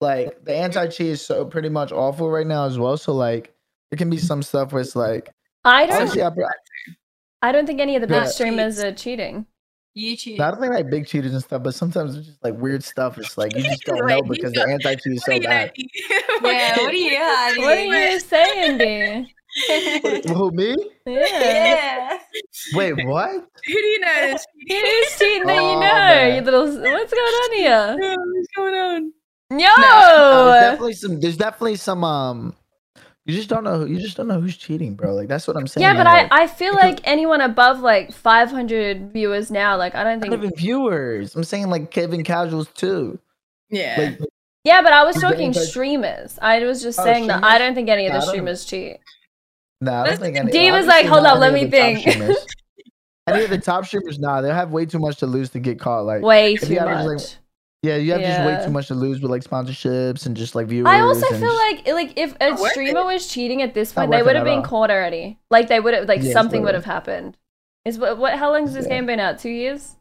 Like 0.02 0.44
the 0.44 0.56
anti 0.56 0.88
cheat 0.88 1.08
is 1.08 1.22
so 1.22 1.46
pretty 1.46 1.70
much 1.70 1.92
awful 1.92 2.30
right 2.30 2.48
now 2.48 2.66
as 2.66 2.78
well. 2.78 2.98
So 2.98 3.14
like 3.14 3.54
there 3.90 3.98
can 3.98 4.10
be 4.10 4.18
some 4.18 4.44
stuff 4.44 4.74
where 4.74 4.82
it's 4.82 4.96
like 4.96 5.30
I 5.64 5.86
don't. 5.86 5.96
honestly, 6.02 6.22
I, 6.24 6.30
I 7.42 7.52
don't 7.52 7.66
think 7.66 7.80
any 7.80 7.96
of 7.96 8.02
the 8.02 8.08
big 8.08 8.24
Yeah. 8.24 8.26
streamers 8.30 8.80
are 8.80 8.92
cheating. 8.94 9.46
You 9.96 10.18
cheat. 10.18 10.42
I 10.42 10.50
don't 10.50 10.60
think 10.60 10.74
like 10.74 10.90
big 10.90 11.06
cheaters 11.06 11.34
and 11.34 11.44
stuff, 11.44 11.62
but 11.62 11.76
sometimes 11.76 12.18
it's 12.18 12.26
just 12.28 12.44
like 12.44 12.56
weird 12.58 12.84
stuff. 12.84 13.18
It's 13.20 13.38
like 13.38 13.56
you 13.56 13.62
just 13.64 13.84
don't 13.86 14.08
know 14.08 14.24
because 14.24 14.52
the 14.54 14.68
anti 14.68 14.96
cheat 14.96 15.14
is 15.14 15.24
so 15.26 15.40
bad. 15.40 15.72
yeah, 15.78 16.80
what 16.80 16.90
are 16.90 16.94
you? 16.94 17.18
What 17.62 17.78
are 17.78 18.10
you 18.12 18.20
saying, 18.20 18.78
D? 18.80 19.34
Who 20.28 20.52
me? 20.52 20.76
Yeah. 21.06 21.26
yeah. 21.30 22.20
Wait, 22.74 23.06
what? 23.06 23.32
Who 23.32 23.74
do 23.74 23.86
you 23.86 24.00
know? 24.00 24.14
is 24.36 24.46
Who's 24.68 25.20
cheating 25.20 25.46
that 25.48 25.56
you 25.56 25.62
Oh, 25.62 25.74
know? 25.76 25.80
man. 25.82 26.36
You 26.36 26.42
little. 26.42 26.66
What's 26.66 27.14
going 27.14 27.34
on 27.34 27.54
here? 27.58 27.98
cheating? 28.02 28.34
What's 28.34 28.48
going 28.56 28.74
on? 28.76 29.14
Yo. 29.52 29.58
No, 29.58 30.46
there's 30.52 30.64
definitely 30.72 30.94
some. 30.94 31.20
There's 31.20 31.38
definitely 31.38 31.76
some. 31.76 32.04
Um, 32.04 32.56
you 33.26 33.36
just 33.36 33.48
don't 33.48 33.64
know. 33.64 33.80
Who, 33.80 33.86
you 33.86 34.00
just 34.00 34.18
don't 34.18 34.28
know 34.28 34.42
who's 34.42 34.58
cheating, 34.58 34.96
bro. 34.96 35.14
Like 35.14 35.28
that's 35.28 35.48
what 35.48 35.56
I'm 35.56 35.68
saying. 35.68 35.84
yeah, 35.84 35.94
but 35.96 36.06
like, 36.06 36.32
I, 36.32 36.44
I 36.44 36.48
feel 36.48 36.72
because- 36.74 36.84
like 36.96 37.02
anyone 37.04 37.42
above 37.42 37.80
like 37.80 38.12
500 38.12 39.14
viewers 39.14 39.52
now, 39.52 39.78
like 39.78 39.94
I 39.96 40.04
don't 40.04 40.20
not 40.20 40.30
think. 40.30 40.34
even 40.44 40.56
viewers. 40.58 41.36
I'm 41.36 41.44
saying 41.44 41.70
like 41.70 41.92
Kevin 41.92 42.24
casuals 42.24 42.68
too. 42.74 43.20
Yeah. 43.70 43.96
Like 44.20 44.20
Yeah, 44.64 44.82
but 44.82 44.92
I 44.94 45.04
was 45.04 45.16
talking 45.18 45.54
streamers. 45.54 46.38
I 46.42 46.60
was 46.66 46.82
just 46.82 47.00
Oh, 47.00 47.04
saying 47.04 47.28
that 47.28 47.44
I 47.44 47.58
don't 47.60 47.76
think 47.76 47.88
any 47.90 48.08
of 48.08 48.14
the 48.14 48.22
streamers 48.22 48.66
cheat. 48.66 48.98
Nah, 49.84 49.92
I 49.92 49.96
don't 49.96 50.04
That's- 50.04 50.20
think 50.20 50.38
any. 50.38 50.52
D 50.52 50.72
was 50.72 50.86
like, 50.86 51.06
"Hold 51.06 51.26
up, 51.26 51.40
let 51.40 51.54
me 51.54 51.66
of 51.66 51.72
the 51.72 51.78
top 51.78 51.86
think." 51.96 52.00
streamers. 52.10 52.46
any 53.28 53.44
of 53.44 53.50
the 53.50 53.58
top 53.58 53.86
streamers, 53.86 54.20
nah, 54.20 54.42
they'll 54.42 54.54
have 54.54 54.72
way 54.72 54.86
too 54.86 55.00
much 55.00 55.18
to 55.18 55.28
lose 55.28 55.50
to 55.52 55.60
get 55.60 55.80
caught. 55.80 56.06
Like, 56.06 56.22
Way 56.22 56.56
too 56.58 56.74
you 56.74 56.80
average, 56.80 57.06
much. 57.06 57.22
like, 57.24 57.38
yeah, 57.84 57.96
you 57.98 58.12
have 58.14 58.22
just 58.22 58.46
way 58.46 58.66
too 58.66 58.72
much 58.72 58.88
to 58.88 58.96
lose 58.96 59.22
with 59.22 59.30
like 59.30 59.44
sponsorships 59.44 60.26
and 60.26 60.38
just 60.38 60.56
like 60.56 60.68
viewers. 60.68 60.88
I 60.88 61.02
also 61.02 61.26
feel 61.28 61.40
just- 61.40 61.86
like 61.86 61.88
like 61.88 62.14
if 62.18 62.36
a 62.40 62.52
Not 62.52 62.60
worth 62.60 62.72
streamer 62.72 63.04
was 63.06 63.28
cheating 63.28 63.62
at 63.62 63.74
this 63.74 63.92
point, 63.92 64.10
they 64.12 64.24
would 64.24 64.36
have 64.36 64.46
been 64.46 64.60
all. 64.60 64.64
caught 64.64 64.90
already. 64.90 65.40
Like 65.52 65.68
they 65.68 65.80
would 65.80 65.94
have 65.94 66.08
like 66.08 66.22
Yes, 66.24 66.32
something 66.34 66.64
would 66.64 66.76
have 66.76 66.86
happened. 66.86 67.38
Is 67.86 67.98
what 68.00 68.18
what? 68.18 68.38
How 68.40 68.52
long 68.54 68.62
has 68.66 68.74
this 68.74 68.86
Yeah. 68.86 68.92
game 68.96 69.06
been 69.08 69.20
out? 69.20 69.40
Two 69.40 69.50
years? 69.50 69.96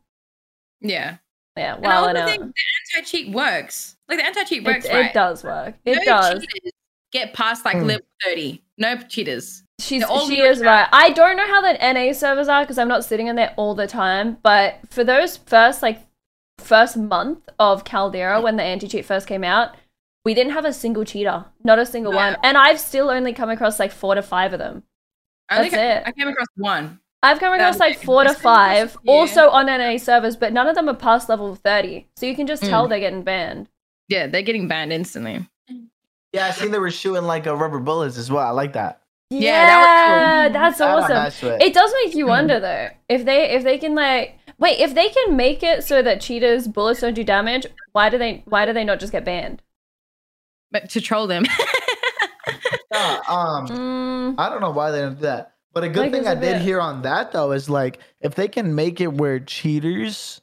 Yeah. 0.80 1.16
Yeah. 1.56 1.74
And 1.74 1.82
Well, 1.84 2.04
I 2.04 2.12
I 2.12 2.20
also 2.20 2.26
think 2.26 2.40
the 2.42 2.96
anti 2.96 3.10
cheat 3.10 3.34
works. 3.34 3.96
Like 4.08 4.18
the 4.18 4.26
anti 4.26 4.44
cheat 4.44 4.64
works, 4.64 4.84
it 4.84 4.92
right? 4.94 5.12
does 5.12 5.42
work. 5.42 5.74
It 5.84 5.96
no 5.98 6.04
does. 6.04 6.40
cheaters 6.46 6.72
get 7.12 7.34
past 7.34 7.64
like 7.64 7.76
Mm. 7.78 7.86
level 7.86 8.06
30. 8.24 8.62
No 8.78 8.96
cheaters. 9.08 9.64
She's 9.82 10.02
all 10.04 10.26
she 10.28 10.36
really 10.36 10.48
is 10.50 10.60
right. 10.60 10.88
I 10.92 11.10
don't 11.10 11.36
know 11.36 11.46
how 11.46 11.60
the 11.60 11.72
NA 11.92 12.12
servers 12.12 12.48
are 12.48 12.62
because 12.62 12.78
I'm 12.78 12.88
not 12.88 13.04
sitting 13.04 13.26
in 13.26 13.36
there 13.36 13.52
all 13.56 13.74
the 13.74 13.86
time. 13.86 14.38
But 14.42 14.78
for 14.90 15.02
those 15.04 15.36
first 15.36 15.82
like 15.82 15.98
first 16.58 16.96
month 16.96 17.48
of 17.58 17.84
Caldera 17.84 18.40
when 18.40 18.56
the 18.56 18.62
anti 18.62 18.86
cheat 18.88 19.04
first 19.04 19.26
came 19.26 19.42
out, 19.44 19.74
we 20.24 20.34
didn't 20.34 20.52
have 20.52 20.64
a 20.64 20.72
single 20.72 21.04
cheater, 21.04 21.44
not 21.64 21.78
a 21.78 21.86
single 21.86 22.12
No. 22.12 22.18
one. 22.18 22.36
And 22.44 22.56
I've 22.56 22.78
still 22.80 23.10
only 23.10 23.32
come 23.32 23.50
across 23.50 23.78
like 23.80 23.90
four 23.92 24.14
to 24.14 24.22
five 24.22 24.52
of 24.52 24.58
them. 24.60 24.84
I 25.48 25.56
only 25.58 25.70
That's 25.70 25.80
ca- 25.80 26.00
it. 26.00 26.02
I 26.06 26.12
came 26.12 26.28
across 26.28 26.46
one. 26.56 27.00
I've 27.24 27.38
come 27.40 27.52
across 27.52 27.78
like 27.78 28.02
four 28.02 28.24
to 28.24 28.34
five, 28.34 28.96
Yeah. 29.02 29.12
also 29.12 29.48
on 29.50 29.66
NA 29.66 29.96
servers, 29.98 30.36
but 30.36 30.52
none 30.52 30.66
of 30.68 30.74
them 30.74 30.88
are 30.88 30.94
past 30.94 31.28
level 31.28 31.54
thirty. 31.54 32.08
So 32.16 32.26
you 32.26 32.34
can 32.36 32.46
just 32.46 32.62
tell 32.62 32.86
Mm. 32.86 32.88
they're 32.90 33.00
getting 33.00 33.22
banned. 33.22 33.68
Yeah, 34.08 34.26
they're 34.28 34.42
getting 34.42 34.68
banned 34.68 34.92
instantly. 34.92 35.48
yeah, 36.32 36.46
I 36.46 36.50
seen 36.52 36.70
they 36.70 36.78
were 36.78 36.90
shooting 36.90 37.24
like 37.24 37.46
uh, 37.46 37.54
rubber 37.56 37.78
bullets 37.80 38.16
as 38.18 38.30
well. 38.30 38.46
I 38.46 38.50
like 38.50 38.72
that. 38.72 39.01
Yeah, 39.40 40.48
that 40.48 40.68
was 40.68 40.76
cool. 40.76 40.86
That's 40.86 41.10
awesome. 41.10 41.16
mess 41.16 41.42
it. 41.42 41.62
It 41.62 41.74
does 41.74 41.92
make 42.04 42.14
you 42.14 42.26
wonder 42.26 42.60
though, 42.60 42.88
if 43.08 43.24
they 43.24 43.50
if 43.50 43.62
they 43.64 43.78
can 43.78 43.94
like 43.94 44.38
wait, 44.58 44.78
if 44.80 44.94
they 44.94 45.08
can 45.08 45.36
make 45.36 45.62
it 45.62 45.84
so 45.84 46.02
that 46.02 46.20
cheaters 46.20 46.68
bullets 46.68 47.00
don't 47.00 47.14
do 47.14 47.24
damage, 47.24 47.66
why 47.92 48.08
do 48.08 48.18
they 48.18 48.42
why 48.46 48.66
do 48.66 48.72
they 48.72 48.84
not 48.84 49.00
just 49.00 49.12
get 49.12 49.24
banned? 49.24 49.62
But 50.70 50.90
to 50.90 51.00
troll 51.00 51.26
them. 51.26 51.44
Yeah, 52.92 53.20
um, 53.28 53.66
Mm, 53.68 54.34
I 54.38 54.50
don't 54.50 54.60
know 54.60 54.70
why 54.70 54.90
they 54.90 55.00
don't 55.00 55.14
do 55.14 55.22
that. 55.22 55.54
But 55.72 55.84
a 55.84 55.88
good 55.88 56.00
Like, 56.00 56.12
thing 56.12 56.26
I 56.26 56.34
did 56.34 56.40
bit- 56.40 56.60
hear 56.62 56.78
on 56.80 57.02
that 57.02 57.32
though 57.32 57.52
is 57.52 57.70
like 57.70 58.00
if 58.20 58.34
they 58.34 58.48
can 58.48 58.74
make 58.74 59.00
it 59.00 59.12
where 59.14 59.40
cheaters 59.40 60.42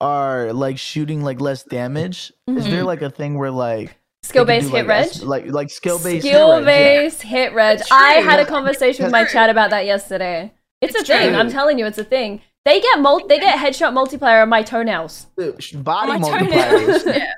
are 0.00 0.52
like 0.54 0.78
shooting 0.78 1.22
like 1.22 1.40
less 1.40 1.62
damage, 1.64 2.32
is 2.48 2.64
there 2.64 2.82
Mhm. 2.82 2.86
like 2.86 3.02
a 3.02 3.10
thing 3.10 3.36
where 3.36 3.50
like 3.50 3.98
skill 4.22 4.44
they 4.44 4.60
can 4.60 4.62
based 4.62 4.70
do, 4.72 4.76
hit 4.76 4.86
like, 4.86 4.88
reg. 4.88 5.08
S- 5.08 5.22
like 5.22 5.46
like 5.46 5.70
skill 5.70 5.98
based 5.98 6.26
Skill 6.26 6.64
based 6.64 7.22
hit 7.22 7.52
reg. 7.54 7.80
It's 7.80 7.90
I 7.92 8.14
had 8.14 8.40
a 8.40 8.46
conversation 8.46 9.04
with 9.04 9.12
my 9.12 9.24
chat 9.32 9.50
about 9.50 9.70
that 9.70 9.86
yesterday. 9.86 10.52
It's, 10.80 10.94
It's 10.94 11.08
a 11.08 11.12
thing. 11.12 11.34
I'm 11.34 11.50
telling 11.50 11.78
you, 11.78 11.86
it's 11.86 11.98
a 11.98 12.04
thing. 12.04 12.40
They 12.64 12.80
get 12.80 13.00
mul- 13.00 13.26
they 13.26 13.38
get 13.38 13.58
headshot 13.58 13.92
multiplayer 13.92 14.42
on 14.42 14.48
my 14.48 14.62
toenails. 14.62 15.26
body 15.36 16.12
My 16.12 16.18
multipliers. 16.18 17.06
yeah. 17.16 17.32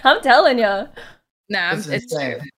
I'm 0.04 0.20
telling 0.22 0.58
you. 0.58 0.88
Nah, 1.48 1.72
It's 1.72 1.86
it's, 1.86 2.04
it's 2.04 2.12
insane. 2.12 2.38
true. 2.38 2.48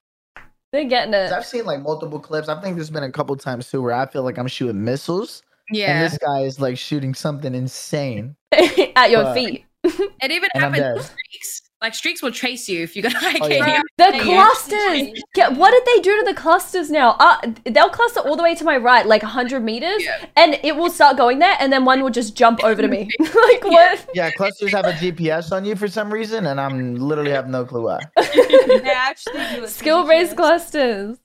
They're 0.73 0.85
getting 0.85 1.15
it 1.15 1.31
I've 1.33 1.47
seen 1.47 1.65
like 1.65 1.81
multiple 1.81 2.19
clips. 2.19 2.49
I 2.49 2.61
think 2.61 2.75
there's 2.77 2.91
been 2.91 3.05
a 3.05 3.13
couple 3.13 3.37
times 3.37 3.71
too 3.71 3.81
where 3.81 3.95
I 3.95 4.07
feel 4.07 4.23
like 4.25 4.39
I'm 4.39 4.47
shooting 4.49 4.85
missiles, 4.85 5.43
Yeah. 5.71 5.91
and 5.91 5.99
Yeah. 6.03 6.09
this 6.09 6.19
guy 6.19 6.41
is 6.41 6.61
like 6.61 6.79
shooting 6.79 7.15
something 7.15 7.55
insane. 7.55 8.37
at 8.53 9.11
your 9.11 9.23
But- 9.25 9.35
feet. 9.35 9.65
It 9.85 10.31
even 10.31 10.49
And 10.55 10.65
I'm 10.65 10.73
happens 10.73 10.79
dead. 10.81 10.95
with 10.97 11.05
streaks. 11.07 11.63
Like 11.83 11.95
streaks 11.95 12.23
will 12.23 12.31
chase 12.31 12.67
you 12.69 12.83
if 12.83 12.97
you 12.97 13.03
go 13.03 13.09
like 13.23 13.43
Oh, 13.43 13.47
yeah. 13.49 13.83
The 13.99 14.05
Yeah. 14.15 14.23
clusters. 14.23 15.23
Get 15.35 15.53
what 15.57 15.71
did 15.71 15.83
they 15.85 16.01
do 16.03 16.19
to 16.21 16.25
the 16.25 16.35
clusters 16.35 16.91
now? 16.91 17.11
Uh, 17.19 17.53
they'll 17.67 17.91
cluster 17.91 18.21
all 18.21 18.37
the 18.37 18.43
way 18.43 18.55
to 18.55 18.65
my 18.65 18.77
right, 18.79 19.05
like 19.07 19.23
100 19.23 19.61
meters, 19.63 20.03
Yeah. 20.03 20.25
and 20.37 20.59
it 20.63 20.77
will 20.77 20.89
start 20.91 21.17
going 21.19 21.41
there, 21.41 21.57
and 21.61 21.71
then 21.73 21.85
one 21.85 22.03
will 22.03 22.11
just 22.11 22.35
jump 22.37 22.65
over 22.65 22.81
to 22.81 22.89
me. 22.89 23.11
like 23.21 23.65
what? 23.65 24.09
Yeah, 24.15 24.31
clusters 24.31 24.73
have 24.73 24.87
a 24.87 24.93
GPS 24.93 25.53
on 25.53 25.65
you 25.67 25.77
for 25.77 25.89
some 25.89 26.11
reason, 26.13 26.47
and 26.47 26.59
I'm 26.61 26.95
literally 26.97 27.33
have 27.33 27.49
no 27.49 27.65
clue 27.67 27.83
why. 27.85 28.01
They 28.17 28.91
actually 28.91 29.45
do. 29.55 29.67
Skill-based 29.67 30.37
clusters. 30.37 31.19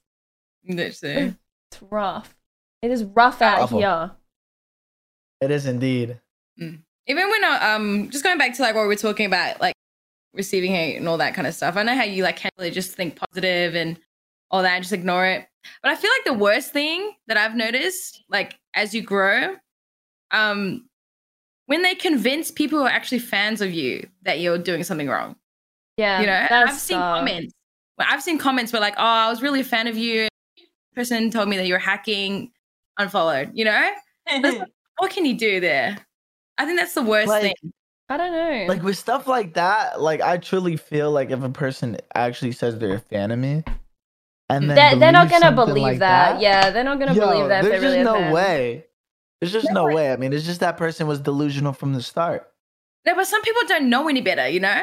Literally. 0.68 1.34
It's 1.72 1.82
rough. 1.90 2.36
It 2.82 2.90
is 2.90 3.04
rough 3.04 3.40
out 3.40 3.60
Awful. 3.60 3.78
here. 3.78 4.10
It 5.40 5.50
is 5.50 5.64
indeed. 5.66 6.18
Even 6.58 7.28
when 7.30 7.44
I, 7.44 7.74
um 7.74 8.10
just 8.10 8.22
going 8.24 8.36
back 8.36 8.54
to 8.56 8.62
like 8.62 8.74
what 8.74 8.82
we 8.82 8.88
were 8.88 8.96
talking 8.96 9.24
about, 9.26 9.58
like 9.60 9.74
receiving 10.34 10.72
hate 10.72 10.96
and 10.96 11.08
all 11.08 11.18
that 11.18 11.34
kind 11.34 11.46
of 11.46 11.54
stuff. 11.54 11.76
I 11.76 11.82
know 11.82 11.94
how 11.94 12.04
you 12.04 12.22
like 12.22 12.36
can't 12.36 12.54
really 12.58 12.70
just 12.70 12.92
think 12.92 13.16
positive 13.16 13.74
and 13.74 13.98
all 14.50 14.62
that, 14.62 14.78
just 14.80 14.92
ignore 14.92 15.26
it. 15.26 15.46
But 15.82 15.92
I 15.92 15.96
feel 15.96 16.10
like 16.18 16.24
the 16.24 16.42
worst 16.42 16.72
thing 16.72 17.12
that 17.26 17.36
I've 17.36 17.54
noticed, 17.54 18.24
like 18.28 18.58
as 18.74 18.94
you 18.94 19.02
grow, 19.02 19.56
um, 20.30 20.88
when 21.66 21.82
they 21.82 21.94
convince 21.94 22.50
people 22.50 22.78
who 22.78 22.84
are 22.84 22.90
actually 22.90 23.20
fans 23.20 23.60
of 23.60 23.72
you 23.72 24.08
that 24.22 24.40
you're 24.40 24.58
doing 24.58 24.82
something 24.82 25.08
wrong. 25.08 25.36
Yeah, 25.96 26.20
you 26.20 26.26
know, 26.26 26.46
I've 26.50 26.74
seen 26.74 26.96
uh, 26.96 27.18
comments. 27.18 27.54
Well, 27.98 28.08
I've 28.10 28.22
seen 28.22 28.38
comments 28.38 28.72
where 28.72 28.80
like, 28.80 28.94
oh, 28.96 29.02
I 29.04 29.28
was 29.28 29.42
really 29.42 29.60
a 29.60 29.64
fan 29.64 29.86
of 29.86 29.96
you. 29.96 30.28
Person 30.94 31.30
told 31.30 31.48
me 31.48 31.56
that 31.58 31.66
you're 31.66 31.78
hacking, 31.78 32.50
unfollowed. 32.98 33.50
You 33.54 33.66
know, 33.66 33.90
what 34.96 35.10
can 35.10 35.26
you 35.26 35.36
do 35.36 35.60
there? 35.60 35.98
I 36.58 36.64
think 36.64 36.78
that's 36.78 36.94
the 36.94 37.02
worst 37.02 37.28
Like, 37.28 37.42
thing. 37.42 37.72
I 38.10 38.16
don't 38.16 38.32
know. 38.32 38.64
Like 38.66 38.82
with 38.82 38.98
stuff 38.98 39.28
like 39.28 39.54
that, 39.54 40.00
like 40.00 40.20
I 40.20 40.36
truly 40.36 40.76
feel 40.76 41.12
like 41.12 41.30
if 41.30 41.44
a 41.44 41.48
person 41.48 41.96
actually 42.12 42.50
says 42.50 42.76
they're 42.76 42.96
a 42.96 42.98
fan 42.98 43.30
of 43.30 43.38
me, 43.38 43.62
and 44.48 44.68
then 44.68 44.74
they're, 44.74 44.96
they're 44.96 45.12
not 45.12 45.30
gonna 45.30 45.52
believe 45.52 45.84
like 45.84 45.98
that. 46.00 46.40
Yeah, 46.40 46.70
they're 46.70 46.82
not 46.82 46.98
gonna 46.98 47.14
yo, 47.14 47.30
believe 47.30 47.48
that 47.48 47.62
There's 47.62 47.80
they're 47.80 47.80
really 47.80 48.02
just 48.02 48.20
no 48.20 48.32
way. 48.32 48.84
There's 49.40 49.52
just 49.52 49.70
no 49.70 49.86
way. 49.86 50.12
I 50.12 50.16
mean, 50.16 50.32
it's 50.32 50.44
just 50.44 50.58
that 50.58 50.76
person 50.76 51.06
was 51.06 51.20
delusional 51.20 51.72
from 51.72 51.92
the 51.94 52.02
start. 52.02 52.50
No, 53.06 53.14
but 53.14 53.28
some 53.28 53.42
people 53.42 53.62
don't 53.68 53.88
know 53.88 54.08
any 54.08 54.20
better. 54.20 54.48
You 54.48 54.58
know, 54.58 54.82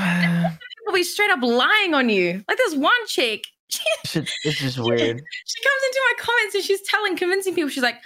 Some 0.00 0.06
people 0.78 0.94
be 0.94 1.02
straight 1.04 1.30
up 1.30 1.42
lying 1.42 1.92
on 1.92 2.08
you. 2.08 2.42
Like 2.48 2.56
there's 2.56 2.74
one 2.76 3.06
chick. 3.06 3.44
She, 3.68 4.20
it's 4.44 4.58
just 4.58 4.78
weird. 4.78 5.00
she 5.00 5.62
comes 5.62 5.82
into 5.86 6.00
my 6.04 6.12
comments 6.20 6.54
and 6.54 6.62
she's 6.62 6.80
telling, 6.82 7.16
convincing 7.16 7.52
people. 7.52 7.68
She's 7.68 7.82
like, 7.82 7.96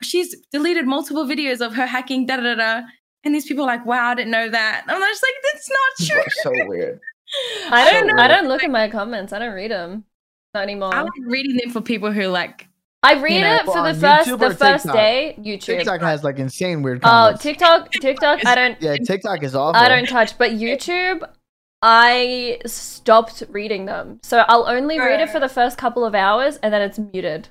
she's 0.00 0.34
deleted 0.52 0.86
multiple 0.86 1.26
videos 1.26 1.60
of 1.60 1.74
her 1.74 1.86
hacking. 1.86 2.24
Da 2.24 2.36
da 2.36 2.54
da. 2.54 2.82
And 3.24 3.34
these 3.34 3.46
people 3.46 3.64
are 3.64 3.66
like, 3.66 3.84
wow, 3.84 4.10
I 4.10 4.14
didn't 4.14 4.30
know 4.30 4.48
that. 4.48 4.84
I'm 4.86 5.00
just 5.00 5.22
like, 5.22 5.34
that's 5.52 5.70
not 5.70 6.08
true. 6.22 6.32
so 6.42 6.52
weird. 6.68 7.00
I 7.70 7.90
don't. 7.90 8.10
I 8.10 8.14
weird. 8.14 8.30
don't 8.30 8.48
look 8.48 8.64
at 8.64 8.70
my 8.70 8.88
comments. 8.88 9.32
I 9.32 9.38
don't 9.38 9.54
read 9.54 9.70
them. 9.70 10.04
Not 10.54 10.62
anymore. 10.62 10.94
I 10.94 11.02
like 11.02 11.10
reading 11.26 11.56
them 11.56 11.70
for 11.70 11.80
people 11.80 12.10
who 12.12 12.26
like 12.28 12.68
I 13.02 13.20
read 13.20 13.42
know, 13.42 13.56
it 13.56 13.64
for 13.66 13.82
the 13.82 13.94
first 13.94 14.28
YouTube 14.28 14.38
the 14.38 14.54
first 14.54 14.84
TikTok? 14.84 14.94
day. 14.94 15.34
YouTube. 15.38 15.60
TikTok 15.78 16.00
has 16.00 16.24
like 16.24 16.38
insane 16.38 16.82
weird 16.82 17.00
Oh. 17.04 17.36
TikTok. 17.38 17.90
TikTok. 18.00 18.44
I 18.46 18.54
don't. 18.54 18.80
yeah, 18.80 18.96
TikTok 18.96 19.42
is 19.42 19.54
awful. 19.54 19.80
I 19.80 19.88
don't 19.88 20.08
touch. 20.08 20.38
But 20.38 20.52
YouTube, 20.52 21.22
I 21.82 22.58
stopped 22.66 23.42
reading 23.50 23.84
them. 23.86 24.20
So 24.22 24.44
I'll 24.48 24.66
only 24.66 24.98
read 24.98 25.20
it 25.20 25.30
for 25.30 25.38
the 25.38 25.48
first 25.48 25.76
couple 25.78 26.04
of 26.04 26.14
hours, 26.14 26.56
and 26.56 26.72
then 26.72 26.82
it's 26.82 26.98
muted. 26.98 27.48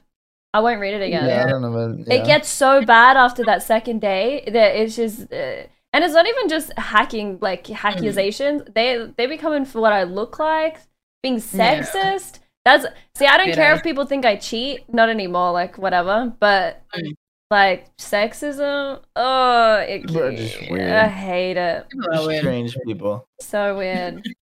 I 0.54 0.60
won't 0.62 0.80
read 0.80 0.94
it 0.96 1.02
again. 1.02 1.26
Yeah, 1.28 1.46
I 1.46 1.50
don't 1.50 1.62
know. 1.62 2.04
But, 2.06 2.14
It 2.14 2.26
gets 2.26 2.50
so 2.50 2.84
bad 2.84 3.18
after 3.18 3.44
that 3.46 3.64
second 3.64 4.00
day 4.02 4.44
that 4.48 4.76
it's 4.76 4.96
just, 4.96 5.32
uh, 5.32 5.64
and 5.94 6.04
it's 6.04 6.14
not 6.14 6.28
even 6.28 6.50
just 6.50 6.72
hacking 6.78 7.38
like 7.42 7.70
accusations. 7.86 8.64
They 8.74 9.12
they 9.18 9.26
be 9.28 9.38
coming 9.38 9.66
for 9.66 9.82
what 9.82 9.94
I 9.94 10.04
look 10.04 10.40
like, 10.40 10.78
being 11.22 11.36
Yeah. 11.36 11.42
sexist. 11.82 12.40
That's 12.66 12.86
see, 13.16 13.26
I 13.26 13.38
don't 13.38 13.48
You 13.50 13.54
care 13.54 13.70
know. 13.72 13.78
if 13.78 13.84
people 13.84 14.06
think 14.06 14.26
I 14.26 14.36
cheat. 14.36 14.92
Not 14.94 15.10
anymore. 15.10 15.52
Like 15.52 15.78
whatever. 15.78 16.34
But 16.40 16.84
Mm. 16.98 17.14
like 17.52 17.96
sexism. 17.98 19.02
Oh, 19.16 19.76
it, 19.88 20.02
People 20.08 20.24
are 20.24 20.36
just 20.36 20.70
weird. 20.70 20.92
I 20.92 21.08
hate 21.08 21.58
it. 21.58 21.86
people 21.90 22.32
strange 22.40 22.76
people. 22.86 23.28
So 23.42 23.78
weird. 23.78 24.24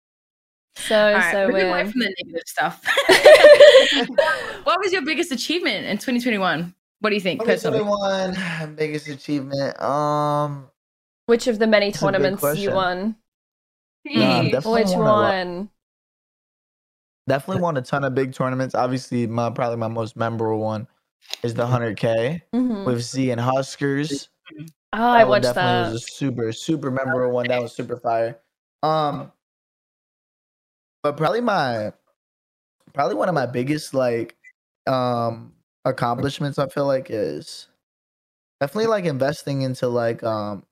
So 0.75 0.95
All 1.07 1.13
right, 1.13 1.31
so 1.31 1.47
moving 1.47 1.67
away 1.69 1.89
from 1.89 1.99
the 1.99 2.15
negative 2.23 2.43
stuff. 2.47 2.83
what 4.63 4.79
was 4.79 4.91
your 4.93 5.03
biggest 5.03 5.31
achievement 5.31 5.85
in 5.85 5.97
2021? 5.97 6.73
What 6.99 7.09
do 7.09 7.15
you 7.15 7.21
think 7.21 7.43
personally? 7.43 7.79
2021 7.79 8.75
biggest 8.75 9.07
achievement. 9.07 9.81
Um, 9.81 10.69
Which 11.25 11.47
of 11.47 11.59
the 11.59 11.67
many 11.67 11.87
That's 11.87 11.97
a 11.97 12.05
good 12.05 12.13
tournaments 12.13 12.59
you 12.59 12.71
won? 12.71 13.15
no, 14.05 14.23
I'm 14.23 14.45
Hey, 14.45 14.51
definitely 14.51 14.83
Which 14.83 14.91
won 14.91 15.05
one? 15.05 15.69
Definitely 17.27 17.61
won 17.61 17.77
a 17.77 17.81
ton 17.81 18.03
of 18.03 18.15
big 18.15 18.33
tournaments. 18.33 18.75
Obviously, 18.75 19.27
my 19.27 19.49
probably 19.49 19.77
my 19.77 19.87
most 19.87 20.15
memorable 20.15 20.59
one 20.59 20.87
is 21.43 21.53
the 21.53 21.65
100K 21.65 22.41
Mhm. 22.53 22.85
with 22.85 23.01
Z 23.01 23.31
and 23.31 23.39
Huskerrs. 23.39 24.29
Oh, 24.93 24.97
I 24.99 25.19
That 25.19 25.23
one 25.23 25.29
watched 25.29 25.43
definitely 25.43 25.71
that. 25.83 25.93
was 25.93 26.03
a 26.03 26.05
super 26.11 26.51
super 26.51 26.91
memorable 26.91 27.33
one. 27.33 27.47
That 27.47 27.61
was 27.61 27.73
super 27.75 27.97
fire. 27.97 28.39
Um, 28.83 29.31
but 31.03 31.17
probably 31.17 31.41
my 31.41 31.93
probably 32.93 33.15
one 33.15 33.29
of 33.29 33.35
my 33.35 33.45
biggest 33.45 33.93
like 33.93 34.35
um 34.87 35.53
accomplishments. 35.85 36.59
I 36.59 36.67
feel 36.67 36.85
like 36.85 37.07
is 37.09 37.67
definitely 38.59 38.87
like 38.87 39.05
investing 39.05 39.61
into 39.61 39.87
like 39.87 40.23
um 40.23 40.63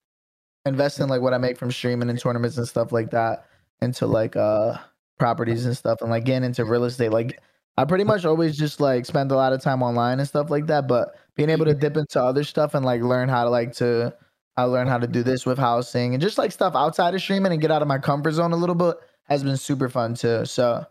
investing 0.66 1.08
like 1.08 1.22
what 1.22 1.34
I 1.34 1.38
make 1.38 1.58
from 1.58 1.72
streaming 1.72 2.10
and 2.10 2.20
tournaments 2.20 2.58
and 2.58 2.68
stuff 2.68 2.92
like 2.92 3.12
that 3.12 3.46
into 3.82 4.06
like 4.08 4.36
uh 4.36 4.78
properties 5.18 5.66
and 5.66 5.76
stuff 5.76 6.02
and 6.02 6.10
like 6.10 6.26
getting 6.26 6.46
into 6.46 6.66
real 6.66 6.86
estate. 6.86 7.12
Like 7.12 7.42
I 7.78 7.86
pretty 7.86 8.04
much 8.04 8.26
always 8.26 8.58
just 8.58 8.80
like 8.80 9.06
spend 9.06 9.32
a 9.32 9.36
lot 9.36 9.54
of 9.54 9.62
time 9.62 9.82
online 9.82 10.20
and 10.20 10.28
stuff 10.28 10.50
like 10.50 10.68
that, 10.68 10.88
but 10.88 11.16
being 11.36 11.50
able 11.50 11.66
to 11.66 11.74
dip 11.74 11.96
into 11.98 12.22
other 12.22 12.44
stuff 12.44 12.74
and 12.74 12.86
like 12.86 13.02
learn 13.02 13.30
how 13.30 13.46
to 13.46 13.50
like 13.50 13.74
to 13.74 14.14
I 14.58 14.64
learn 14.64 14.88
how 14.88 14.98
to 14.98 15.08
do 15.08 15.24
this 15.24 15.46
with 15.46 15.58
housing 15.58 16.14
and 16.14 16.22
just 16.22 16.38
like 16.38 16.52
stuff 16.52 16.76
outside 16.76 17.16
of 17.16 17.22
streaming 17.22 17.54
and 17.54 17.62
get 17.62 17.72
out 17.72 17.82
of 17.82 17.88
my 17.88 17.98
comfort 17.98 18.32
zone 18.32 18.52
a 18.52 18.58
little 18.58 18.76
bit 18.76 18.98
has 19.30 19.44
been 19.44 19.58
super 19.58 19.90
fun 19.90 20.14
too. 20.16 20.46
So 20.46 20.86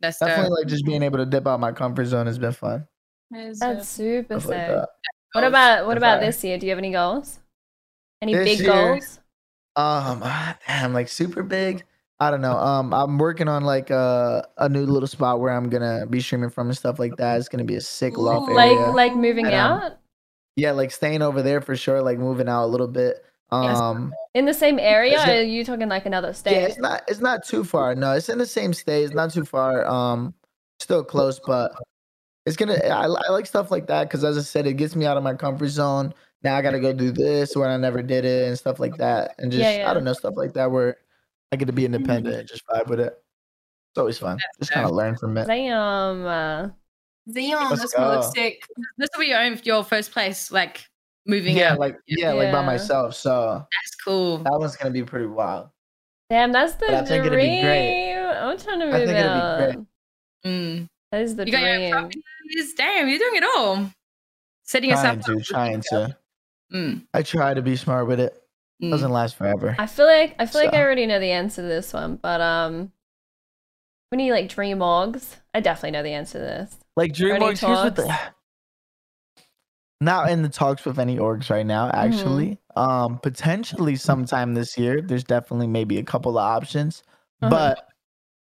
That's 0.00 0.18
definitely 0.18 0.50
dope. 0.50 0.58
like 0.58 0.66
just 0.68 0.84
being 0.84 1.02
able 1.02 1.18
to 1.18 1.26
dip 1.26 1.46
out 1.46 1.60
my 1.60 1.72
comfort 1.72 2.06
zone 2.06 2.26
has 2.26 2.38
been 2.38 2.52
fun. 2.52 2.86
That's 3.30 3.88
super 3.88 4.38
Stuff 4.40 4.50
like 4.50 4.60
sick. 4.60 4.68
that. 4.76 4.88
What 5.32 5.44
about 5.44 5.86
what 5.86 5.96
about 5.96 6.20
this 6.20 6.42
year? 6.44 6.58
Do 6.58 6.66
you 6.66 6.70
have 6.70 6.78
any 6.78 6.92
goals? 6.92 7.38
Any 8.20 8.34
This 8.34 8.44
big 8.44 8.60
year- 8.60 8.72
goals? 8.72 9.18
Um, 9.74 10.20
ah, 10.22 10.58
damn, 10.66 10.92
like 10.92 11.08
super 11.08 11.42
big. 11.42 11.84
I 12.20 12.30
don't 12.30 12.42
know. 12.42 12.56
Um, 12.56 12.92
I'm 12.92 13.16
working 13.18 13.48
on 13.48 13.64
like 13.64 13.88
a 13.90 14.46
a 14.58 14.68
new 14.68 14.84
little 14.84 15.06
spot 15.08 15.40
where 15.40 15.50
I'm 15.52 15.70
gonna 15.70 16.04
be 16.06 16.20
streaming 16.20 16.50
from 16.50 16.68
and 16.68 16.76
stuff 16.76 16.98
like 16.98 17.16
that. 17.16 17.38
It's 17.38 17.48
gonna 17.48 17.64
be 17.64 17.76
a 17.76 17.80
sick 17.80 18.18
loft 18.18 18.52
Like 18.52 18.70
area. 18.72 18.90
like 18.92 19.16
moving 19.16 19.46
And, 19.46 19.54
um, 19.54 19.80
out 19.82 19.92
yeah, 20.56 20.72
like 20.72 20.90
staying 20.90 21.22
over 21.22 21.40
there 21.40 21.62
for 21.62 21.74
sure. 21.74 22.02
Like 22.02 22.18
moving 22.18 22.48
out 22.48 22.64
a 22.64 22.68
little 22.68 22.86
bit. 22.86 23.24
Yes. 23.52 23.78
Um, 23.78 24.12
in 24.34 24.46
the 24.46 24.54
same 24.54 24.78
area? 24.78 25.18
Is 25.20 25.28
Or 25.28 25.30
it- 25.32 25.38
are 25.40 25.42
you 25.42 25.64
talking 25.64 25.88
like 25.88 26.06
another 26.06 26.32
state? 26.32 26.52
yeah, 26.52 26.66
it's 26.66 26.78
not 26.78 27.02
it's 27.08 27.20
not 27.20 27.44
too 27.44 27.64
far. 27.64 27.94
No, 27.94 28.12
it's 28.12 28.28
in 28.28 28.38
the 28.38 28.46
same 28.46 28.72
state. 28.72 29.04
It's 29.04 29.14
not 29.14 29.30
too 29.32 29.44
far. 29.44 29.86
Um, 29.86 30.34
still 30.80 31.04
close, 31.04 31.38
but 31.46 31.72
it's 32.46 32.56
gonna. 32.56 32.74
I, 32.74 33.04
I 33.04 33.30
like 33.30 33.46
stuff 33.46 33.70
like 33.70 33.86
that 33.88 34.04
because, 34.08 34.24
as 34.24 34.38
I 34.38 34.40
said, 34.42 34.66
it 34.66 34.74
gets 34.74 34.96
me 34.96 35.04
out 35.06 35.16
of 35.16 35.22
my 35.22 35.34
comfort 35.34 35.68
zone. 35.68 36.14
Now 36.42 36.56
I 36.56 36.62
got 36.62 36.72
to 36.72 36.80
go 36.80 36.92
do 36.92 37.12
this 37.12 37.54
where 37.54 37.68
I 37.68 37.76
never 37.76 38.02
did 38.02 38.24
it 38.24 38.48
and 38.48 38.58
stuff 38.58 38.80
like 38.80 38.96
that, 38.96 39.34
and 39.38 39.52
just 39.52 39.62
Yeah, 39.62 39.76
yeah. 39.78 39.90
I 39.90 39.94
don't 39.94 40.02
know 40.04 40.12
stuff 40.12 40.34
like 40.36 40.54
that 40.54 40.70
where 40.70 40.96
I 41.52 41.56
get 41.56 41.66
to 41.66 41.72
be 41.72 41.84
independent 41.84 42.34
and 42.34 42.48
just 42.48 42.66
vibe 42.66 42.88
with 42.88 42.98
it. 43.00 43.12
It's 43.92 43.98
always 43.98 44.18
fun. 44.18 44.38
Just 44.58 44.72
kind 44.72 44.86
of 44.86 44.92
learn 44.92 45.16
from 45.16 45.36
it. 45.36 45.46
Damn. 45.46 46.24
Uh, 46.26 46.68
Zion, 47.30 47.68
Let's 47.70 47.80
that's 47.82 47.96
my 47.98 48.04
go. 48.04 48.10
lipstick. 48.16 48.66
This 48.98 49.10
will 49.14 49.20
be 49.20 49.28
your, 49.28 49.42
your 49.62 49.84
first 49.84 50.10
place, 50.10 50.50
like 50.50 50.84
moving 51.26 51.56
Yeah, 51.56 51.72
out. 51.72 51.78
like 51.78 51.96
yeah, 52.06 52.32
like 52.32 52.52
by 52.52 52.64
myself. 52.64 53.14
So 53.14 53.58
That's 53.80 53.94
cool. 54.04 54.38
that 54.38 54.52
one's 54.52 54.76
gonna 54.76 54.90
be 54.92 55.02
pretty 55.04 55.26
wild. 55.26 55.68
damn, 56.30 56.52
that's 56.52 56.74
the 56.74 56.86
But 56.86 56.94
I 56.94 57.04
think 57.04 57.26
it'd 57.26 57.38
be 57.38 57.60
great. 57.60 57.62
dream. 57.62 58.18
I'm 58.26 58.58
trying 58.58 58.80
to 58.80 58.86
I 58.86 58.90
move 58.90 59.06
think 59.06 59.10
it'd 59.10 59.22
be 59.22 59.28
out. 59.28 59.58
great. 59.58 59.78
Mm. 60.46 60.88
That 61.12 61.22
is 61.22 61.36
the 61.36 61.46
You 61.46 61.52
got 61.52 61.60
your 61.62 61.90
dream. 62.08 62.22
Damn, 62.76 63.08
you're 63.08 63.18
doing 63.18 63.36
it 63.36 63.44
all. 63.44 63.90
Setting 64.64 64.90
Trying 64.90 65.18
yourself 65.20 65.38
to, 65.38 65.44
trying 65.44 65.80
to. 65.90 66.16
Mm. 66.72 67.02
I 67.12 67.22
try 67.22 67.52
to 67.54 67.62
be 67.62 67.76
smart 67.76 68.06
with 68.06 68.18
it. 68.20 68.34
Mm. 68.82 68.90
Doesn't 68.90 69.12
last 69.12 69.36
forever. 69.36 69.76
I 69.78 69.86
feel 69.86 70.06
like 70.06 70.34
I 70.38 70.46
feel 70.46 70.62
like 70.62 70.72
I 70.74 70.80
already 70.82 71.06
know 71.06 71.20
the 71.20 71.30
answer 71.30 71.62
to 71.62 71.68
this 71.68 71.92
one, 71.92 72.16
but 72.16 72.40
um, 72.40 72.90
when 74.08 74.20
you 74.20 74.32
like 74.32 74.48
dream 74.48 74.78
orgs, 74.78 75.36
I 75.54 75.60
definitely 75.60 75.92
know 75.92 76.02
the 76.02 76.10
answer 76.14 76.38
to 76.38 76.44
this. 76.44 76.78
Like 76.96 77.10
any 77.20 77.30
DreamWorks, 77.30 77.58
here's 77.66 77.78
what 77.78 77.96
the 77.96 78.02
talks? 78.06 78.22
Not 80.04 80.30
in 80.30 80.42
the 80.42 80.48
talks 80.48 80.84
with 80.84 80.98
any 80.98 81.16
orgs 81.16 81.50
right 81.50 81.66
now. 81.66 81.86
Mm-hmm. 81.88 81.96
Actually, 81.96 82.58
um, 82.76 83.18
potentially 83.18 83.96
sometime 83.96 84.54
this 84.54 84.76
year. 84.78 85.00
There's 85.00 85.24
definitely 85.24 85.66
maybe 85.68 85.98
a 85.98 86.02
couple 86.02 86.38
of 86.38 86.44
options, 86.44 87.02
Uh-huh. 87.40 87.50
but 87.50 87.88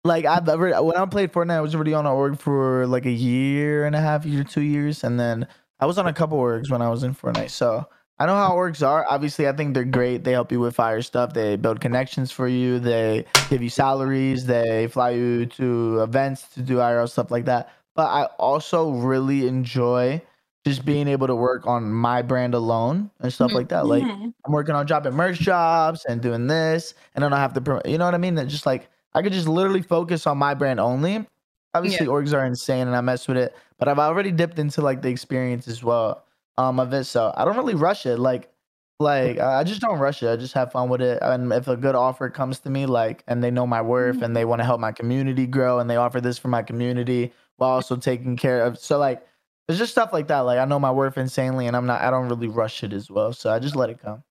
like 0.05 0.25
I've 0.27 0.49
ever 0.49 0.83
when 0.83 0.97
I 0.97 1.07
played 1.07 1.33
Fortnite, 1.33 1.57
I 1.57 1.61
was 1.61 1.75
already 1.75 1.95
on 1.95 2.07
an 2.07 2.13
org 2.13 2.39
for 2.39 2.87
like 2.87 3.07
a 3.07 3.11
year 3.11 3.87
and 3.87 3.97
a 3.97 4.01
half, 4.01 4.25
year, 4.27 4.45
two 4.45 4.63
years, 4.63 5.05
and 5.05 5.19
then 5.19 5.47
I 5.81 5.87
was 5.87 5.99
on 5.99 6.07
a 6.07 6.13
couple 6.13 6.39
orgs 6.39 6.71
when 6.71 6.83
I 6.83 6.89
was 6.91 7.03
in 7.03 7.15
Fortnite. 7.15 7.51
So 7.51 7.89
I 8.19 8.27
know 8.27 8.37
how 8.37 8.53
orgs 8.53 8.87
are. 8.87 9.05
Obviously, 9.11 9.49
I 9.49 9.53
think 9.53 9.75
they're 9.75 9.85
great. 9.85 10.23
They 10.23 10.33
help 10.33 10.53
you 10.53 10.61
with 10.61 10.77
fire 10.77 11.03
stuff. 11.03 11.33
They 11.33 11.57
build 11.57 11.81
connections 11.81 12.31
for 12.31 12.47
you. 12.47 12.79
They 12.79 13.25
give 13.51 13.63
you 13.63 13.71
salaries. 13.71 14.47
They 14.47 14.87
fly 14.87 15.11
you 15.11 15.47
to 15.47 16.01
events 16.01 16.49
to 16.55 16.63
do 16.63 16.77
IRL 16.77 17.09
stuff 17.09 17.31
like 17.31 17.47
that. 17.47 17.71
But 17.97 18.07
I 18.07 18.25
also 18.39 18.91
really 18.91 19.49
enjoy 19.49 20.23
just 20.65 20.85
being 20.85 21.09
able 21.09 21.27
to 21.27 21.35
work 21.37 21.67
on 21.67 21.93
my 21.93 22.23
brand 22.23 22.55
alone 22.55 23.11
and 23.21 23.33
stuff 23.33 23.53
Mhm. 23.53 23.55
like 23.55 23.69
that. 23.69 23.87
Like 23.87 24.09
Mhm. 24.09 24.35
I'm 24.47 24.53
working 24.53 24.75
on 24.75 24.87
dropping 24.87 25.15
merch 25.15 25.39
jobs 25.39 26.05
and 26.07 26.21
doing 26.23 26.47
this, 26.47 26.95
and 27.15 27.23
then 27.23 27.33
I 27.33 27.37
don't 27.37 27.55
have 27.57 27.65
to, 27.83 27.91
you 27.91 27.99
know 27.99 28.05
what 28.07 28.15
I 28.15 28.19
mean? 28.19 28.35
That 28.37 28.49
just 28.49 28.67
like 28.67 28.89
I 29.15 29.23
could 29.23 29.33
just 29.33 29.49
literally 29.49 29.83
focus 29.83 30.27
on 30.27 30.39
my 30.39 30.55
brand 30.55 30.81
only. 30.81 31.27
Obviously, 31.75 32.07
orgs 32.07 32.33
are 32.35 32.45
insane, 32.47 32.87
and 32.87 32.97
I 32.97 33.01
mess 33.01 33.27
with 33.29 33.37
it, 33.37 33.55
but 33.79 33.89
I've 33.89 33.99
already 33.99 34.31
dipped 34.33 34.59
into 34.59 34.81
like 34.83 35.03
the 35.03 35.09
experience 35.11 35.67
as 35.69 35.83
well 35.85 36.25
um 36.59 36.79
of 36.81 36.93
it, 36.95 37.05
so 37.05 37.33
I 37.37 37.45
don't 37.45 37.57
really 37.57 37.75
rush 37.75 38.07
it. 38.07 38.19
Like, 38.19 38.53
like 39.01 39.39
I 39.39 39.61
I 39.61 39.65
just 39.65 39.81
don't 39.81 39.99
rush 39.99 40.23
it. 40.23 40.29
I 40.31 40.37
just 40.37 40.55
have 40.55 40.71
fun 40.73 40.89
with 40.89 41.01
it, 41.03 41.19
and 41.23 41.53
if 41.53 41.67
a 41.69 41.77
good 41.77 41.95
offer 41.97 42.31
comes 42.31 42.61
to 42.61 42.71
me, 42.71 42.87
like, 42.87 43.25
and 43.27 43.43
they 43.43 43.51
know 43.51 43.67
my 43.67 43.83
worth, 43.83 44.23
and 44.23 44.37
they 44.37 44.45
want 44.45 44.61
to 44.61 44.65
help 44.65 44.81
my 44.81 44.93
community 44.93 45.47
grow, 45.47 45.79
and 45.81 45.91
they 45.91 45.97
offer 45.97 46.21
this 46.21 46.39
for 46.39 46.49
my 46.49 46.62
community 46.62 47.33
while 47.57 47.71
also 47.71 47.97
taking 47.97 48.37
care 48.37 48.62
of, 48.65 48.79
so 48.79 48.99
like. 48.99 49.27
There's 49.67 49.79
just 49.79 49.93
stuff 49.93 50.12
like 50.12 50.29
that. 50.29 50.41
Like 50.41 50.59
I 50.59 50.65
know 50.67 50.79
my 50.79 50.91
worth 50.91 51.17
insanely, 51.19 51.67
and 51.67 51.77
I'm 51.77 51.87
not. 51.87 52.03
I 52.03 52.11
don't 52.11 52.29
really 52.29 52.49
rush 52.49 52.83
it 52.85 52.93
as 52.93 53.11
well. 53.11 53.33
So 53.33 53.51
I 53.51 53.59
just 53.59 53.75
let 53.77 53.89
it 53.91 53.99
come. 54.03 54.23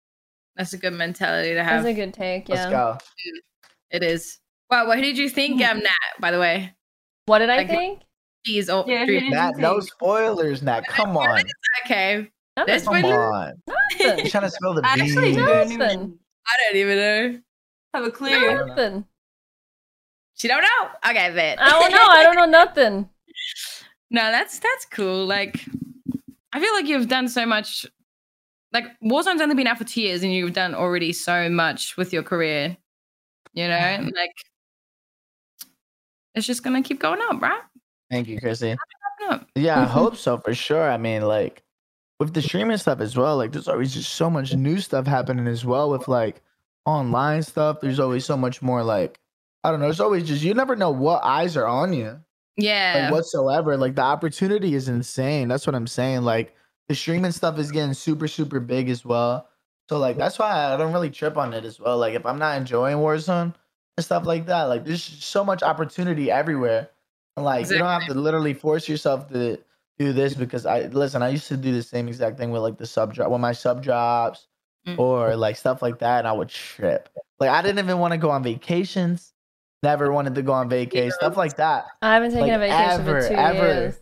That's 0.56 0.74
a 0.74 0.78
good 0.78 0.94
mentality 0.94 1.54
to 1.56 1.64
have. 1.64 1.84
That's 1.84 1.98
a 1.98 2.00
good 2.00 2.14
take. 2.14 2.48
Yeah. 2.48 2.56
Let's 2.56 2.66
Yeah. 2.66 2.72
go. 2.72 2.98
It 3.90 4.04
is. 4.04 4.40
Wow, 4.70 4.88
what 4.88 4.96
did 4.98 5.18
you 5.18 5.30
think, 5.30 5.62
um, 5.64 5.80
Nat? 5.84 5.92
By 6.20 6.32
the 6.32 6.40
way, 6.40 6.74
What 7.26 7.40
did 7.40 7.50
I 7.50 7.58
Like- 7.58 7.68
think? 7.68 8.02
he's 8.44 8.70
all 8.70 8.86
Yeah, 8.88 9.06
three- 9.06 9.20
who 9.22 9.30
Nat, 9.30 9.58
no 9.58 9.80
spoilers, 9.80 10.62
Nat. 10.62 10.86
Come 10.88 11.16
on. 11.18 11.42
okay. 11.86 12.30
Nothing. 12.58 12.68
There's 12.72 12.84
Come 12.84 12.98
spoilers? 13.00 13.18
on. 13.18 13.54
Nothing. 13.68 14.18
You're 14.20 14.28
trying 14.30 14.44
to 14.44 14.50
spill 14.52 14.74
the 14.76 14.82
I 14.86 14.94
actually 14.94 15.22
beans. 15.34 15.38
don't 15.38 15.48
Nothing. 15.48 15.72
even 15.72 16.20
I 16.46 16.58
don't 16.72 16.76
even 16.78 16.98
know. 16.98 17.40
have 17.96 18.04
a 18.04 18.12
clue. 18.12 18.66
Nothing. 18.68 19.06
She 20.36 20.48
don't 20.48 20.62
know. 20.62 20.90
Okay, 21.10 21.32
bet. 21.34 21.60
I 21.62 21.70
don't 21.70 21.92
know. 21.92 21.98
I 22.08 22.24
don't 22.24 22.36
know 22.36 22.46
nothing. 22.60 23.10
No, 24.14 24.22
that's 24.32 24.60
that's 24.60 24.86
cool. 24.86 25.26
Like, 25.26 25.66
I 26.54 26.60
feel 26.60 26.74
like 26.74 26.86
you've 26.86 27.08
done 27.08 27.28
so 27.28 27.46
much. 27.46 27.86
Like, 28.72 28.86
Warzone's 29.04 29.42
only 29.42 29.56
been 29.56 29.68
out 29.68 29.80
for 29.80 29.84
two 29.84 30.02
years, 30.02 30.24
and 30.24 30.32
you've 30.32 30.54
done 30.54 30.76
already 30.76 31.12
so 31.12 31.50
much 31.50 31.98
with 31.98 32.14
your 32.14 32.24
career. 32.24 32.78
You 33.54 33.68
know, 33.68 34.10
like 34.16 34.32
it's 36.36 36.48
just 36.48 36.64
gonna 36.64 36.82
keep 36.82 37.00
going 37.00 37.20
up, 37.30 37.42
right? 37.42 37.62
Thank 38.10 38.28
you, 38.28 38.40
Qrissy. 38.40 38.78
Yeah, 39.56 39.82
I 39.82 39.86
hope 39.86 40.16
so 40.16 40.38
for 40.46 40.54
sure. 40.54 40.90
I 40.92 40.98
mean, 40.98 41.24
like 41.24 41.64
with 42.20 42.34
the 42.34 42.42
streaming 42.42 42.78
stuff 42.78 43.00
as 43.00 43.18
well, 43.18 43.38
like 43.38 43.52
there's 43.52 43.68
always 43.68 43.94
just 43.94 44.14
so 44.14 44.30
much 44.30 44.54
new 44.54 44.80
stuff 44.80 45.08
happening 45.08 45.48
as 45.48 45.66
well 45.66 45.90
with 45.90 46.08
like 46.08 46.42
online 46.86 47.44
stuff. 47.44 47.78
There's 47.82 48.00
always 48.00 48.26
so 48.26 48.38
much 48.38 48.62
more 48.62 48.84
like 48.84 49.20
I 49.64 49.72
don't 49.72 49.80
know, 49.80 49.90
it's 49.90 50.00
always 50.00 50.28
just 50.28 50.44
you 50.44 50.54
never 50.54 50.76
know 50.76 50.92
what 50.92 51.24
eyes 51.24 51.58
are 51.58 51.68
on 51.68 51.94
you. 51.94 52.20
Yeah. 52.58 53.04
Like 53.04 53.12
whatsoever. 53.12 53.78
Like 53.78 53.96
the 53.96 54.02
opportunity 54.04 54.76
is 54.76 54.88
insane. 54.88 55.48
That's 55.48 55.66
what 55.66 55.76
I'm 55.76 55.88
saying. 55.88 56.22
Like 56.22 56.56
the 56.88 56.96
streaming 56.96 57.32
stuff 57.32 57.58
is 57.58 57.72
getting 57.72 57.94
super, 57.94 58.28
super 58.28 58.60
big 58.60 58.90
as 58.90 59.04
well. 59.06 59.50
So 59.90 59.98
like 59.98 60.18
that's 60.18 60.40
why 60.40 60.74
I 60.74 60.78
don't 60.78 60.94
really 60.94 61.10
trip 61.10 61.38
on 61.38 61.54
it 61.54 61.66
as 61.66 61.80
well. 61.80 61.98
Like 61.98 62.14
if 62.14 62.26
I'm 62.26 62.40
not 62.40 62.58
enjoying 62.58 62.98
Warzone 62.98 63.54
and 63.98 64.06
stuff 64.06 64.26
like 64.26 64.46
that, 64.46 64.64
like 64.64 64.86
there's 64.86 65.04
so 65.04 65.44
much 65.44 65.64
opportunity 65.64 66.32
everywhere. 66.32 66.90
And 67.36 67.46
like 67.46 67.70
you 67.70 67.78
don't 67.78 67.88
have 67.88 68.08
to 68.08 68.14
literally 68.14 68.54
force 68.54 68.88
yourself 68.88 69.28
to 69.30 69.58
do 69.98 70.14
this 70.14 70.34
because 70.34 70.66
I 70.66 70.84
listen, 70.88 71.22
I 71.22 71.30
used 71.30 71.48
to 71.48 71.58
do 71.58 71.74
the 71.74 71.84
same 71.84 72.08
exact 72.08 72.38
thing 72.38 72.52
with 72.52 72.62
like 72.62 72.78
the 72.78 72.86
sub 72.86 73.14
job 73.14 73.32
with 73.32 73.42
my 73.42 73.52
sub 73.54 73.84
jobs 73.84 74.48
Mm. 74.86 75.00
or 75.00 75.38
like 75.38 75.56
stuff 75.56 75.82
like 75.82 76.00
that, 76.00 76.20
and 76.20 76.28
I 76.28 76.34
would 76.34 76.50
trip. 76.50 77.08
Like 77.40 77.50
I 77.50 77.62
didn't 77.62 77.80
even 77.80 78.00
want 78.00 78.12
to 78.12 78.18
go 78.18 78.30
on 78.30 78.44
vacations. 78.44 79.33
Never 79.84 80.12
wanted 80.14 80.36
to 80.36 80.42
go 80.42 80.54
on 80.54 80.70
vacation, 80.70 81.12
stuff 81.12 81.36
like 81.36 81.58
that. 81.58 81.86
I 82.02 82.14
haven't 82.14 82.32
taken 82.32 82.48
Like, 82.48 82.56
a 82.56 82.60
vacation 82.60 83.02
ever, 83.02 83.22
for 83.22 83.28
two 83.28 83.34
ever. 83.36 83.68
years. 83.68 84.00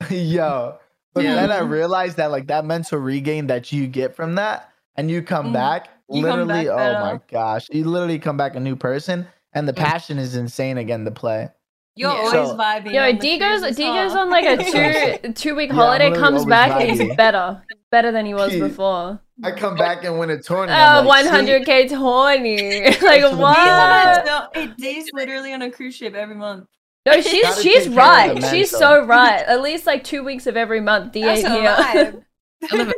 Yo. 0.10 0.78
But 1.14 1.24
Yeah. 1.24 1.34
then 1.34 1.50
I 1.50 1.60
realized 1.60 2.18
that 2.18 2.30
like 2.30 2.48
that 2.48 2.64
mental 2.66 2.98
regain 2.98 3.46
that 3.48 3.72
you 3.72 3.86
get 3.86 4.14
from 4.14 4.34
that 4.34 4.68
and 4.96 5.10
you 5.10 5.22
come 5.22 5.46
Mhm. 5.46 5.52
back 5.54 5.88
You 6.10 6.24
come 6.24 6.46
literally 6.46 6.66
back 6.66 6.74
oh 6.78 7.00
my 7.00 7.20
gosh. 7.30 7.68
You 7.70 7.84
literally 7.84 8.18
come 8.18 8.36
back 8.36 8.54
a 8.54 8.60
new 8.60 8.76
person 8.76 9.26
and 9.54 9.66
the 9.66 9.72
Mm. 9.72 9.76
passion 9.76 10.18
is 10.18 10.36
insane 10.36 10.76
again 10.78 11.04
to 11.06 11.10
play. 11.10 11.48
You're 11.96 12.10
Yeah. 12.12 12.16
always 12.18 12.32
So- 12.50 12.56
vibing. 12.56 12.92
Yo, 12.92 13.02
on 13.02 13.14
the 13.14 13.20
D 13.20 13.38
goes 13.38 13.62
D 13.76 13.84
goes 13.86 14.14
on 14.14 14.28
like 14.36 14.44
a 14.44 14.56
two 15.22 15.32
two 15.32 15.54
week 15.56 15.72
holiday, 15.72 16.10
literally 16.10 16.22
comes 16.22 16.40
always 16.42 16.46
back 16.50 16.80
and 16.82 17.00
he's 17.00 17.16
better. 17.16 17.62
He's 17.88 17.96
better 17.96 18.12
than 18.12 18.26
he 18.26 18.34
was 18.34 18.50
Key. 18.50 18.60
before. 18.60 19.18
I 19.42 19.50
come 19.52 19.74
back 19.76 20.04
and 20.04 20.18
win 20.18 20.28
a 20.30 20.42
tournament. 20.42 20.78
Uh, 20.78 21.02
like, 21.06 21.26
hundred 21.26 21.64
K 21.64 21.88
twenty. 21.88 22.82
like 23.02 23.22
what 23.22 23.24
I'm 23.24 23.30
D's 23.30 23.38
on 23.38 23.40
what? 23.40 24.22
a- 24.22 24.26
no, 24.26 24.48
hey, 24.52 24.66
D's 24.76 25.06
literally 25.14 25.52
on 25.54 25.62
a 25.62 25.70
cruise 25.70 25.94
ship 25.94 26.14
every 26.14 26.34
month. 26.34 26.66
No, 27.06 27.20
she's 27.20 27.46
she's 27.62 27.84
take 27.84 27.94
care 27.94 28.32
of 28.32 28.42
right. 28.42 28.44
She's 28.50 28.70
so 28.70 29.04
right. 29.04 29.42
At 29.46 29.62
least 29.62 29.86
like 29.86 30.04
two 30.04 30.22
weeks 30.22 30.46
of 30.46 30.56
every 30.56 30.80
month, 30.80 31.12
D 31.12 31.22
That's 31.22 31.44
ain't 31.44 31.52
here. 31.52 32.22
I 32.70 32.76
live 32.76 32.92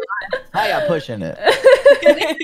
I 0.55 0.69
got 0.69 0.89
pushing 0.89 1.23
it. 1.23 1.39
I 1.39 2.37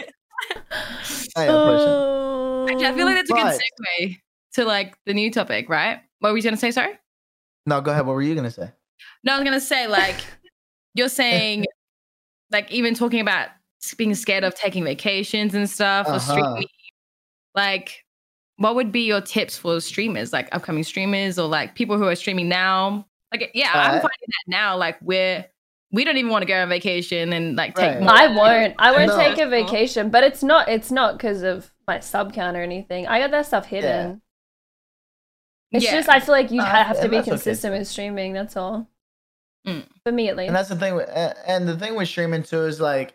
got 1.47 1.67
pushing. 1.67 1.89
Oh. 1.89 2.67
Actually, 2.71 2.87
I 2.87 2.93
feel 2.95 3.07
like 3.07 3.15
that's 3.17 3.31
a 3.31 3.35
good 3.35 3.61
segue 4.01 4.19
to 4.55 4.65
like 4.65 4.97
the 5.07 5.15
new 5.15 5.33
topic, 5.33 5.69
right? 5.69 6.01
What 6.21 6.31
were 6.31 6.37
you 6.37 6.43
gonna 6.45 6.57
say? 6.57 6.71
Sorry. 6.71 6.93
No, 7.65 7.81
go 7.81 7.91
ahead. 7.91 8.07
What 8.07 8.15
were 8.15 8.23
you 8.23 8.35
gonna 8.35 8.51
say? 8.51 8.71
No, 9.25 9.35
I 9.35 9.39
was 9.39 9.45
gonna 9.45 9.61
say 9.61 9.87
like 9.89 10.17
you're 10.95 11.09
saying, 11.09 11.65
like 12.51 12.71
even 12.71 12.95
talking 12.95 13.21
about 13.21 13.49
being 13.97 14.15
scared 14.15 14.45
of 14.45 14.55
taking 14.55 14.85
vacations 14.85 15.55
and 15.55 15.69
stuff 15.69 16.07
or 16.09 16.15
Uh-huh. 16.15 16.33
streaming. 16.33 16.67
Like, 17.55 18.05
what 18.57 18.75
would 18.75 18.91
be 18.93 19.01
your 19.07 19.21
tips 19.21 19.57
for 19.57 19.81
streamers, 19.81 20.33
like 20.33 20.49
upcoming 20.55 20.83
streamers 20.85 21.39
or 21.39 21.49
like 21.49 21.75
people 21.75 21.97
who 21.99 22.05
are 22.05 22.15
streaming 22.15 22.49
now? 22.49 23.07
Like, 23.33 23.51
yeah, 23.55 23.71
I'm 23.75 23.91
finding 23.93 24.29
that 24.29 24.45
now. 24.49 24.77
Like, 24.77 24.97
we're 25.03 25.45
we 25.93 26.05
don't 26.05 26.17
even 26.17 26.31
want 26.31 26.43
to 26.43 26.47
go 26.47 26.61
on 26.61 26.69
vacation 26.69 27.33
and 27.33 27.57
like 27.57 27.75
take. 27.77 27.95
Right. 27.95 28.01
more- 28.03 28.11
I 28.13 28.27
won't. 28.27 28.75
I 28.79 28.93
won't 28.93 29.07
No. 29.09 29.17
take 29.17 29.39
a 29.39 29.49
vacation, 29.49 30.11
but 30.11 30.25
it's 30.25 30.43
not. 30.43 30.69
It's 30.69 30.91
not 30.91 31.17
because 31.17 31.43
of 31.43 31.71
my 31.87 32.01
sub 32.01 32.33
count 32.35 32.57
or 32.57 32.63
anything. 32.63 33.07
I 33.07 33.21
got 33.21 33.31
that 33.31 33.47
stuff 33.47 33.67
hidden. 33.67 34.21
It's 35.73 35.85
Yeah. 35.85 35.93
just 35.93 36.09
I 36.09 36.21
feel 36.21 36.33
like 36.33 36.51
you 36.51 36.61
Uh, 36.61 36.65
have 36.65 37.01
to 37.01 37.09
be 37.09 37.17
that's 37.17 37.29
okay, 37.29 37.31
consistent 37.37 37.79
with 37.79 37.87
streaming. 37.89 38.33
That's 38.33 38.57
all. 38.57 38.89
Mm. 39.67 39.85
For 40.05 40.13
me 40.13 40.29
at 40.29 40.37
least. 40.37 40.49
And 40.49 40.57
that's 40.57 40.69
the 40.69 40.77
thing 40.77 40.95
with 40.95 41.09
and 41.11 41.69
the 41.69 41.77
thing 41.77 41.97
with 41.97 42.09
streaming 42.09 42.43
too 42.43 42.65
is 42.65 42.81
like 42.81 43.15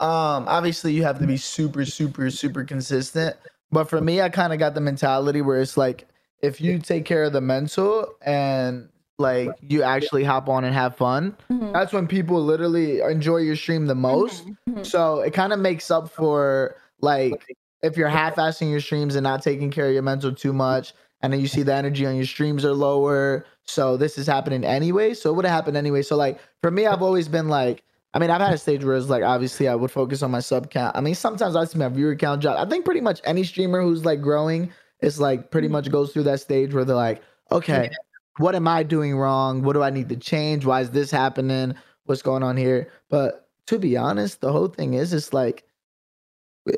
um 0.00 0.46
obviously 0.46 0.92
you 0.92 1.02
have 1.02 1.18
to 1.18 1.26
be 1.26 1.36
super 1.36 1.84
super 1.84 2.30
super 2.30 2.64
consistent. 2.64 3.36
But 3.72 3.84
for 3.90 4.00
me 4.00 4.20
I 4.22 4.28
kind 4.28 4.52
of 4.52 4.58
got 4.58 4.74
the 4.74 4.80
mentality 4.80 5.42
where 5.42 5.60
it's 5.60 5.76
like 5.76 6.06
if 6.40 6.60
you 6.60 6.78
take 6.78 7.04
care 7.04 7.24
of 7.24 7.32
the 7.32 7.40
mental 7.40 8.14
and 8.22 8.88
like 9.18 9.50
you 9.60 9.82
actually 9.82 10.22
hop 10.22 10.48
on 10.48 10.62
and 10.62 10.72
have 10.72 10.96
fun, 10.96 11.36
Mhm. 11.50 11.72
that's 11.72 11.92
when 11.92 12.06
people 12.06 12.40
literally 12.44 13.00
enjoy 13.00 13.38
your 13.38 13.56
stream 13.56 13.86
the 13.86 13.94
most. 13.96 14.46
Mhm. 14.46 14.56
Mhm. 14.70 14.86
So 14.86 15.18
it 15.20 15.32
kind 15.34 15.52
of 15.52 15.58
makes 15.58 15.90
up 15.90 16.08
for 16.08 16.76
like 17.00 17.56
if 17.82 17.96
you're 17.96 18.08
half-assing 18.08 18.70
your 18.70 18.80
streams 18.80 19.16
and 19.16 19.24
not 19.24 19.42
taking 19.42 19.70
care 19.72 19.86
of 19.88 19.92
your 19.92 20.02
mental 20.02 20.32
too 20.32 20.52
much, 20.52 20.94
and 21.20 21.32
then 21.32 21.40
you 21.40 21.48
see 21.48 21.62
the 21.62 21.74
energy 21.74 22.06
on 22.06 22.16
your 22.16 22.26
streams 22.26 22.64
are 22.64 22.72
lower. 22.72 23.44
So 23.64 23.96
this 23.96 24.18
is 24.18 24.26
happening 24.26 24.64
anyway. 24.64 25.14
So 25.14 25.30
it 25.30 25.34
would 25.34 25.44
have 25.44 25.54
happened 25.54 25.76
anyway. 25.76 26.02
So 26.02 26.16
like 26.16 26.38
for 26.62 26.70
me, 26.70 26.86
I've 26.86 27.02
always 27.02 27.28
been 27.28 27.48
like, 27.48 27.82
I 28.14 28.18
mean, 28.18 28.30
I've 28.30 28.40
had 28.40 28.54
a 28.54 28.58
stage 28.58 28.84
where 28.84 28.96
it's 28.96 29.08
like 29.08 29.22
obviously 29.22 29.68
I 29.68 29.74
would 29.74 29.90
focus 29.90 30.22
on 30.22 30.30
my 30.30 30.40
sub 30.40 30.70
count. 30.70 30.96
I 30.96 31.00
mean, 31.00 31.14
sometimes 31.14 31.56
I 31.56 31.64
see 31.64 31.78
my 31.78 31.88
viewer 31.88 32.16
count 32.16 32.40
drop. 32.40 32.58
I 32.58 32.68
think 32.68 32.84
pretty 32.84 33.00
much 33.00 33.20
any 33.24 33.44
streamer 33.44 33.82
who's 33.82 34.04
like 34.04 34.22
growing 34.22 34.72
is 35.02 35.20
like 35.20 35.50
pretty 35.50 35.68
much 35.68 35.90
goes 35.90 36.12
through 36.12 36.24
that 36.24 36.40
stage 36.40 36.72
where 36.72 36.84
they're 36.84 36.96
like, 36.96 37.22
okay, 37.52 37.90
what 38.38 38.54
am 38.54 38.66
I 38.66 38.82
doing 38.82 39.16
wrong? 39.16 39.62
What 39.62 39.74
do 39.74 39.82
I 39.82 39.90
need 39.90 40.08
to 40.08 40.16
change? 40.16 40.64
Why 40.64 40.80
is 40.80 40.90
this 40.90 41.10
happening? 41.10 41.74
What's 42.04 42.22
going 42.22 42.42
on 42.42 42.56
here? 42.56 42.90
But 43.10 43.48
to 43.66 43.78
be 43.78 43.96
honest, 43.96 44.40
the 44.40 44.52
whole 44.52 44.68
thing 44.68 44.94
is 44.94 45.12
it's 45.12 45.32
like 45.34 45.64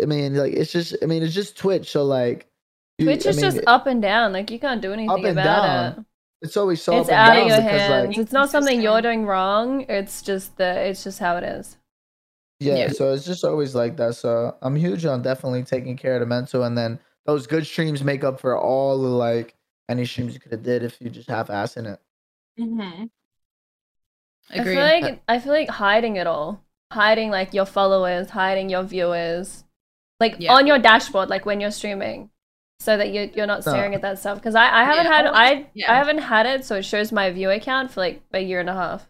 I 0.03 0.07
mean, 0.07 0.35
like 0.35 0.53
it's 0.53 0.73
just 0.73 0.97
I 1.03 1.07
mean, 1.07 1.23
it's 1.23 1.35
just 1.35 1.57
Twitch. 1.57 1.91
So 1.91 2.05
like 2.05 2.50
you- 3.01 3.07
Twitch 3.07 3.27
I 3.27 3.31
is 3.31 3.37
mean, 3.37 3.45
just 3.51 3.61
up 3.67 3.87
and 3.87 4.01
down. 4.03 4.33
Like 4.33 4.51
you 4.51 4.59
can't 4.59 4.81
do 4.81 4.93
anything 4.93 5.25
and 5.27 5.39
about 5.39 5.67
down. 5.67 5.93
it. 6.01 6.47
it's 6.47 6.57
always 6.57 6.81
so 6.83 6.99
it's 7.01 7.09
up 7.09 7.13
and 7.15 7.21
out 7.31 7.37
of 7.43 7.49
your 7.49 7.57
because, 7.57 7.81
hands. 7.81 8.09
like, 8.09 8.19
it's 8.19 8.33
not 8.33 8.51
something 8.51 8.81
you're 8.81 9.03
doing 9.03 9.27
wrong. 9.27 9.83
It's 9.89 10.23
just 10.23 10.57
the. 10.57 10.81
It's 10.89 11.03
just 11.05 11.19
how 11.19 11.37
it 11.37 11.45
is. 11.45 11.77
yeah, 12.61 12.77
Yeah. 12.77 12.89
so 12.89 13.13
it's 13.13 13.25
just 13.25 13.45
always 13.45 13.75
like 13.75 13.97
that. 13.97 14.15
So 14.15 14.57
I'm 14.63 14.77
huge 14.77 15.05
on 15.07 15.23
definitely 15.23 15.63
taking 15.65 15.97
care 15.97 16.15
of 16.15 16.21
the 16.21 16.27
mental 16.27 16.65
and 16.65 16.77
then 16.77 16.99
those 17.27 17.47
good 17.47 17.67
streams 17.67 18.03
make 18.05 18.25
up 18.25 18.41
for 18.41 18.57
all 18.59 19.01
the 19.01 19.09
like 19.09 19.55
any 19.89 20.05
streams 20.05 20.35
you 20.35 20.41
could 20.41 20.53
have 20.53 20.63
did 20.63 20.83
if 20.83 21.01
you 21.01 21.11
just 21.11 21.29
half 21.29 21.49
assing 21.49 21.93
it. 21.93 22.01
Mhm. 22.59 23.11
Agree. 24.53 24.73
I 24.79 25.01
feel 25.01 25.09
like 25.09 25.23
I 25.29 25.39
feel 25.39 25.53
like 25.53 25.69
hiding 25.69 26.17
it 26.17 26.27
all, 26.27 26.63
hiding 26.93 27.31
like 27.31 27.55
your 27.55 27.67
followers, 27.67 28.31
hiding 28.31 28.69
your 28.69 28.83
viewers, 28.83 29.65
like 30.19 30.37
Yeah. 30.39 30.55
on 30.55 30.67
your 30.67 30.79
dashboard, 30.79 31.29
like 31.31 31.47
when 31.47 31.61
you're 31.61 31.71
streaming. 31.71 32.31
So 32.81 32.97
that 32.97 33.13
you're 33.13 33.27
you're 33.27 33.47
not 33.47 33.65
No. 33.65 33.73
staring 33.73 33.95
at 33.95 34.03
that 34.03 34.19
stuff. 34.19 34.39
Because 34.39 34.55
I, 34.57 34.65
I 34.81 34.85
haven't 34.85 35.05
Yeah, 35.07 35.17
had 35.17 35.27
I 35.27 35.71
yeah. 35.75 35.93
I 35.93 35.97
haven't 35.97 36.19
had 36.19 36.47
it, 36.47 36.65
so 36.65 36.77
it 36.77 36.85
shows 36.85 37.13
my 37.13 37.31
viewer 37.31 37.59
count 37.61 37.93
for 37.93 38.01
like 38.01 38.23
a 38.33 38.41
year 38.41 38.59
and 38.61 38.69
a 38.69 38.75
half. 38.75 39.09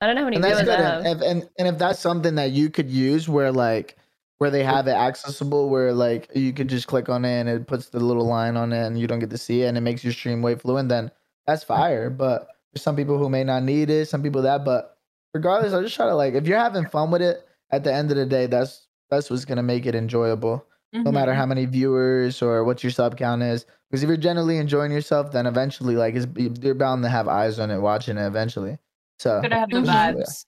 I 0.00 0.06
don't 0.06 0.14
know 0.14 0.22
how 0.22 0.26
many 0.26 0.36
and 0.36 0.44
that's 0.44 0.60
viewers. 0.60 0.78
I 0.78 0.82
have. 0.82 1.04
And, 1.06 1.22
and 1.22 1.48
and 1.58 1.68
if 1.68 1.78
that's 1.78 1.98
something 1.98 2.36
that 2.36 2.52
you 2.52 2.70
could 2.70 2.90
use, 2.90 3.28
where 3.28 3.50
like 3.52 3.96
where 4.38 4.50
they 4.50 4.62
have 4.64 4.86
it 4.86 4.92
accessible, 4.92 5.68
where 5.68 5.92
like 5.92 6.30
you 6.34 6.52
could 6.52 6.68
just 6.68 6.86
click 6.86 7.08
on 7.08 7.24
it 7.24 7.40
and 7.40 7.48
it 7.48 7.66
puts 7.66 7.88
the 7.90 8.00
little 8.00 8.26
line 8.26 8.56
on 8.56 8.72
it, 8.72 8.86
and 8.86 8.98
you 8.98 9.06
don't 9.06 9.18
get 9.18 9.30
to 9.30 9.38
see 9.38 9.62
it, 9.62 9.66
and 9.66 9.76
it 9.76 9.82
makes 9.82 10.04
your 10.04 10.12
stream 10.12 10.40
way 10.42 10.54
fluent, 10.54 10.88
then 10.88 11.10
that's 11.46 11.64
fire. 11.64 12.08
But 12.10 12.48
there's 12.72 12.82
some 12.82 12.96
people 12.96 13.18
who 13.18 13.28
may 13.28 13.44
not 13.44 13.62
need 13.62 13.90
it, 13.90 14.08
some 14.08 14.22
people 14.22 14.42
that. 14.42 14.64
But 14.64 14.96
regardless, 15.34 15.72
I 15.74 15.82
just 15.82 15.96
try 15.96 16.06
to 16.06 16.14
like 16.14 16.34
if 16.34 16.46
you're 16.46 16.58
having 16.58 16.86
fun 16.86 17.10
with 17.10 17.22
it. 17.22 17.46
At 17.72 17.84
the 17.84 17.94
end 17.94 18.10
of 18.10 18.16
the 18.16 18.26
day, 18.26 18.46
that's 18.46 18.88
that's 19.10 19.30
what's 19.30 19.44
gonna 19.44 19.62
make 19.62 19.86
it 19.86 19.94
enjoyable. 19.94 20.66
No 20.92 21.00
Mm-hmm. 21.00 21.14
matter 21.14 21.34
how 21.34 21.46
many 21.46 21.66
viewers 21.66 22.42
or 22.42 22.64
what 22.64 22.82
your 22.82 22.90
sub 22.90 23.16
count 23.16 23.42
is. 23.42 23.64
Because 23.88 24.02
if 24.02 24.08
you're 24.08 24.16
generally 24.16 24.56
enjoying 24.58 24.90
yourself, 24.92 25.32
then 25.32 25.46
eventually, 25.46 25.96
like, 25.96 26.14
it's, 26.14 26.26
you're 26.62 26.74
bound 26.74 27.02
to 27.04 27.08
have 27.08 27.28
eyes 27.28 27.58
on 27.58 27.70
it, 27.70 27.78
watching 27.78 28.16
it 28.18 28.26
eventually. 28.26 28.78
So, 29.18 29.40
gonna 29.42 29.58
have 29.58 29.70
the 29.70 29.78
vibes. 29.80 30.46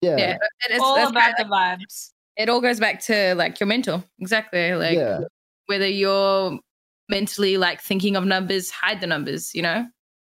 yeah, 0.00 0.16
Yeah, 0.16 0.30
and 0.32 0.70
it's, 0.70 0.80
All 0.82 0.94
that's 0.94 1.10
about 1.10 1.32
why, 1.38 1.74
the 1.76 1.84
vibes. 1.84 2.12
it 2.36 2.48
all 2.48 2.60
goes 2.60 2.80
back 2.80 3.00
to 3.04 3.34
like 3.34 3.60
your 3.60 3.66
mental. 3.66 4.02
Exactly. 4.18 4.74
Like 4.74 4.96
yeah, 4.96 5.20
whether 5.66 5.86
you're 5.88 6.58
mentally 7.08 7.56
like 7.56 7.80
thinking 7.80 8.16
of 8.16 8.24
numbers, 8.24 8.70
hide 8.70 9.00
the 9.00 9.06
numbers, 9.06 9.54
you 9.54 9.62
know? 9.62 9.86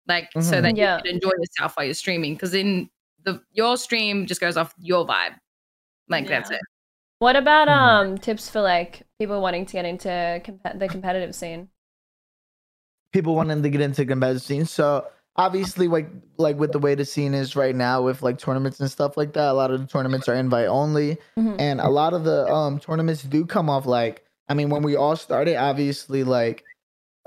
Like 0.07 0.29
so 0.33 0.39
Mhm. 0.39 0.61
that 0.63 0.77
Yeah. 0.77 0.97
you 0.97 1.03
can 1.03 1.15
enjoy 1.15 1.31
yourself 1.39 1.77
while 1.77 1.85
you're 1.85 1.93
streaming. 1.93 2.33
Because 2.33 2.51
then 2.51 2.89
the 3.23 3.41
your 3.51 3.77
stream 3.77 4.25
just 4.25 4.41
goes 4.41 4.57
off 4.57 4.73
your 4.79 5.05
vibe. 5.05 5.35
Like 6.07 6.27
that's 6.27 6.49
it. 6.49 6.59
What 7.19 7.35
about 7.35 7.67
Mhm. 7.67 7.71
um 7.73 8.17
tips 8.17 8.49
for 8.49 8.61
like 8.61 9.03
people 9.19 9.41
wanting 9.41 9.65
to 9.65 9.73
get 9.73 9.85
into 9.85 10.41
comp- 10.43 10.79
the 10.79 10.87
competitive 10.87 11.35
scene? 11.35 11.69
people 13.11 13.33
wanting 13.35 13.63
to 13.63 13.69
get 13.71 13.81
into 13.81 14.05
competitive 14.05 14.39
scene. 14.43 14.65
So, 14.65 15.07
obviously, 15.35 15.87
like, 15.87 16.07
like 16.37 16.57
with 16.59 16.71
the 16.71 16.77
way 16.77 16.93
the 16.93 17.05
scene 17.05 17.33
is 17.33 17.55
right 17.55 17.75
now, 17.75 18.03
with 18.03 18.21
like 18.21 18.37
tournaments 18.37 18.79
and 18.79 18.89
stuff 18.91 19.17
like 19.17 19.33
that, 19.33 19.49
a 19.49 19.53
lot 19.53 19.71
of 19.71 19.81
the 19.81 19.87
tournaments 19.87 20.29
are 20.29 20.35
invite 20.35 20.67
only. 20.67 21.17
Mhm. 21.35 21.55
and 21.59 21.81
a 21.81 21.89
lot 21.89 22.13
of 22.13 22.23
the 22.23 22.47
um 22.47 22.79
tournaments 22.79 23.23
do 23.23 23.45
come 23.47 23.67
off 23.69 23.85
like 23.87 24.23
i 24.47 24.53
mean 24.53 24.69
when 24.69 24.83
we 24.83 24.95
all 24.95 25.15
started 25.15 25.55
obviously 25.55 26.23
like 26.23 26.63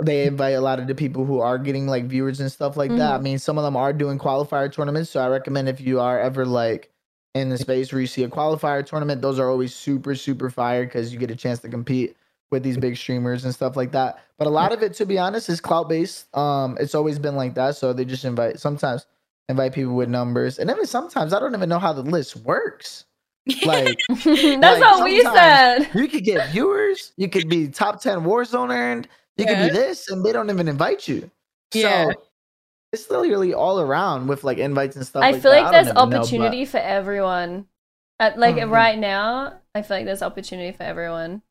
they 0.02 0.24
invite 0.26 0.54
a 0.54 0.60
lot 0.60 0.78
of 0.78 0.86
the 0.86 0.94
people 0.94 1.24
who 1.24 1.40
are 1.40 1.58
getting 1.58 1.86
like 1.88 2.04
viewers 2.04 2.38
and 2.40 2.50
stuff 2.52 2.76
like 2.76 2.90
that 2.96 3.14
i 3.14 3.18
mean 3.18 3.38
some 3.38 3.58
of 3.58 3.64
them 3.64 3.76
are 3.76 3.92
doing 3.92 4.18
qualifier 4.18 4.70
tournaments 4.72 5.10
so 5.10 5.20
i 5.20 5.26
recommend 5.26 5.68
if 5.68 5.80
you 5.80 5.98
are 6.00 6.18
ever 6.20 6.44
like 6.46 6.90
in 7.34 7.48
the 7.48 7.56
space 7.58 7.92
where 7.92 8.00
you 8.00 8.06
see 8.06 8.24
a 8.24 8.28
qualifier 8.28 8.84
tournament 8.84 9.22
those 9.22 9.38
are 9.38 9.48
always 9.50 9.74
super 9.74 10.14
super 10.14 10.50
fire 10.50 10.84
because 10.84 11.12
you 11.12 11.18
get 11.18 11.30
a 11.30 11.36
chance 11.36 11.58
to 11.60 11.68
compete 11.68 12.16
with 12.50 12.62
these 12.62 12.76
big 12.76 12.96
streamers 12.96 13.44
and 13.44 13.54
stuff 13.54 13.76
like 13.76 13.92
that 13.92 14.22
but 14.38 14.46
a 14.46 14.50
lot 14.50 14.72
of 14.72 14.82
it 14.82 14.92
to 14.92 15.06
be 15.06 15.18
honest 15.18 15.48
is 15.48 15.60
clout 15.60 15.88
based 15.88 16.34
um 16.36 16.76
it's 16.78 16.94
always 16.94 17.18
been 17.18 17.34
like 17.36 17.54
that 17.54 17.74
so 17.76 17.92
they 17.92 18.04
just 18.04 18.24
invite 18.26 18.60
sometimes 18.60 19.06
invite 19.48 19.72
people 19.72 19.94
with 19.94 20.08
numbers 20.08 20.58
and 20.58 20.70
even 20.70 20.84
sometimes 20.86 21.32
i 21.32 21.40
don't 21.40 21.54
even 21.54 21.68
know 21.68 21.78
how 21.78 21.92
the 21.92 22.02
list 22.02 22.36
works 22.36 23.06
like 23.66 23.98
That's 24.08 24.26
Like, 24.26 24.80
what 24.80 25.04
we 25.04 25.20
said. 25.22 25.88
you 25.94 26.06
could 26.06 26.22
get 26.22 26.50
viewers, 26.50 27.12
you 27.16 27.28
could 27.28 27.48
be 27.48 27.66
top 27.66 28.00
10 28.00 28.20
Warzone 28.20 28.70
earned, 28.70 29.08
you 29.36 29.46
could 29.46 29.58
be 29.58 29.68
this, 29.70 30.08
and 30.10 30.24
they 30.24 30.30
don't 30.30 30.48
even 30.48 30.68
invite 30.68 31.08
you. 31.08 31.28
Yeah. 31.74 32.12
So 32.94 33.00
it's 33.00 33.10
literally 33.10 33.54
all 33.54 33.80
around 33.80 34.26
with 34.28 34.44
like 34.44 34.58
invites 34.58 34.96
and 34.96 35.06
stuff. 35.06 35.22
I 35.22 35.30
like 35.32 35.42
feel 35.42 35.50
that. 35.52 35.62
like 35.62 35.64
don't 35.64 35.72
there's 35.72 35.86
even 35.86 35.94
know, 35.94 36.06
but- 36.06 36.16
opportunity 36.18 36.64
for 36.66 36.78
everyone. 36.78 37.66
At 38.20 38.38
like 38.38 38.56
Mhm. 38.56 38.70
right 38.70 38.98
now, 38.98 39.54
I 39.74 39.82
feel 39.82 39.96
like 39.96 40.06
there's 40.06 40.22
opportunity 40.22 40.72
for 40.76 40.82
everyone. 40.84 41.42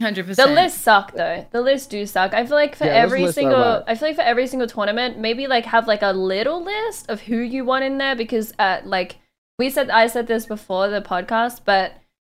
Hundred 0.00 0.26
percent. 0.26 0.36
The 0.48 0.52
percent. 0.52 0.54
lists 0.66 0.80
suck 0.80 1.12
though. 1.12 1.46
The 1.50 1.60
lists 1.62 1.88
do 1.88 2.04
suck. 2.06 2.32
I 2.34 2.44
feel 2.46 2.54
like 2.56 2.76
for 2.76 2.84
Yeah, 2.84 2.92
every 2.92 3.30
single. 3.32 3.82
I 3.86 3.94
feel 3.94 4.08
like 4.08 4.16
for 4.16 4.22
every 4.22 4.46
single 4.46 4.68
tournament, 4.68 5.18
maybe 5.18 5.46
like 5.46 5.64
have 5.66 5.86
like 5.88 6.02
a 6.02 6.12
little 6.12 6.62
list 6.62 7.08
of 7.10 7.22
who 7.22 7.36
you 7.38 7.64
want 7.64 7.84
in 7.84 7.98
there 7.98 8.14
because 8.14 8.52
at 8.58 8.86
like 8.86 9.16
we 9.58 9.68
said 9.70 9.90
I 9.90 10.06
said 10.06 10.26
this 10.26 10.46
before 10.46 10.88
the 10.88 11.00
podcast, 11.02 11.62
but 11.64 11.94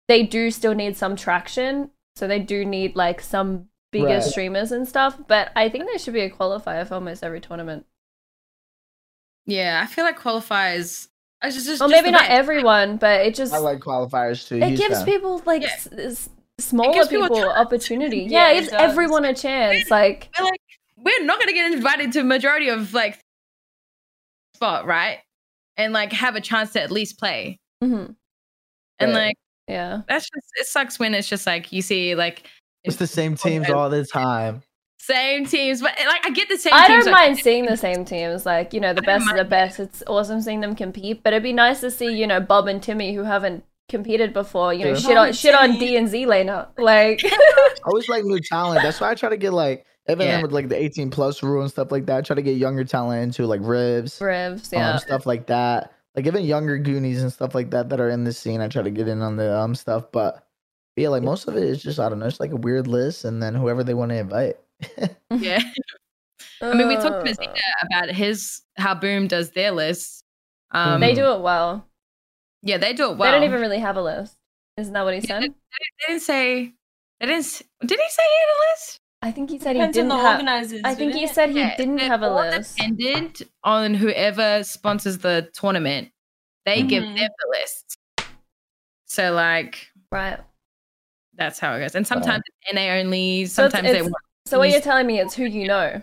they 0.09 0.22
do 0.22 0.50
still 0.50 0.74
need 0.74 0.96
some 0.96 1.14
traction. 1.16 1.90
So 2.16 2.26
they 2.26 2.38
do 2.38 2.64
need 2.64 2.96
like 2.96 3.20
some 3.20 3.68
bigger 3.92 4.06
Right. 4.06 4.22
streamers 4.22 4.70
and 4.72 4.86
stuff. 4.88 5.18
But 5.26 5.50
I 5.56 5.68
think 5.68 5.84
there 5.86 5.98
should 5.98 6.14
be 6.14 6.20
a 6.20 6.30
qualifier 6.30 6.86
for 6.86 6.94
almost 6.94 7.22
every 7.24 7.40
tournament. 7.40 7.86
Yeah, 9.49 9.80
I 9.82 9.86
feel 9.86 10.05
like 10.05 10.18
qualifiers. 10.18 11.09
It's 11.42 11.55
just, 11.55 11.66
just 11.66 11.80
Or 11.82 11.88
just 11.88 11.90
maybe 11.90 12.11
not 12.11 12.28
everyone, 12.28 12.96
but 12.99 13.22
it 13.26 13.34
just 13.34 13.53
I 13.55 13.59
like 13.59 13.78
qualifiers 13.80 14.46
too. 14.46 14.57
it 14.57 14.76
gives 14.76 14.96
fan. 14.96 15.05
people 15.07 15.42
like 15.46 15.62
Yeah. 15.62 15.68
s- 15.68 15.88
s- 15.92 16.28
smaller 16.59 17.07
people 17.07 17.28
people, 17.28 17.49
opportunity. 17.51 18.18
Yeah, 18.28 18.49
Yeah, 18.49 18.49
it 18.49 18.51
it 18.51 18.61
gives 18.61 18.72
does. 18.72 18.80
everyone 18.82 19.24
a 19.24 19.34
chance. 19.34 19.90
Like 19.90 20.28
We're 20.38 20.44
like 20.44 20.61
we're 20.96 21.24
not 21.24 21.38
gonna 21.38 21.53
get 21.53 21.72
invited 21.72 22.12
to 22.12 22.24
majority 22.24 22.68
of 22.68 22.92
like 22.92 23.20
spot, 24.55 24.84
right? 24.86 25.20
And 25.76 25.92
like 25.92 26.12
have 26.12 26.34
a 26.36 26.40
chance 26.40 26.72
to 26.72 26.82
at 26.82 26.90
least 26.90 27.18
play. 27.18 27.59
mhm, 27.82 28.14
And 28.99 29.12
Right. 29.14 29.26
like 29.28 29.36
yeah. 29.68 30.03
that's 30.09 30.24
just 30.28 30.46
it 30.57 30.66
sucks 30.66 30.99
when 30.99 31.14
it's 31.14 31.28
just 31.28 31.46
like 31.46 31.72
you 31.72 31.82
see 31.82 32.14
like 32.16 32.46
It's 32.84 32.96
the 32.96 33.07
same 33.07 33.36
teams 33.36 33.70
all 33.70 33.88
the 33.90 34.05
time. 34.05 34.62
Same 35.09 35.46
teams, 35.46 35.80
but 35.80 35.92
like 36.06 36.26
I 36.26 36.30
get 36.30 36.48
the 36.48 36.59
same 36.59 36.74
I 36.74 36.86
teams. 36.86 37.04
don't 37.04 37.12
like- 37.14 37.28
mind 37.30 37.38
seeing 37.38 37.64
the 37.66 37.76
same 37.76 38.04
teams. 38.04 38.44
Like, 38.44 38.74
you 38.74 38.80
know, 38.80 38.92
the 38.92 39.02
I 39.02 39.06
best 39.06 39.22
of 39.22 39.30
the 39.36 39.44
mind 39.44 39.48
best. 39.50 39.80
It's 39.80 40.02
awesome 40.06 40.40
seeing 40.42 40.61
them 40.61 40.74
compete. 40.74 41.22
But 41.22 41.32
it'd 41.32 41.42
be 41.42 41.52
nice 41.52 41.80
to 41.80 41.90
see, 41.90 42.12
you 42.14 42.26
know, 42.26 42.40
Bob 42.40 42.68
and 42.68 42.82
Timmy 42.82 43.14
who 43.14 43.22
haven't 43.24 43.64
competed 43.88 44.34
before, 44.34 44.74
you 44.74 44.84
know, 44.84 44.92
True. 44.92 45.00
shit 45.00 45.16
on 45.16 45.32
shit 45.32 45.54
on 45.54 45.78
D 45.78 45.96
and 45.96 46.09
ZLaner. 46.09 46.68
Like 46.76 47.20
I 47.24 47.70
always 47.86 48.09
like 48.09 48.24
new 48.24 48.38
talent. 48.40 48.82
That's 48.82 49.00
why 49.00 49.11
I 49.11 49.14
try 49.14 49.30
to 49.30 49.36
get 49.38 49.52
like 49.54 49.86
even 50.11 50.26
Yeah. 50.26 50.42
with 50.42 50.52
like 50.52 50.68
the 50.68 50.76
18 50.82 51.11
plus 51.11 51.42
rule 51.42 51.62
and 51.62 51.70
stuff 51.70 51.90
like 51.90 52.04
that. 52.06 52.18
I 52.18 52.20
try 52.20 52.36
to 52.36 52.42
get 52.42 52.56
younger 52.59 52.84
talent 52.84 53.22
into 53.22 53.46
like 53.46 53.61
ribs, 53.62 54.18
Rivs, 54.18 54.72
um, 54.74 54.78
yeah. 54.78 54.96
stuff 54.98 55.24
like 55.26 55.46
that. 55.46 55.92
Like 56.16 56.26
even 56.26 56.44
younger 56.44 56.76
Goonies 56.78 57.22
and 57.22 57.32
stuff 57.32 57.54
like 57.54 57.70
that 57.70 57.88
that 57.90 58.00
are 58.00 58.11
in 58.11 58.24
the 58.24 58.32
scene. 58.32 58.61
I 58.61 58.68
try 58.68 58.82
to 58.82 58.90
get 58.90 59.09
in 59.09 59.22
on 59.22 59.36
the 59.36 59.56
um 59.59 59.74
stuff, 59.74 60.11
but 60.12 60.44
yeah, 60.96 61.09
like 61.09 61.22
most 61.22 61.46
of 61.48 61.56
it 61.56 61.62
is 61.62 61.82
just 61.82 61.98
I 61.98 62.09
don't 62.11 62.18
know, 62.18 62.26
it's 62.26 62.40
like 62.40 62.52
a 62.52 62.56
weird 62.56 62.86
list, 62.88 63.24
and 63.24 63.42
then 63.42 63.54
whoever 63.54 63.84
they 63.84 63.94
want 63.94 64.11
to 64.11 64.16
invite. 64.16 64.56
Yeah. 65.31 65.61
I 66.62 66.74
mean 66.74 66.89
we 66.89 66.97
talked 66.97 67.24
to 67.24 67.31
Uh, 67.31 67.35
Zeta 67.35 67.61
about 67.87 68.11
his 68.11 68.62
how 68.76 68.95
Boom 68.95 69.26
does 69.29 69.51
their 69.51 69.70
list. 69.70 70.24
Um 70.72 71.01
They 71.01 71.14
do 71.14 71.33
it 71.33 71.41
well. 71.41 71.87
yeah, 72.62 72.79
they 72.79 72.93
do 72.93 73.11
it 73.12 73.16
well. 73.18 73.31
They 73.31 73.37
don't 73.39 73.45
even 73.49 73.61
really 73.61 73.79
have 73.79 73.97
a 73.97 74.03
list. 74.03 74.37
Isn't 74.76 74.93
that 74.93 75.05
what 75.05 75.14
he 75.14 75.20
Yeah, 75.20 75.41
said? 75.41 75.43
they 75.43 76.07
didn't 76.07 76.22
say 76.22 76.72
they 77.20 77.26
didn't 77.26 77.62
did 77.87 77.99
he 78.01 78.09
say 78.09 78.22
he 78.22 78.39
had 78.41 78.55
a 78.55 78.61
list? 78.72 79.01
I 79.20 79.33
think 79.33 79.51
he 79.51 79.59
said 79.59 79.74
he 79.74 79.81
Depends 79.81 79.99
on 79.99 80.05
didn't 80.05 80.16
the 80.16 80.22
have 80.22 80.33
organizers. 80.39 80.81
I 80.85 80.95
think 80.95 81.14
he 81.14 81.24
it? 81.24 81.31
said 81.31 81.51
he 81.51 81.59
Yeah, 81.59 81.76
didn't 81.76 81.97
they're 81.97 82.07
have 82.09 82.22
a 82.22 82.29
all 82.29 82.37
list. 82.37 82.76
Dependent 82.76 83.43
on 83.64 83.95
whoever 83.95 84.62
sponsors 84.62 85.18
the 85.18 85.51
tournament, 85.55 86.11
they 86.64 86.83
give 86.83 87.03
Mhm. 87.03 87.16
them 87.18 87.29
the 87.41 87.59
list. 87.61 87.99
So 89.07 89.33
like 89.33 89.89
Right. 90.12 90.39
that's 91.35 91.59
how 91.59 91.74
it 91.74 91.81
goes. 91.81 91.95
And 91.97 92.07
sometimes 92.07 92.43
it's 92.47 92.72
NA 92.72 93.01
only. 93.01 93.47
So 93.47 93.64
it's- 93.64 93.72
Sometimes 93.72 93.87
they 93.93 93.99
it's- 93.99 94.05
want. 94.05 94.14
So 94.49 94.59
what 94.59 94.68
He's- 94.68 94.74
you're 94.76 94.82
telling 94.92 95.07
me 95.07 95.20
it's 95.20 95.34
who 95.34 95.44
you 95.44 95.66
know. 95.68 95.82
It 95.86 96.03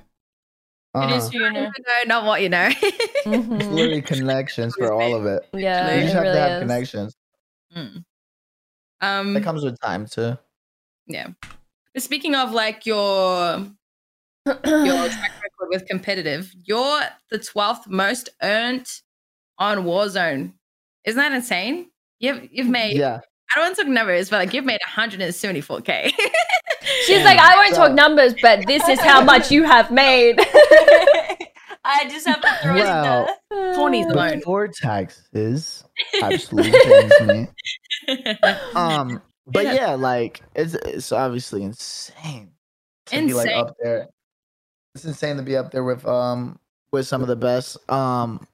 Uh-huh. 0.93 1.15
is 1.15 1.29
who 1.31 1.39
you 1.39 1.51
know. 1.51 1.63
No, 1.63 1.71
not 2.05 2.25
what 2.25 2.41
you 2.41 2.49
know. 2.49 2.69
It's 2.81 3.25
Mhm. 3.25 3.71
literally 3.73 4.01
connections 4.01 4.75
for 4.77 4.93
all 4.93 5.15
of 5.15 5.25
it. 5.25 5.47
Yeah, 5.53 5.91
you 5.95 5.97
it 5.97 6.01
just 6.03 6.13
have 6.13 6.23
really 6.23 6.35
to 6.35 6.39
have 6.41 6.51
is. 6.51 6.59
connections. 6.59 7.15
Mm. 7.75 8.05
Um, 9.01 9.33
That 9.33 9.43
comes 9.43 9.63
with 9.63 9.79
time 9.81 10.05
too. 10.05 10.37
yeah. 11.07 11.29
But 11.93 12.03
Speaking 12.03 12.35
of 12.35 12.51
like 12.51 12.85
your 12.85 13.65
your 14.45 14.53
track 15.09 15.31
record 15.43 15.69
with 15.71 15.85
competitive, 15.87 16.53
you're 16.63 17.01
the 17.31 17.39
twelfth 17.39 17.87
most 17.87 18.29
earned 18.43 18.87
on 19.57 19.79
Warzone. 19.85 20.53
Isn't 21.03 21.17
that 21.19 21.31
insane? 21.33 21.89
You've 22.19 22.47
you've 22.51 22.67
made 22.69 22.95
Yeah. 22.97 23.19
I 23.53 23.59
don't 23.59 23.65
want 23.65 23.75
to 23.77 23.83
talk 23.83 23.91
numbers, 23.91 24.29
but 24.29 24.37
like 24.37 24.53
you've 24.53 24.65
made 24.65 24.81
174k. 24.87 26.13
She's 27.05 27.19
Yeah. 27.19 27.23
like, 27.25 27.39
I 27.39 27.55
won't 27.55 27.75
talk 27.75 27.91
numbers, 27.93 28.33
but 28.41 28.65
this 28.67 28.87
is 28.89 28.99
how 28.99 29.23
much 29.23 29.51
you 29.51 29.63
have 29.63 29.91
made. 29.91 30.39
I 31.87 32.07
just 32.09 32.25
have 32.27 32.41
to 32.41 32.57
throw 32.63 32.75
Well, 32.75 33.27
it 33.51 33.55
in 33.55 33.75
Tony's 33.75 34.05
But 34.07 34.15
alone. 34.15 34.39
Before 34.39 34.67
taxes, 34.67 35.83
absolutely 36.21 36.71
pains 36.83 37.21
me. 37.21 37.47
Um, 38.75 39.21
but 39.45 39.65
Yeah. 39.65 39.73
yeah, 39.73 39.91
like 39.93 40.41
it's 40.55 40.73
it's 40.73 41.11
obviously 41.11 41.61
insane 41.63 42.51
to 43.05 43.25
be 43.27 43.33
like 43.33 43.51
up 43.51 43.75
there. 43.81 44.07
It's 44.95 45.05
insane 45.05 45.37
to 45.37 45.43
be 45.43 45.55
up 45.55 45.71
there 45.71 45.83
with 45.83 46.05
um 46.07 46.57
with 46.91 47.05
some 47.05 47.21
of 47.21 47.27
the 47.27 47.35
best. 47.35 47.77
Um, 47.91 48.47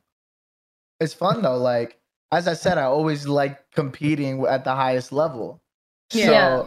it's 0.99 1.13
fun 1.13 1.41
though. 1.41 1.57
Like 1.57 1.97
as 2.33 2.47
I 2.49 2.53
said, 2.53 2.77
I 2.77 2.83
always 2.83 3.27
like 3.27 3.59
competing 3.71 4.45
at 4.45 4.65
the 4.65 4.75
highest 4.75 5.13
level. 5.13 5.61
Yeah. 6.11 6.25
So 6.25 6.31
Yeah. 6.31 6.63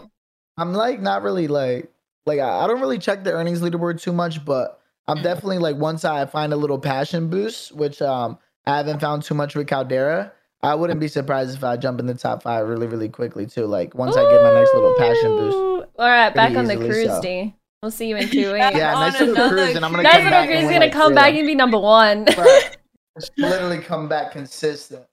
I'm 0.56 0.72
like 0.72 1.00
not 1.00 1.22
really 1.22 1.48
like 1.48 1.90
like 2.26 2.38
I 2.40 2.64
I 2.64 2.66
don't 2.66 2.80
really 2.80 2.98
check 2.98 3.24
the 3.24 3.32
earnings 3.32 3.60
leaderboard 3.60 4.00
too 4.00 4.12
much, 4.12 4.44
but 4.44 4.80
I'm 5.06 5.18
Mhm. 5.18 5.22
definitely 5.22 5.58
like 5.58 5.76
once 5.76 6.04
I 6.04 6.24
find 6.26 6.52
a 6.52 6.56
little 6.56 6.78
passion 6.78 7.28
boost, 7.28 7.72
which 7.74 8.00
um 8.02 8.38
I 8.66 8.76
haven't 8.76 9.00
found 9.00 9.22
too 9.24 9.34
much 9.34 9.54
with 9.54 9.66
Caldera. 9.66 10.32
I 10.62 10.74
wouldn't 10.74 10.98
be 11.00 11.08
surprised 11.08 11.54
if 11.54 11.62
I 11.62 11.76
jump 11.76 12.00
in 12.00 12.06
the 12.06 12.14
top 12.14 12.42
five 12.42 12.66
really, 12.66 12.86
really 12.86 13.08
quickly 13.10 13.46
too. 13.46 13.66
Like 13.66 13.94
once 13.94 14.16
I 14.16 14.22
get 14.30 14.42
my 14.42 14.54
next 14.54 14.72
little 14.74 14.94
passion 14.96 15.36
boost. 15.36 15.56
All 15.98 16.08
right, 16.08 16.34
back 16.34 16.52
Pretty 16.54 16.56
on 16.58 16.66
the 16.66 16.76
cruise, 16.76 17.06
so. 17.10 17.20
D. 17.20 17.54
We'll 17.82 17.90
see 17.90 18.08
you 18.08 18.16
in 18.16 18.28
two 18.30 18.52
weeks. 18.54 18.74
Yeah, 18.74 18.94
On 18.94 19.00
nice 19.00 19.20
little 19.20 19.34
another 19.34 19.48
cruise, 19.50 19.76
and 19.76 19.84
I'm 19.84 19.90
gonna 19.90 20.02
Nice 20.04 20.12
come 20.14 20.24
little 20.24 20.38
back. 20.40 20.46
Chris 20.48 20.56
and 20.60 20.66
is 20.66 20.72
gonna 20.72 20.84
like, 20.86 20.92
come 20.92 21.14
back 21.14 21.34
and 21.34 21.46
be 21.46 21.54
number 21.54 21.78
one. 21.78 22.24
Right. 22.38 22.76
Just 23.20 23.32
literally 23.38 23.78
come 23.78 24.08
back 24.08 24.32
consistent. 24.32 25.04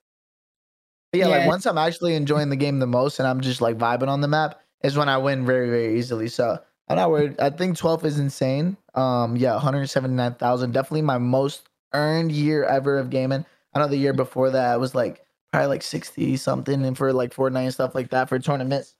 But 1.11 1.19
yeah, 1.19 1.27
Yeah. 1.27 1.37
like 1.39 1.47
once 1.47 1.65
I'm 1.65 1.77
actually 1.77 2.15
enjoying 2.15 2.49
the 2.49 2.55
game 2.55 2.79
the 2.79 2.87
most, 2.87 3.19
and 3.19 3.27
I'm 3.27 3.41
just 3.41 3.59
like 3.61 3.77
vibing 3.77 4.07
on 4.07 4.21
the 4.21 4.27
map, 4.29 4.61
is 4.83 4.97
when 4.97 5.09
I 5.09 5.17
win 5.17 5.45
very 5.45 5.69
very 5.69 5.97
easily. 5.97 6.27
So 6.27 6.59
I'm 6.87 6.95
not 6.97 7.09
worried. 7.09 7.39
I 7.39 7.49
think 7.49 7.77
12 7.77 8.05
is 8.05 8.19
insane. 8.19 8.75
Um, 8.95 9.37
yeah, 9.37 9.53
179,000, 9.53 10.71
definitely 10.71 11.03
my 11.03 11.17
most 11.17 11.69
earned 11.93 12.31
year 12.31 12.63
ever 12.65 12.97
of 12.97 13.09
gaming. 13.09 13.45
I 13.73 13.79
know 13.79 13.87
the 13.87 13.95
year 13.97 14.13
before 14.13 14.49
that 14.51 14.79
was 14.79 14.93
like 14.93 15.23
probably 15.53 15.67
like 15.67 15.83
60 15.83 16.35
something, 16.37 16.83
and 16.85 16.97
for 16.97 17.13
like 17.13 17.33
Fortnite 17.33 17.63
and 17.63 17.73
stuff 17.73 17.95
like 17.95 18.09
that 18.09 18.27
for 18.29 18.39
tournaments. 18.39 18.95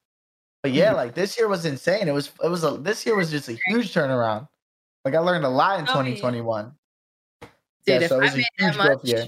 But 0.63 0.71
yeah, 0.71 0.93
like 0.93 1.15
this 1.15 1.37
year 1.37 1.47
was 1.47 1.65
insane. 1.65 2.07
It 2.07 2.13
was 2.13 2.31
it 2.43 2.47
was 2.47 2.63
a 2.63 2.71
this 2.77 3.05
year 3.05 3.15
was 3.17 3.31
just 3.31 3.49
a 3.49 3.57
huge 3.67 3.93
turnaround. 3.93 4.47
Like 5.03 5.15
I 5.15 5.19
learned 5.19 5.43
a 5.43 5.49
lot 5.49 5.79
in 5.79 5.85
Oh, 5.85 5.93
2021. 5.93 6.71
Dude, 7.85 8.01
yeah, 8.01 8.07
so 8.07 8.17
it 8.17 8.19
I 8.19 8.23
was 8.25 8.33
a 8.33 8.37
made 8.37 8.45
that 8.59 8.65
huge 8.73 8.77
growth 8.77 9.05
year. 9.05 9.25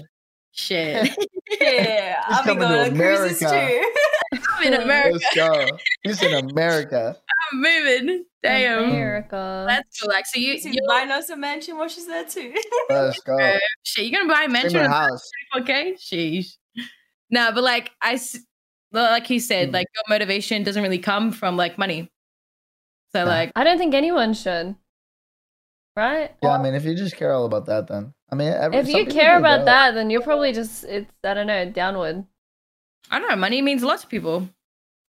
shit. 0.52 1.10
Yeah, 1.60 2.22
I'll 2.26 2.42
be 2.42 2.48
coming 2.54 2.62
to 2.62 2.68
going 2.74 2.90
on 2.92 2.96
cruises 2.96 3.42
America. 3.42 3.82
too. 3.82 3.92
I'm 4.56 4.72
in 4.72 4.80
America. 4.80 5.18
Let's 5.20 5.34
go. 5.34 5.66
He's 6.02 6.22
in 6.22 6.50
America. 6.50 7.16
I'm 7.52 7.60
moving. 7.60 8.24
Damn. 8.42 8.84
America. 8.90 9.64
That's 9.68 10.00
cool. 10.00 10.10
Like, 10.10 10.26
so 10.26 10.38
you, 10.38 10.58
See, 10.58 10.70
you 10.70 10.80
buying 10.88 11.10
us 11.10 11.30
a 11.30 11.36
mansion 11.36 11.76
while 11.78 11.88
she's 11.88 12.06
there 12.06 12.24
too. 12.24 12.54
Let's 12.90 13.20
go. 13.20 13.58
shit, 13.82 14.06
you're 14.06 14.20
gonna 14.20 14.32
buy 14.32 14.44
a 14.44 14.48
mansion 14.48 14.70
Streamer 14.70 14.84
in 14.86 14.90
house. 14.90 15.30
okay? 15.58 15.94
Sheesh. 15.94 16.56
No, 17.30 17.50
but 17.52 17.64
like 17.64 17.90
I, 18.02 18.18
like 18.92 19.26
he 19.26 19.38
said, 19.38 19.70
Mm. 19.70 19.74
like 19.74 19.86
your 19.94 20.04
motivation 20.08 20.62
doesn't 20.62 20.82
really 20.82 20.98
come 20.98 21.32
from 21.32 21.56
like 21.56 21.78
money. 21.78 22.10
So 23.14 23.24
Nah. 23.24 23.30
like, 23.30 23.52
I 23.56 23.64
don't 23.64 23.78
think 23.78 23.94
anyone 23.94 24.34
should. 24.34 24.76
Right? 25.96 26.34
Yeah, 26.42 26.50
I 26.50 26.62
mean, 26.62 26.74
if 26.74 26.84
you 26.84 26.94
just 26.96 27.16
care 27.16 27.32
all 27.32 27.44
about 27.44 27.66
that, 27.66 27.86
then 27.86 28.12
I 28.30 28.34
mean, 28.34 28.52
every, 28.52 28.78
If 28.78 28.88
you 28.88 29.06
care 29.06 29.38
about 29.38 29.64
that, 29.66 29.94
then 29.94 30.10
you're 30.10 30.22
probably 30.22 30.52
just 30.52 30.84
it's 30.84 31.10
I 31.22 31.34
don't 31.34 31.46
know, 31.46 31.70
downward. 31.70 32.24
I 33.10 33.18
don't 33.18 33.28
know, 33.28 33.36
money 33.36 33.62
means 33.62 33.82
a 33.82 33.86
lot 33.86 34.00
to 34.00 34.06
people. 34.06 34.48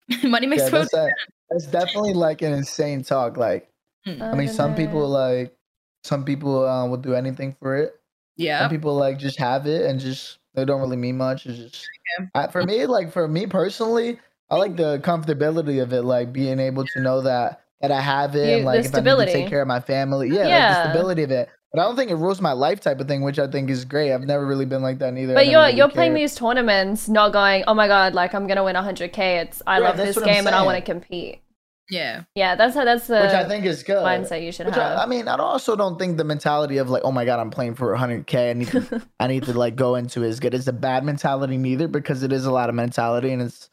money 0.23 0.47
makes 0.47 0.63
yeah, 0.63 0.69
that's, 0.69 0.93
a, 0.93 1.09
that's 1.49 1.65
definitely 1.67 2.13
like 2.13 2.41
an 2.41 2.53
insane 2.53 3.03
talk. 3.03 3.37
Like, 3.37 3.69
I 4.05 4.09
mean, 4.11 4.47
don't 4.47 4.47
some 4.49 4.71
know. 4.71 4.77
people 4.77 5.07
like, 5.07 5.55
some 6.03 6.25
people 6.25 6.65
uh, 6.67 6.85
will 6.87 6.97
do 6.97 7.13
anything 7.13 7.55
for 7.61 7.75
it. 7.77 7.95
Yeah, 8.35 8.59
Some 8.59 8.69
people 8.71 8.95
like 8.95 9.19
just 9.19 9.37
have 9.39 9.67
it 9.67 9.85
and 9.85 9.99
just 9.99 10.39
they 10.55 10.65
don't 10.65 10.81
really 10.81 10.97
mean 10.97 11.17
much. 11.17 11.45
It's 11.45 11.57
just 11.57 11.87
Yeah. 12.19 12.25
I, 12.33 12.47
for 12.47 12.63
me, 12.63 12.85
like 12.87 13.11
for 13.13 13.27
me 13.27 13.45
personally, 13.45 14.19
I 14.49 14.57
like 14.57 14.75
the 14.75 14.99
comfortability 14.99 15.81
of 15.81 15.93
it, 15.93 16.01
like 16.01 16.33
being 16.33 16.59
able 16.59 16.85
to 16.85 16.99
know 16.99 17.21
that 17.21 17.61
that 17.81 17.91
I 17.91 18.01
have 18.01 18.35
it 18.35 18.47
You- 18.47 18.55
and 18.57 18.65
like 18.65 18.81
the 18.83 18.89
if 18.89 18.95
I 18.95 19.01
need 19.01 19.25
to 19.27 19.31
take 19.31 19.49
care 19.49 19.61
of 19.61 19.67
my 19.67 19.79
family, 19.79 20.29
yeah, 20.29 20.41
like 20.41 20.47
Yeah. 20.49 20.73
the 20.83 20.89
stability 20.89 21.23
of 21.23 21.31
it. 21.31 21.49
But 21.73 21.81
I 21.81 21.85
don't 21.85 21.95
think 21.95 22.11
it 22.11 22.15
rules 22.15 22.39
my 22.39 22.51
life 22.51 22.81
type 22.81 22.99
of 22.99 23.07
thing, 23.07 23.23
which 23.23 23.39
I 23.39 23.47
think 23.47 23.71
is 23.71 23.83
great. 23.83 24.13
I've 24.13 24.21
never 24.27 24.45
really 24.45 24.65
been 24.65 24.83
like 24.83 24.99
that 24.99 25.11
neither. 25.13 25.33
But 25.33 25.47
you're 25.47 25.59
really 25.61 25.75
you're 25.75 25.89
playing 25.89 26.13
these 26.13 26.35
tournaments, 26.35 27.09
not 27.09 27.33
going, 27.33 27.63
oh 27.67 27.73
my 27.73 27.87
god, 27.87 28.13
like 28.13 28.35
I'm 28.35 28.45
gonna 28.45 28.63
win 28.63 28.75
100k. 28.75 29.41
It's 29.41 29.63
I 29.65 29.79
Yeah, 29.79 29.87
love 29.87 29.97
this 29.97 30.19
game 30.21 30.45
and 30.45 30.55
I 30.55 30.61
want 30.61 30.77
to 30.77 30.83
compete. 30.83 31.41
yeah, 31.89 32.23
Yeah, 32.35 32.55
that's 32.55 32.75
how 32.75 32.85
that's 32.85 33.07
the 33.07 33.21
which 33.21 33.31
I 33.33 33.47
think 33.47 33.65
is 33.65 33.81
good. 33.81 34.03
mindset 34.05 34.43
you 34.45 34.51
should 34.51 34.67
Which 34.67 34.75
have. 34.75 34.99
I, 34.99 35.03
I 35.03 35.05
mean, 35.07 35.27
I 35.27 35.35
also 35.37 35.75
don't 35.75 35.97
think 35.97 36.17
the 36.17 36.23
mentality 36.23 36.77
of 36.77 36.91
like, 36.91 37.01
oh 37.05 37.11
my 37.11 37.25
god, 37.25 37.39
I'm 37.39 37.49
playing 37.49 37.73
for 37.73 37.91
100k. 37.95 38.51
I 38.51 38.53
need 38.53 38.67
to, 38.67 39.01
I 39.19 39.25
need 39.25 39.43
to 39.45 39.53
like 39.57 39.75
go 39.75 39.95
into 39.95 40.23
it 40.23 40.27
as 40.27 40.39
good. 40.39 40.53
It's 40.53 40.67
a 40.67 40.73
bad 40.73 41.03
mentality 41.03 41.57
neither 41.57 41.87
because 41.87 42.21
it 42.21 42.31
is 42.31 42.45
a 42.45 42.51
lot 42.51 42.69
of 42.69 42.75
mentality 42.75 43.31
and 43.31 43.41
it's, 43.41 43.69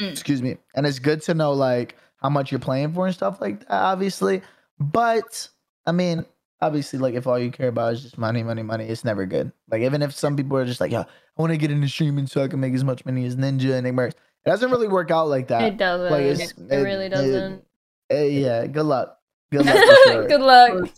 Mm. 0.00 0.10
excuse 0.10 0.42
me, 0.42 0.56
and 0.74 0.86
it's 0.86 0.98
good 0.98 1.22
to 1.22 1.34
know 1.34 1.52
like 1.52 1.94
how 2.20 2.28
much 2.28 2.50
you're 2.50 2.58
playing 2.58 2.92
for 2.92 3.06
and 3.06 3.14
stuff 3.14 3.40
like 3.40 3.60
that. 3.60 3.70
Obviously, 3.70 4.42
but 4.80 5.48
I 5.86 5.92
mean, 5.92 6.26
obviously, 6.64 6.98
like 6.98 7.14
if 7.14 7.26
all 7.26 7.38
you 7.38 7.50
care 7.50 7.68
about 7.68 7.94
is 7.94 8.02
just 8.02 8.18
money, 8.18 8.42
money, 8.42 8.62
money, 8.62 8.86
it's 8.86 9.04
never 9.04 9.26
good. 9.26 9.52
Like 9.70 9.82
even 9.82 10.02
if 10.02 10.12
some 10.12 10.36
people 10.36 10.56
are 10.56 10.64
just 10.64 10.80
like, 10.80 10.90
yeah, 10.90 11.02
I 11.02 11.42
want 11.42 11.52
to 11.52 11.56
get 11.56 11.70
into 11.70 11.88
streaming 11.88 12.26
so 12.26 12.42
I 12.42 12.48
can 12.48 12.60
make 12.60 12.74
as 12.74 12.84
much 12.84 13.04
money 13.04 13.24
as 13.26 13.36
Ninja 13.36 13.74
and 13.74 13.84
Nick 13.96 14.08
It 14.10 14.16
doesn't 14.46 14.70
really 14.70 14.88
work 14.88 15.10
out 15.10 15.28
like 15.28 15.48
that. 15.48 15.62
it 15.62 15.76
doesn't. 15.76 16.10
like, 16.10 16.22
it, 16.22 16.40
it's- 16.40 16.54
really 16.82 17.08
doesn't. 17.08 17.64
Eh, 18.10 18.24
yeah, 18.24 18.66
good 18.66 18.84
luck. 18.84 19.18
Good 19.50 19.66
luck 19.66 19.76
sure. 20.06 20.28
Good 20.28 20.40
luck. 20.40 20.90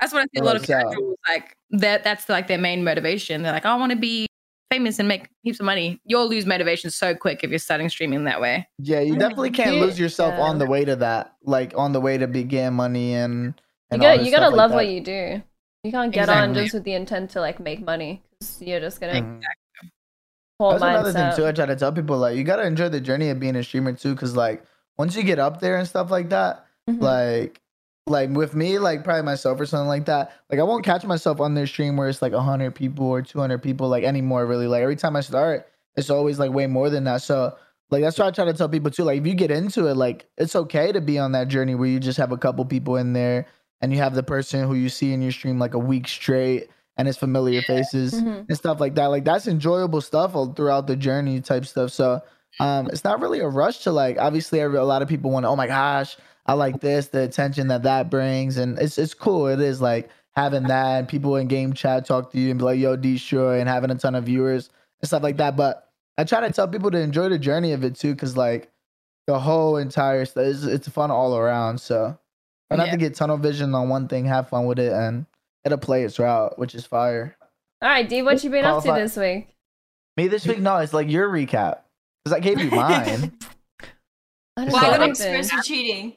that's 0.00 0.12
what 0.12 0.22
I 0.22 0.24
see. 0.34 0.40
A 0.40 0.44
lot 0.44 0.56
of 0.56 0.62
Works 0.62 0.70
out. 0.70 0.84
casuals 0.84 1.16
like 1.28 1.56
that. 1.70 2.04
That's 2.04 2.28
like 2.28 2.46
their 2.48 2.58
main 2.58 2.84
motivation. 2.84 3.42
They're 3.42 3.52
like, 3.52 3.66
I 3.66 3.74
want 3.76 3.90
to 3.90 3.96
be 3.98 4.26
famous 4.70 4.98
and 4.98 5.08
make 5.08 5.28
heaps 5.42 5.60
of 5.60 5.66
money. 5.66 6.00
You'll 6.04 6.28
lose 6.28 6.46
motivation 6.46 6.90
so 6.90 7.14
quick 7.14 7.42
if 7.42 7.50
you're 7.50 7.58
starting 7.58 7.88
streaming 7.88 8.24
that 8.24 8.40
way. 8.40 8.68
Yeah, 8.78 9.00
you 9.00 9.16
definitely 9.16 9.50
can't 9.50 9.76
lose 9.76 9.98
yourself 9.98 10.34
yeah. 10.36 10.44
on 10.44 10.58
the 10.58 10.66
way 10.66 10.84
to 10.84 10.96
that. 10.96 11.34
Like 11.42 11.72
on 11.76 11.92
the 11.92 12.00
way 12.00 12.18
to 12.18 12.26
begin 12.26 12.74
money 12.74 13.14
and 13.14 13.60
You 13.92 13.98
got 13.98 14.24
you 14.24 14.30
gotta 14.30 14.46
stuff 14.46 14.50
like 14.50 14.56
love 14.56 14.72
what 14.72 14.88
you 14.88 15.00
do. 15.00 15.42
You 15.84 15.92
can't 15.92 16.12
get 16.12 16.28
on 16.28 16.54
just 16.54 16.74
with 16.74 16.84
the 16.84 16.92
intent 16.94 17.30
to 17.30 17.40
like 17.40 17.60
make 17.60 17.80
money 17.84 18.22
because 18.38 18.60
you're 18.60 18.80
just 18.80 19.00
gonna 19.00 19.22
Mhm. 19.22 19.40
poor 20.58 20.72
That's 20.72 20.82
another 20.82 21.12
thing 21.12 21.36
too. 21.36 21.46
I 21.46 21.52
try 21.52 21.66
to 21.66 21.76
tell 21.76 21.92
people 21.92 22.18
like 22.18 22.36
you 22.36 22.44
gotta 22.44 22.66
enjoy 22.66 22.88
the 22.88 23.00
journey 23.00 23.30
of 23.30 23.40
being 23.40 23.56
a 23.56 23.62
streamer 23.62 23.92
too, 23.92 24.14
because 24.14 24.36
like 24.36 24.62
once 24.98 25.16
you 25.16 25.22
get 25.22 25.38
up 25.38 25.60
there 25.60 25.76
and 25.76 25.86
stuff 25.88 26.10
like 26.10 26.28
that, 26.30 26.64
Mhm. 26.90 27.00
like 27.00 27.60
like 28.06 28.30
with 28.30 28.54
me, 28.54 28.78
like 28.78 29.04
probably 29.04 29.22
myself 29.22 29.60
or 29.60 29.66
something 29.66 29.88
like 29.88 30.06
that. 30.06 30.32
Like 30.50 30.60
I 30.60 30.62
won't 30.62 30.84
catch 30.84 31.04
myself 31.04 31.40
on 31.40 31.54
their 31.54 31.66
stream 31.66 31.96
where 31.96 32.08
it's 32.08 32.22
like 32.22 32.32
hundred 32.32 32.74
people 32.74 33.06
or 33.06 33.22
two 33.22 33.38
hundred 33.38 33.62
people 33.62 33.88
like 33.88 34.04
anymore. 34.04 34.46
Really, 34.46 34.66
like 34.66 34.82
every 34.82 34.96
time 34.96 35.14
I 35.16 35.20
start, 35.20 35.68
it's 35.96 36.10
always 36.10 36.38
like 36.38 36.50
way 36.52 36.66
more 36.66 36.90
than 36.90 37.04
that. 37.04 37.22
So 37.22 37.54
like 37.90 38.02
that's 38.02 38.18
why 38.18 38.26
I 38.26 38.30
try 38.30 38.44
to 38.46 38.52
tell 38.54 38.68
people 38.68 38.90
too. 38.90 39.04
Like 39.04 39.20
if 39.20 39.26
you 39.26 39.34
get 39.34 39.50
into 39.50 39.86
it, 39.86 39.94
like 39.94 40.26
it's 40.36 40.56
okay 40.56 40.90
to 40.92 41.00
be 41.00 41.18
on 41.18 41.32
that 41.32 41.48
journey 41.48 41.74
where 41.74 41.88
you 41.88 42.00
just 42.00 42.18
have 42.18 42.32
a 42.32 42.36
couple 42.38 42.64
people 42.64 42.96
in 42.96 43.12
there 43.12 43.46
and 43.80 43.92
you 43.92 43.98
have 43.98 44.14
the 44.14 44.22
person 44.22 44.66
who 44.66 44.74
you 44.74 44.88
see 44.88 45.12
in 45.12 45.22
your 45.22 45.32
stream 45.32 45.58
like 45.58 45.74
a 45.74 45.78
week 45.78 46.08
straight 46.08 46.68
and 46.96 47.06
it's 47.08 47.18
familiar 47.18 47.62
faces 47.62 48.14
Mhm. 48.14 48.46
and 48.48 48.56
stuff 48.58 48.80
like 48.80 48.94
that. 48.96 49.06
Like 49.06 49.24
that's 49.24 49.46
enjoyable 49.46 50.00
stuff 50.00 50.34
all 50.34 50.52
throughout 50.52 50.86
the 50.88 50.96
journey 50.96 51.40
type 51.40 51.64
stuff. 51.66 51.90
So 51.92 52.20
um 52.60 52.88
it's 52.92 53.04
not 53.04 53.20
really 53.20 53.40
a 53.40 53.46
rush 53.48 53.80
to 53.84 53.92
like 53.92 54.18
obviously 54.18 54.60
a 54.60 54.68
lot 54.68 55.02
of 55.02 55.08
people 55.08 55.30
want 55.30 55.44
to 55.44 55.48
oh 55.48 55.54
my 55.56 55.66
gosh 55.66 56.16
I 56.46 56.54
like 56.54 56.80
this 56.80 57.08
the 57.08 57.22
attention 57.22 57.68
that 57.68 57.82
that 57.84 58.10
brings 58.10 58.56
and 58.56 58.78
it's 58.78 58.96
it's 58.98 59.12
cool 59.14 59.46
it 59.48 59.60
is 59.60 59.80
like 59.82 60.08
having 60.34 60.62
that 60.64 60.98
and 61.00 61.08
people 61.08 61.36
in 61.36 61.46
game 61.46 61.72
chat 61.74 62.06
talk 62.06 62.32
to 62.32 62.38
you 62.38 62.50
and 62.50 62.58
be 62.58 62.64
like 62.64 62.78
yo 62.80 62.96
D 62.96 63.12
destroy 63.12 63.60
and 63.60 63.68
having 63.68 63.90
a 63.90 63.94
ton 63.96 64.14
of 64.14 64.24
viewers 64.24 64.70
and 65.02 65.08
stuff 65.08 65.22
like 65.22 65.36
that 65.36 65.56
but 65.56 65.90
I 66.16 66.24
try 66.24 66.40
to 66.40 66.50
tell 66.52 66.66
people 66.66 66.90
to 66.90 66.98
enjoy 66.98 67.28
the 67.28 67.38
journey 67.38 67.72
of 67.72 67.84
it 67.84 67.94
too 67.94 68.14
because 68.14 68.36
like 68.36 68.70
the 69.26 69.38
whole 69.38 69.76
entire 69.76 70.24
stuff 70.24 70.44
is 70.44 70.64
it's 70.64 70.88
fun 70.88 71.10
all 71.10 71.36
around 71.36 71.80
so 71.80 72.18
try 72.68 72.76
not 72.76 72.86
Yeah. 72.86 72.92
to 72.92 72.98
get 72.98 73.14
tunnel 73.14 73.36
vision 73.36 73.74
on 73.74 73.88
one 73.88 74.08
thing 74.08 74.26
have 74.26 74.48
fun 74.48 74.66
with 74.66 74.78
it 74.78 74.92
and 74.92 75.26
it'll 75.64 75.78
play 75.78 76.04
its 76.04 76.18
route 76.18 76.58
which 76.58 76.74
is 76.74 76.84
fire 76.86 77.36
All 77.82 77.88
right, 77.88 78.08
D, 78.08 78.22
what 78.22 78.42
you 78.44 78.50
been 78.50 78.64
up 78.64 78.82
to 78.84 78.92
this 78.92 79.16
week? 79.16 79.48
me 80.16 80.28
this 80.28 80.46
week 80.46 80.58
no 80.60 80.76
it's 80.78 80.92
like 80.92 81.08
your 81.10 81.28
recap 81.28 81.80
because 82.24 82.36
I 82.36 82.40
gave 82.40 82.58
you 82.60 82.70
mine. 82.72 83.32
I 84.56 84.64
Well, 84.64 84.66
know 84.66 84.70
I 84.70 84.72
Why 84.72 84.80
got 84.80 85.00
anything. 85.02 85.34
exposed 85.34 85.52
for 85.52 85.62
cheating? 85.62 86.16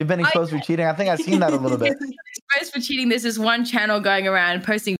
You've 0.00 0.08
been 0.08 0.20
exposed 0.20 0.50
for 0.50 0.58
cheating. 0.66 0.84
I 0.84 0.92
think 0.92 1.08
I've 1.10 1.20
seen 1.20 1.38
that 1.40 1.52
a 1.52 1.56
little 1.56 1.78
bit. 1.78 1.92
Exposed 1.92 2.74
for 2.74 2.80
cheating. 2.80 3.08
This 3.08 3.24
is 3.24 3.38
one 3.38 3.64
channel 3.64 4.00
going 4.00 4.26
around 4.26 4.64
posting. 4.64 4.96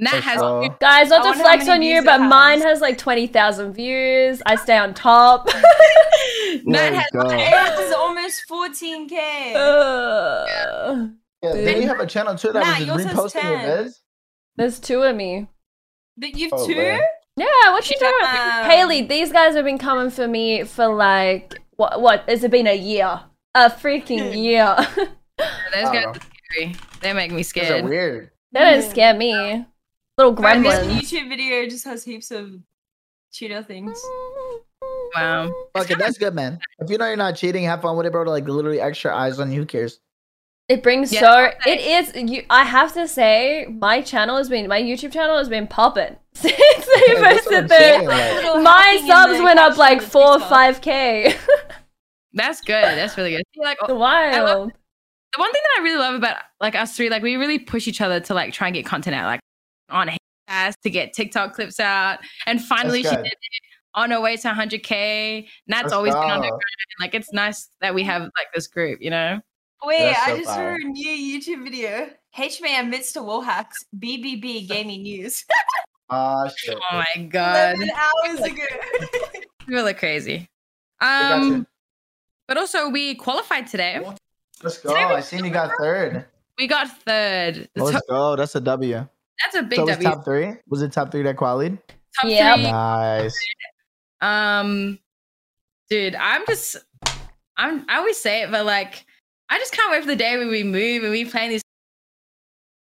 Nat 0.00 0.10
has 0.22 0.38
sure. 0.38 0.76
Guys, 0.80 1.08
not 1.08 1.20
I 1.20 1.22
to 1.22 1.28
wonder 1.30 1.42
how 1.44 1.50
flex 1.56 1.68
on 1.68 1.82
you, 1.82 2.02
but 2.04 2.20
has. 2.20 2.30
mine 2.30 2.60
has 2.60 2.80
like 2.80 2.98
20,000 2.98 3.72
views. 3.72 4.40
I 4.46 4.54
stay 4.56 4.76
on 4.78 4.94
top. 4.94 5.46
Nat 6.64 6.92
Let's 6.92 6.96
has 6.96 7.90
go. 7.90 7.94
Almost 8.00 8.42
14k. 8.48 9.54
Ugh. 9.56 11.10
Yeah, 11.40 11.52
then 11.52 11.80
you 11.82 11.86
have 11.86 12.00
a 12.00 12.06
channel 12.06 12.34
too 12.34 12.50
that 12.50 12.64
Nah, 12.66 12.78
was 12.78 12.86
yours 12.88 13.02
just 13.04 13.14
has 13.14 13.32
reposting 13.44 13.44
your 13.44 13.82
10. 13.84 13.92
There's 14.56 14.80
two 14.80 15.02
of 15.04 15.14
me. 15.14 15.46
But 16.16 16.34
you've 16.36 16.52
Oh, 16.52 16.66
two? 16.66 16.74
man. 16.74 17.00
Yeah, 17.36 17.46
what 17.70 17.88
you 17.88 17.96
doing? 18.00 18.12
Damn. 18.22 18.68
Haley, 18.68 19.02
these 19.02 19.30
guys 19.30 19.54
have 19.54 19.64
been 19.64 19.78
coming 19.78 20.10
for 20.10 20.26
me 20.26 20.64
for 20.64 20.88
like 20.88 21.54
what? 21.76 22.00
What 22.02 22.28
has 22.28 22.42
it 22.42 22.50
been 22.50 22.66
a 22.66 22.74
year? 22.76 23.20
A 23.54 23.70
freaking 23.70 24.36
year. 24.42 24.74
Those 24.96 25.06
I 25.38 25.80
guys 25.80 26.02
don't 26.02 26.16
are 26.16 26.20
scary. 26.50 26.74
They 27.02 27.12
make 27.12 27.30
me 27.30 27.36
These 27.36 27.46
are 27.46 27.50
scared. 27.50 27.84
weird. 27.84 28.30
they 28.50 28.58
don't 28.60 28.90
scare 28.90 29.14
me. 29.14 29.64
Little 30.18 30.34
Right, 30.34 30.60
this. 30.62 31.10
YouTube 31.12 31.28
video 31.28 31.64
just 31.68 31.84
has 31.84 32.04
heaps 32.04 32.30
of 32.32 32.50
cheater 33.32 33.62
things. 33.62 33.98
Wow. 35.14 35.50
Okay, 35.76 35.94
that's 35.94 36.18
good, 36.18 36.34
man. 36.34 36.58
If 36.80 36.90
you 36.90 36.98
know 36.98 37.06
you're 37.06 37.16
not 37.16 37.36
cheating, 37.36 37.64
have 37.64 37.82
fun 37.82 37.96
with 37.96 38.04
it, 38.06 38.12
bro. 38.12 38.24
Like 38.24 38.46
literally 38.48 38.80
extra 38.80 39.16
eyes 39.16 39.38
on 39.38 39.52
you. 39.52 39.60
Who 39.60 39.66
cares? 39.66 40.00
It 40.68 40.82
brings 40.82 41.10
Yeah, 41.12 41.20
so 41.20 41.50
it 41.66 41.80
is 41.80 42.30
you 42.30 42.44
I 42.50 42.64
have 42.64 42.92
to 42.94 43.08
say 43.08 43.66
my 43.80 44.02
channel 44.02 44.36
has 44.36 44.50
been 44.50 44.68
my 44.68 44.82
YouTube 44.82 45.12
channel 45.12 45.38
has 45.38 45.48
been 45.48 45.66
popping 45.66 46.16
since 46.34 46.52
they 46.52 47.14
Yeah, 47.14 47.20
that's 47.20 47.46
what 47.46 47.54
posted 47.54 47.54
I'm 47.62 47.66
there. 47.68 47.98
saying, 48.00 48.06
like- 48.08 48.62
My 48.64 49.04
subs 49.06 49.40
went 49.42 49.58
up 49.58 49.78
like 49.78 50.02
four 50.02 50.32
or 50.32 50.40
five 50.40 50.80
K. 50.82 51.34
That's 52.34 52.60
good. 52.60 52.84
That's 52.84 53.16
really 53.16 53.30
good. 53.30 53.42
See, 53.54 53.60
like, 53.62 53.78
Wild. 53.88 54.70
the 54.70 55.40
one 55.40 55.52
thing 55.52 55.62
that 55.62 55.80
I 55.80 55.82
really 55.82 55.98
love 55.98 56.14
about 56.16 56.36
like 56.60 56.74
us 56.74 56.94
three, 56.94 57.08
like 57.08 57.22
we 57.22 57.36
really 57.36 57.58
push 57.58 57.88
each 57.88 58.00
other 58.02 58.20
to 58.20 58.34
like 58.34 58.52
try 58.52 58.66
and 58.68 58.74
get 58.74 58.84
content 58.84 59.16
out, 59.16 59.24
like 59.24 59.40
on 59.90 60.10
ass 60.48 60.74
to 60.82 60.90
get 60.90 61.12
TikTok 61.12 61.54
clips 61.54 61.78
out, 61.80 62.18
and 62.46 62.62
finally 62.62 63.02
she 63.02 63.10
did 63.10 63.26
it 63.26 63.34
on 63.94 64.10
her 64.10 64.20
way 64.20 64.36
to 64.36 64.48
100k. 64.48 65.46
Nat's 65.66 65.84
Let's 65.84 65.92
always 65.92 66.14
been 66.14 66.22
on 66.22 66.42
her 66.42 66.50
go. 66.50 66.56
grind. 66.56 66.60
Like 67.00 67.14
it's 67.14 67.32
nice 67.32 67.68
that 67.80 67.94
we 67.94 68.02
have 68.04 68.22
like 68.22 68.48
this 68.54 68.66
group, 68.66 69.00
you 69.02 69.10
know. 69.10 69.40
Wait, 69.84 70.14
so 70.14 70.32
I 70.32 70.36
just 70.36 70.48
saw 70.48 70.54
fire. 70.56 70.74
a 70.74 70.78
new 70.84 71.40
YouTube 71.40 71.62
video. 71.64 72.10
Hmay 72.36 72.80
admits 72.80 73.12
to 73.12 73.22
wall 73.22 73.40
hacks. 73.42 73.76
BBB 73.98 74.68
gaming 74.68 75.02
news. 75.02 75.44
Ah, 76.10 76.48
shit. 76.56 76.74
Oh 76.90 77.02
my 77.16 77.22
god. 77.24 77.76
11 77.76 77.90
hours 77.94 78.40
ago. 78.40 78.62
People 79.66 79.86
are 79.86 79.92
crazy. 79.92 80.48
I 81.02 81.28
got 81.28 81.44
you. 81.44 81.54
Um 81.54 81.66
but 82.46 82.56
also 82.56 82.88
we 82.88 83.14
qualified 83.14 83.66
today. 83.66 84.02
Let's 84.62 84.78
go. 84.78 84.94
I 84.94 85.20
seen 85.20 85.44
you 85.44 85.50
got 85.50 85.70
third. 85.78 86.24
We 86.56 86.66
got 86.66 86.88
third. 87.02 87.68
The 87.74 87.84
Let's 87.84 87.92
top- 87.96 88.02
go. 88.08 88.36
That's 88.36 88.54
a 88.54 88.60
W. 88.62 89.06
that's 89.44 89.56
a 89.56 89.62
big 89.62 89.76
so 89.76 89.82
it 89.82 89.86
was 89.86 89.96
W. 89.96 90.08
top 90.10 90.24
three? 90.24 90.52
Was 90.68 90.82
it 90.82 90.92
top 90.92 91.10
three 91.10 91.22
that 91.22 91.36
qualified? 91.36 91.78
Top 92.20 92.30
Yep. 92.30 92.54
three. 92.56 92.62
Nice. 92.70 93.38
Um, 94.20 94.98
dude, 95.90 96.14
I'm 96.16 96.44
just, 96.46 96.76
I'm, 97.56 97.84
I 97.88 97.98
always 97.98 98.16
say 98.18 98.42
it, 98.42 98.50
but 98.50 98.66
like, 98.66 99.04
I 99.48 99.58
just 99.58 99.72
can't 99.72 99.90
wait 99.90 100.00
for 100.02 100.08
the 100.08 100.16
day 100.16 100.36
when 100.38 100.48
we 100.48 100.62
move 100.64 101.02
and 101.02 101.12
we 101.12 101.24
playing 101.24 101.50
these. 101.50 101.62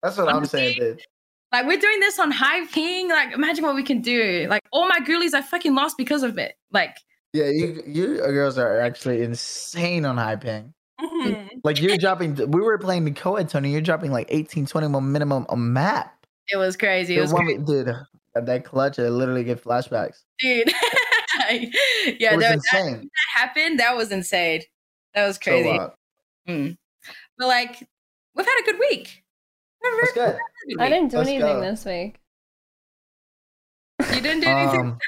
That's 0.02 0.16
what 0.16 0.28
I'm 0.28 0.44
saying, 0.44 0.76
dude. 0.78 1.00
Like, 1.52 1.66
we're 1.66 1.78
doing 1.78 2.00
this 2.00 2.18
on 2.18 2.30
high 2.30 2.66
ping. 2.66 3.08
Like, 3.08 3.32
imagine 3.32 3.64
what 3.64 3.74
we 3.74 3.82
can 3.82 4.00
do. 4.00 4.46
Like, 4.48 4.62
all 4.72 4.88
my 4.88 5.00
ghoulies 5.00 5.34
I 5.34 5.42
fucking 5.42 5.74
lost 5.74 5.96
because 5.98 6.22
of 6.22 6.38
it. 6.38 6.54
Like, 6.72 6.96
Yeah, 7.32 7.46
you 7.46 7.82
you 7.86 8.16
girls 8.18 8.58
are 8.58 8.80
actually 8.80 9.22
insane 9.22 10.04
on 10.04 10.16
high 10.16 10.36
ping. 10.36 10.72
Mhm. 11.00 11.48
Like 11.64 11.80
you're 11.80 11.96
dropping. 11.96 12.34
We 12.50 12.60
were 12.60 12.78
playing 12.78 13.04
the 13.04 13.10
co-ed 13.10 13.48
Tony. 13.48 13.70
You're 13.72 13.80
dropping 13.80 14.12
like 14.12 14.26
18, 14.30 14.66
20 14.66 14.88
minimum 15.00 15.46
a 15.48 15.56
map. 15.56 16.21
It 16.48 16.56
was 16.56 16.76
crazy. 16.76 17.14
It 17.14 17.16
The 17.16 17.22
was 17.22 17.32
one 17.32 17.44
crazy. 17.46 17.62
dude, 17.64 17.86
that- 18.34 18.46
that 18.46 18.64
clutch, 18.64 18.98
I 18.98 19.08
literally 19.08 19.44
get 19.44 19.62
flashbacks. 19.62 20.22
dude. 20.38 20.72
It 21.48 22.20
yeah, 22.20 22.34
was 22.36 22.44
that, 22.44 22.60
that 22.72 23.02
happened. 23.34 23.80
That 23.80 23.96
was 23.96 24.12
insane. 24.12 24.62
That 25.14 25.26
was 25.26 25.36
So, 25.36 25.40
crazy. 25.42 25.68
uh, 25.70 25.88
Mm. 26.48 26.76
But 27.38 27.48
like, 27.48 27.88
we've 28.34 28.46
had 28.46 28.60
a 28.62 28.64
good 28.64 28.78
week. 28.78 29.24
We've 29.82 29.92
had 29.92 29.98
a 29.98 30.00
that's 30.02 30.12
good. 30.12 30.38
good 30.68 30.80
I 30.80 30.88
didn't 30.88 31.08
do 31.10 31.16
Let's 31.18 31.28
anything 31.28 31.46
go. 31.48 31.60
this 31.60 31.84
week. 31.84 32.20
You 34.14 34.20
didn't 34.20 34.40
do 34.40 34.46
anything. 34.48 34.80
Um, 34.80 34.98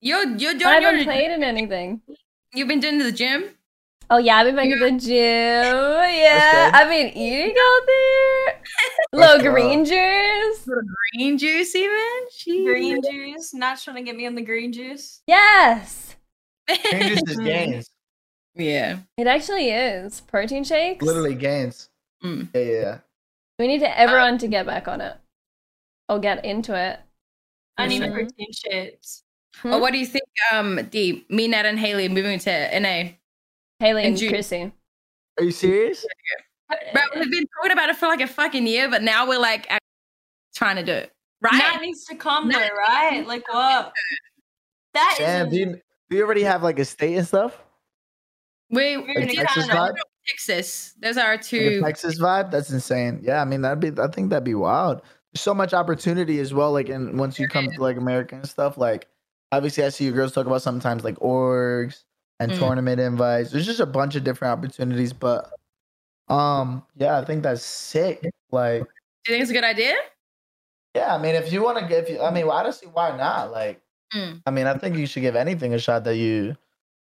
you're 0.00 0.36
you're 0.36 0.50
I 0.50 0.54
doing 0.54 0.82
haven't 0.82 0.96
your, 0.96 1.04
played 1.04 1.30
in 1.30 1.42
anything. 1.44 2.00
You've 2.54 2.68
been 2.68 2.80
doing 2.80 2.98
the 2.98 3.12
gym. 3.12 3.44
Oh 4.10 4.18
yeah, 4.18 4.36
I've 4.36 4.46
been 4.46 4.56
back 4.56 4.68
to 4.70 4.78
the 4.78 4.90
gym. 4.92 5.64
Yeah. 6.20 6.70
I've 6.74 6.88
been 6.88 7.08
eating 7.16 7.54
out 7.58 7.80
there. 7.86 8.49
Let's 9.12 9.42
Little 9.42 9.52
go. 9.52 9.52
green 9.60 9.84
juice. 9.84 10.68
Green 11.14 11.36
juice, 11.38 11.74
even. 11.74 11.98
Jeez. 12.38 12.64
green 12.64 13.00
juice. 13.02 13.52
Not 13.52 13.80
trying 13.80 13.96
to 13.96 14.02
get 14.02 14.16
me 14.16 14.26
on 14.26 14.34
the 14.36 14.42
green 14.42 14.72
juice. 14.72 15.22
Yes, 15.26 16.14
green 16.68 17.08
juice 17.08 17.22
is 17.26 17.36
gains. 17.44 17.90
yeah. 18.54 18.98
it 19.16 19.26
actually 19.26 19.70
is. 19.70 20.20
Protein 20.20 20.62
shakes. 20.62 21.04
Literally 21.04 21.34
gains. 21.34 21.88
Mm. 22.24 22.48
Yeah, 22.54 22.60
yeah, 22.60 22.80
yeah. 22.80 22.98
We 23.58 23.66
need 23.66 23.80
to 23.80 23.98
everyone 23.98 24.38
to 24.38 24.48
get 24.48 24.64
back 24.66 24.86
on 24.86 25.00
it. 25.00 25.16
Or 26.08 26.18
get 26.20 26.44
into 26.44 26.74
it. 26.78 27.00
I 27.76 27.86
need 27.88 28.02
Mhm. 28.02 28.12
protein 28.12 28.52
shakes. 28.52 29.22
Hmm? 29.56 29.70
Well, 29.70 29.80
what 29.80 29.92
do 29.92 29.98
you 29.98 30.06
think, 30.06 30.24
um, 30.52 30.86
D, 30.90 31.24
me, 31.28 31.48
Nat, 31.48 31.66
and 31.66 31.78
Haley 31.78 32.08
moving 32.08 32.38
to 32.40 32.50
NA? 32.78 33.14
Haley 33.80 34.04
and 34.04 34.16
and. 34.16 34.32
Qrissy. 34.32 34.72
Are 35.38 35.44
you 35.44 35.50
serious? 35.50 36.04
Bro, 36.92 37.02
we've 37.16 37.30
been 37.30 37.44
talking 37.56 37.72
about 37.72 37.90
it 37.90 37.96
for 37.96 38.06
like 38.06 38.20
a 38.20 38.26
fucking 38.26 38.66
year, 38.66 38.88
but 38.88 39.02
now 39.02 39.28
we're 39.28 39.38
like 39.38 39.68
trying 40.54 40.76
to 40.76 40.84
do 40.84 40.92
it. 40.92 41.12
Right? 41.42 41.52
That 41.52 41.78
needs 41.80 42.04
to 42.06 42.16
come 42.16 42.48
Nat 42.48 42.58
though, 42.58 42.74
right? 42.76 43.26
Like 43.26 43.42
what? 43.52 43.92
That 44.94 45.12
is 45.14 45.18
Damn, 45.26 45.46
a- 45.46 45.50
do 45.50 45.56
you, 45.56 45.66
do 46.10 46.16
you 46.16 46.24
already 46.24 46.42
have 46.42 46.62
like 46.62 46.78
a 46.78 46.84
state 46.84 47.16
and 47.16 47.26
stuff? 47.26 47.58
we, 48.70 48.96
We're 48.96 49.06
we 49.06 49.14
gonna 49.14 49.26
did 49.26 49.36
get 49.36 49.46
Texas 49.48 49.68
on 49.70 49.76
vibe? 49.76 49.94
Texas. 50.28 50.94
Those 51.00 51.16
are 51.16 51.24
our 51.26 51.32
Like 51.34 51.42
two. 51.42 51.80
Texas 51.80 52.20
vibe? 52.20 52.50
That's 52.50 52.70
insane. 52.70 53.20
Yeah, 53.22 53.40
I 53.40 53.44
mean 53.44 53.62
that'd 53.62 53.80
be 53.80 54.00
I 54.00 54.08
think 54.08 54.30
that'd 54.30 54.44
be 54.44 54.54
wild. 54.54 55.02
There's 55.32 55.40
so 55.40 55.54
much 55.54 55.72
opportunity 55.74 56.38
as 56.40 56.52
well. 56.52 56.72
Like 56.72 56.88
and 56.88 57.18
once 57.18 57.38
you 57.38 57.48
come 57.48 57.68
to 57.70 57.80
like 57.82 57.96
America 57.96 58.34
and 58.36 58.48
stuff, 58.48 58.76
like 58.76 59.08
obviously 59.50 59.84
I 59.84 59.88
see 59.88 60.04
you 60.04 60.12
girls 60.12 60.32
talk 60.32 60.46
about 60.46 60.62
sometimes 60.62 61.02
like 61.04 61.16
orgs 61.16 62.04
and 62.38 62.52
Mm. 62.52 62.58
tournament 62.58 63.00
invites. 63.00 63.50
There's 63.50 63.66
just 63.66 63.80
a 63.80 63.86
bunch 63.86 64.14
of 64.14 64.24
different 64.24 64.52
opportunities, 64.58 65.12
but 65.12 65.50
um 66.30 66.82
yeah, 66.96 67.18
I 67.18 67.24
think 67.24 67.42
that's 67.42 67.62
sick. 67.62 68.24
Like, 68.50 68.82
Do 68.82 69.32
you 69.32 69.34
think 69.34 69.42
it's 69.42 69.50
a 69.50 69.54
good 69.54 69.64
idea? 69.64 69.94
yeah, 70.94 71.14
I 71.14 71.18
mean 71.18 71.34
if 71.34 71.52
you 71.52 71.62
wanna 71.62 71.86
give 71.88 72.08
you 72.08 72.20
I 72.22 72.30
mean 72.30 72.46
well, 72.46 72.56
I 72.56 72.70
why 72.92 73.16
not. 73.16 73.52
Like 73.52 73.80
Mm. 74.14 74.42
I 74.44 74.50
mean 74.50 74.66
I 74.66 74.76
think 74.76 74.96
you 74.96 75.06
should 75.06 75.20
give 75.20 75.36
anything 75.36 75.72
a 75.72 75.78
shot 75.78 76.02
that 76.04 76.16
you 76.16 76.56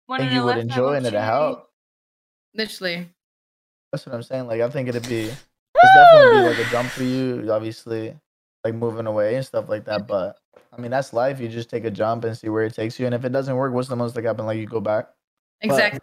One 0.06 0.20
think 0.20 0.32
you 0.32 0.44
would 0.44 0.58
enjoy 0.58 0.94
and 0.94 1.06
it'll 1.08 1.22
help. 1.22 1.70
Literally. 2.54 3.10
That's 3.92 4.06
what 4.06 4.14
I'm 4.14 4.22
saying. 4.22 4.46
Like 4.46 4.62
I 4.62 4.70
think 4.70 4.90
it'd 4.90 5.10
be 5.10 5.32
it's 5.82 5.94
definitely 5.96 6.40
be 6.42 6.48
like 6.50 6.68
a 6.68 6.72
jump 6.72 6.90
for 6.90 7.04
you, 7.04 7.52
obviously, 7.52 8.16
like 8.64 8.76
moving 8.76 9.08
away 9.08 9.36
and 9.36 9.46
stuff 9.46 9.70
like 9.70 9.86
that. 9.86 10.08
But 10.08 10.38
I 10.72 10.82
mean, 10.82 10.92
that's 10.92 11.14
life. 11.14 11.40
You 11.40 11.48
just 11.48 11.70
take 11.70 11.86
a 11.86 11.92
jump 11.92 12.24
and 12.26 12.38
see 12.38 12.50
where 12.50 12.64
it 12.64 12.74
takes 12.74 13.00
you. 13.00 13.06
And 13.06 13.16
if 13.16 13.26
it 13.26 13.32
doesn't 13.32 13.56
work, 13.56 13.74
what's 13.74 13.88
the 13.88 13.96
most 13.96 14.16
that 14.16 14.24
happen? 14.24 14.46
Like 14.46 14.58
you 14.58 14.66
go 14.68 14.82
back. 14.82 15.10
Exactly. 15.62 16.00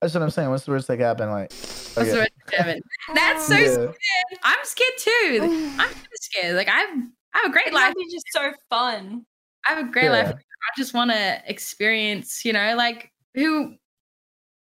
That's 0.00 0.14
what 0.14 0.22
I'm 0.22 0.30
saying. 0.30 0.50
What's 0.50 0.64
the 0.64 0.70
worst 0.70 0.86
that 0.88 0.96
can 0.96 1.06
happen? 1.06 1.30
Like 1.30 1.50
That's 1.50 1.98
okay. 1.98 2.18
what 2.20 2.30
Kevin. 2.50 2.80
That's 3.14 3.46
so 3.46 3.54
Yeah. 3.56 3.72
scared. 3.72 4.40
I'm 4.44 4.58
scared 4.64 4.92
too. 4.98 5.74
I'm 5.78 5.90
scared. 6.20 6.56
Like 6.56 6.68
I've 6.68 6.88
I 7.34 7.38
have 7.42 7.46
a 7.46 7.52
great 7.52 7.68
It 7.68 7.74
life. 7.74 7.94
It's 7.96 8.14
just 8.14 8.26
so 8.30 8.52
fun. 8.70 9.26
I 9.68 9.74
have 9.74 9.86
a 9.88 9.90
great 9.90 10.04
Yeah. 10.04 10.12
life. 10.12 10.28
I 10.34 10.70
just 10.76 10.94
want 10.94 11.10
to 11.10 11.42
experience, 11.46 12.44
you 12.44 12.52
know, 12.52 12.74
like 12.76 13.10
who, 13.34 13.74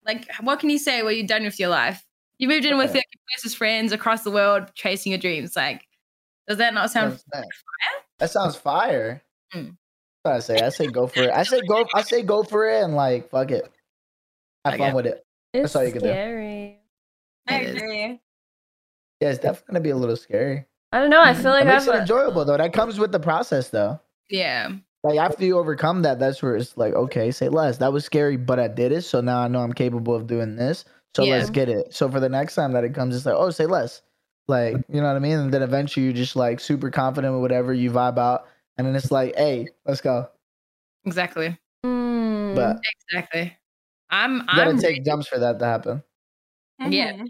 like, 0.06 0.26
what 0.40 0.58
can 0.60 0.70
you 0.70 0.78
say? 0.78 1.02
What 1.02 1.16
you've 1.16 1.26
done 1.28 1.44
with 1.44 1.58
your 1.60 1.68
life? 1.68 2.04
You 2.38 2.48
moved 2.48 2.64
in 2.64 2.76
with 2.76 2.90
Yeah. 2.90 2.96
your 2.96 3.02
closest 3.36 3.56
friends 3.56 3.92
across 3.92 4.22
the 4.24 4.30
world, 4.30 4.68
chasing 4.74 5.12
your 5.12 5.18
dreams. 5.18 5.54
Like, 5.56 5.86
does 6.48 6.58
that 6.58 6.72
not 6.74 6.92
That's 6.92 6.94
what 6.94 7.04
I'm 7.04 7.10
sound? 7.44 7.46
That 8.18 8.30
sounds 8.30 8.56
fire. 8.56 9.22
Mm. 9.54 9.76
That's 10.24 10.48
what 10.48 10.56
I 10.56 10.58
say. 10.58 10.66
I 10.66 10.68
say 10.70 10.86
go 10.88 11.06
for 11.06 11.22
it. 11.22 11.30
I 11.30 11.42
say 11.42 11.60
go. 11.68 11.86
I 11.94 12.02
say 12.02 12.22
go 12.22 12.42
for 12.42 12.68
it 12.68 12.82
and 12.82 12.94
like 12.94 13.30
fuck 13.30 13.50
it. 13.50 13.70
Have 14.64 14.74
Okay. 14.74 14.84
fun 14.84 14.94
with 14.94 15.06
it. 15.06 15.24
It's 15.52 15.74
all 15.76 15.84
you 15.84 15.92
can 15.92 16.02
do. 16.02 16.08
scary. 16.08 16.78
I 17.48 17.54
It 17.56 17.62
is. 17.68 17.76
agree. 17.76 18.20
Yeah, 19.20 19.28
it's 19.30 19.38
definitely 19.38 19.72
gonna 19.72 19.80
be 19.80 19.90
a 19.90 19.96
little 19.96 20.16
scary. 20.16 20.66
I 20.92 21.00
don't 21.00 21.10
know. 21.10 21.22
I 21.22 21.34
feel 21.34 21.50
like 21.52 21.62
it 21.62 21.68
makes 21.68 21.88
I've 21.88 21.94
it 21.94 21.98
enjoyable 22.00 22.44
though. 22.44 22.56
That 22.56 22.72
comes 22.72 22.98
with 22.98 23.12
the 23.12 23.20
process 23.20 23.68
though. 23.70 24.00
Yeah, 24.30 24.70
Like 25.04 25.18
after 25.18 25.44
you 25.44 25.58
overcome 25.58 26.02
that, 26.02 26.18
that's 26.18 26.42
where 26.42 26.56
it's 26.56 26.76
like, 26.76 26.94
okay, 26.94 27.30
say 27.32 27.48
less. 27.48 27.78
That 27.78 27.92
was 27.92 28.04
scary, 28.04 28.36
but 28.36 28.58
I 28.58 28.68
did 28.68 28.92
it, 28.92 29.02
so 29.02 29.20
now 29.20 29.40
I 29.40 29.48
know 29.48 29.60
I'm 29.60 29.72
capable 29.72 30.14
of 30.14 30.26
doing 30.26 30.56
this. 30.56 30.84
So 31.14 31.24
Yeah. 31.24 31.32
let's 31.36 31.50
get 31.50 31.68
it. 31.68 31.92
So 31.92 32.10
for 32.10 32.20
the 32.20 32.28
next 32.28 32.54
time 32.54 32.72
that 32.72 32.84
it 32.84 32.94
comes, 32.94 33.14
it's 33.16 33.26
like, 33.26 33.34
oh, 33.36 33.50
say 33.50 33.66
less. 33.66 34.00
Like, 34.48 34.76
you 34.88 35.00
know 35.00 35.06
what 35.08 35.16
I 35.16 35.18
mean? 35.18 35.38
And 35.38 35.52
then 35.52 35.62
eventually 35.62 36.04
you're 36.04 36.14
just 36.14 36.36
like 36.36 36.60
super 36.60 36.90
confident 36.90 37.32
with 37.34 37.42
whatever 37.42 37.72
you 37.74 37.90
vibe 37.90 38.18
out. 38.18 38.46
And 38.78 38.86
then 38.86 38.94
it's 38.96 39.10
like, 39.10 39.34
hey, 39.36 39.68
let's 39.84 40.00
go. 40.00 40.28
exactly, 41.04 41.58
Mm. 41.84 42.54
But 42.54 42.76
exactly. 43.08 43.56
I'm, 44.12 44.42
I'm 44.42 44.46
you 44.50 44.54
gotta 44.56 44.70
I'm. 44.70 44.78
take 44.78 45.04
jumps 45.04 45.26
for 45.26 45.38
that 45.40 45.58
to 45.58 45.64
happen. 45.64 46.02
Yeah. 46.78 47.12
Mhm. 47.12 47.28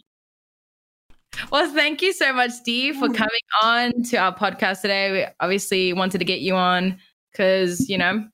well, 1.51 1.72
thank 1.72 2.03
you 2.03 2.12
so 2.12 2.33
much, 2.33 2.51
Dee, 2.64 2.93
for 2.93 3.09
Mhm. 3.09 3.14
coming 3.16 3.41
on 3.62 4.03
to 4.05 4.16
our 4.16 4.35
podcast 4.37 4.83
today. 4.83 5.12
We 5.12 5.26
obviously 5.41 5.93
wanted 5.93 6.18
to 6.18 6.24
get 6.24 6.41
you 6.41 6.55
on 6.57 6.99
because 7.30 7.89
you 7.89 7.97
know, 7.99 8.26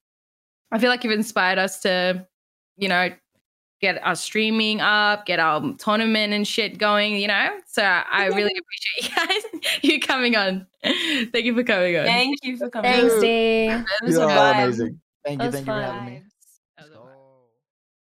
I 0.73 0.79
feel 0.79 0.91
like 0.91 1.05
you've 1.05 1.13
inspired 1.13 1.59
us 1.59 1.81
to, 1.83 2.27
you 2.77 2.89
know, 2.89 3.11
get 3.81 4.01
our 4.05 4.17
streaming 4.17 4.81
up, 4.81 5.25
get 5.27 5.39
our 5.39 5.73
tournament 5.79 6.33
and 6.33 6.47
shit 6.47 6.79
going, 6.79 7.15
you 7.15 7.29
know? 7.29 7.59
So 7.69 7.83
I 7.83 8.27
really 8.27 8.53
appreciate 8.59 9.03
you 9.03 9.17
guys 9.17 9.83
you 9.83 10.01
coming 10.01 10.37
on. 10.37 10.67
Thank 10.83 11.45
you 11.45 11.55
for 11.55 11.63
coming 11.63 11.97
on. 11.97 12.05
Thank 12.07 12.39
you 12.43 12.57
for 12.57 12.69
coming. 12.71 12.91
On. 12.91 12.97
Thanks, 12.99 13.15
Dude. 13.15 13.23
D. 13.23 13.67
It 13.69 13.85
was 14.03 14.15
You're 14.17 14.31
all 14.31 14.51
amazing. 14.53 15.01
Thank 15.25 15.43
you. 15.43 15.51
That's 15.51 15.65
Thank 15.65 15.67
you 15.69 15.73
for 15.75 15.81
having 15.81 16.05
me. 16.15 16.23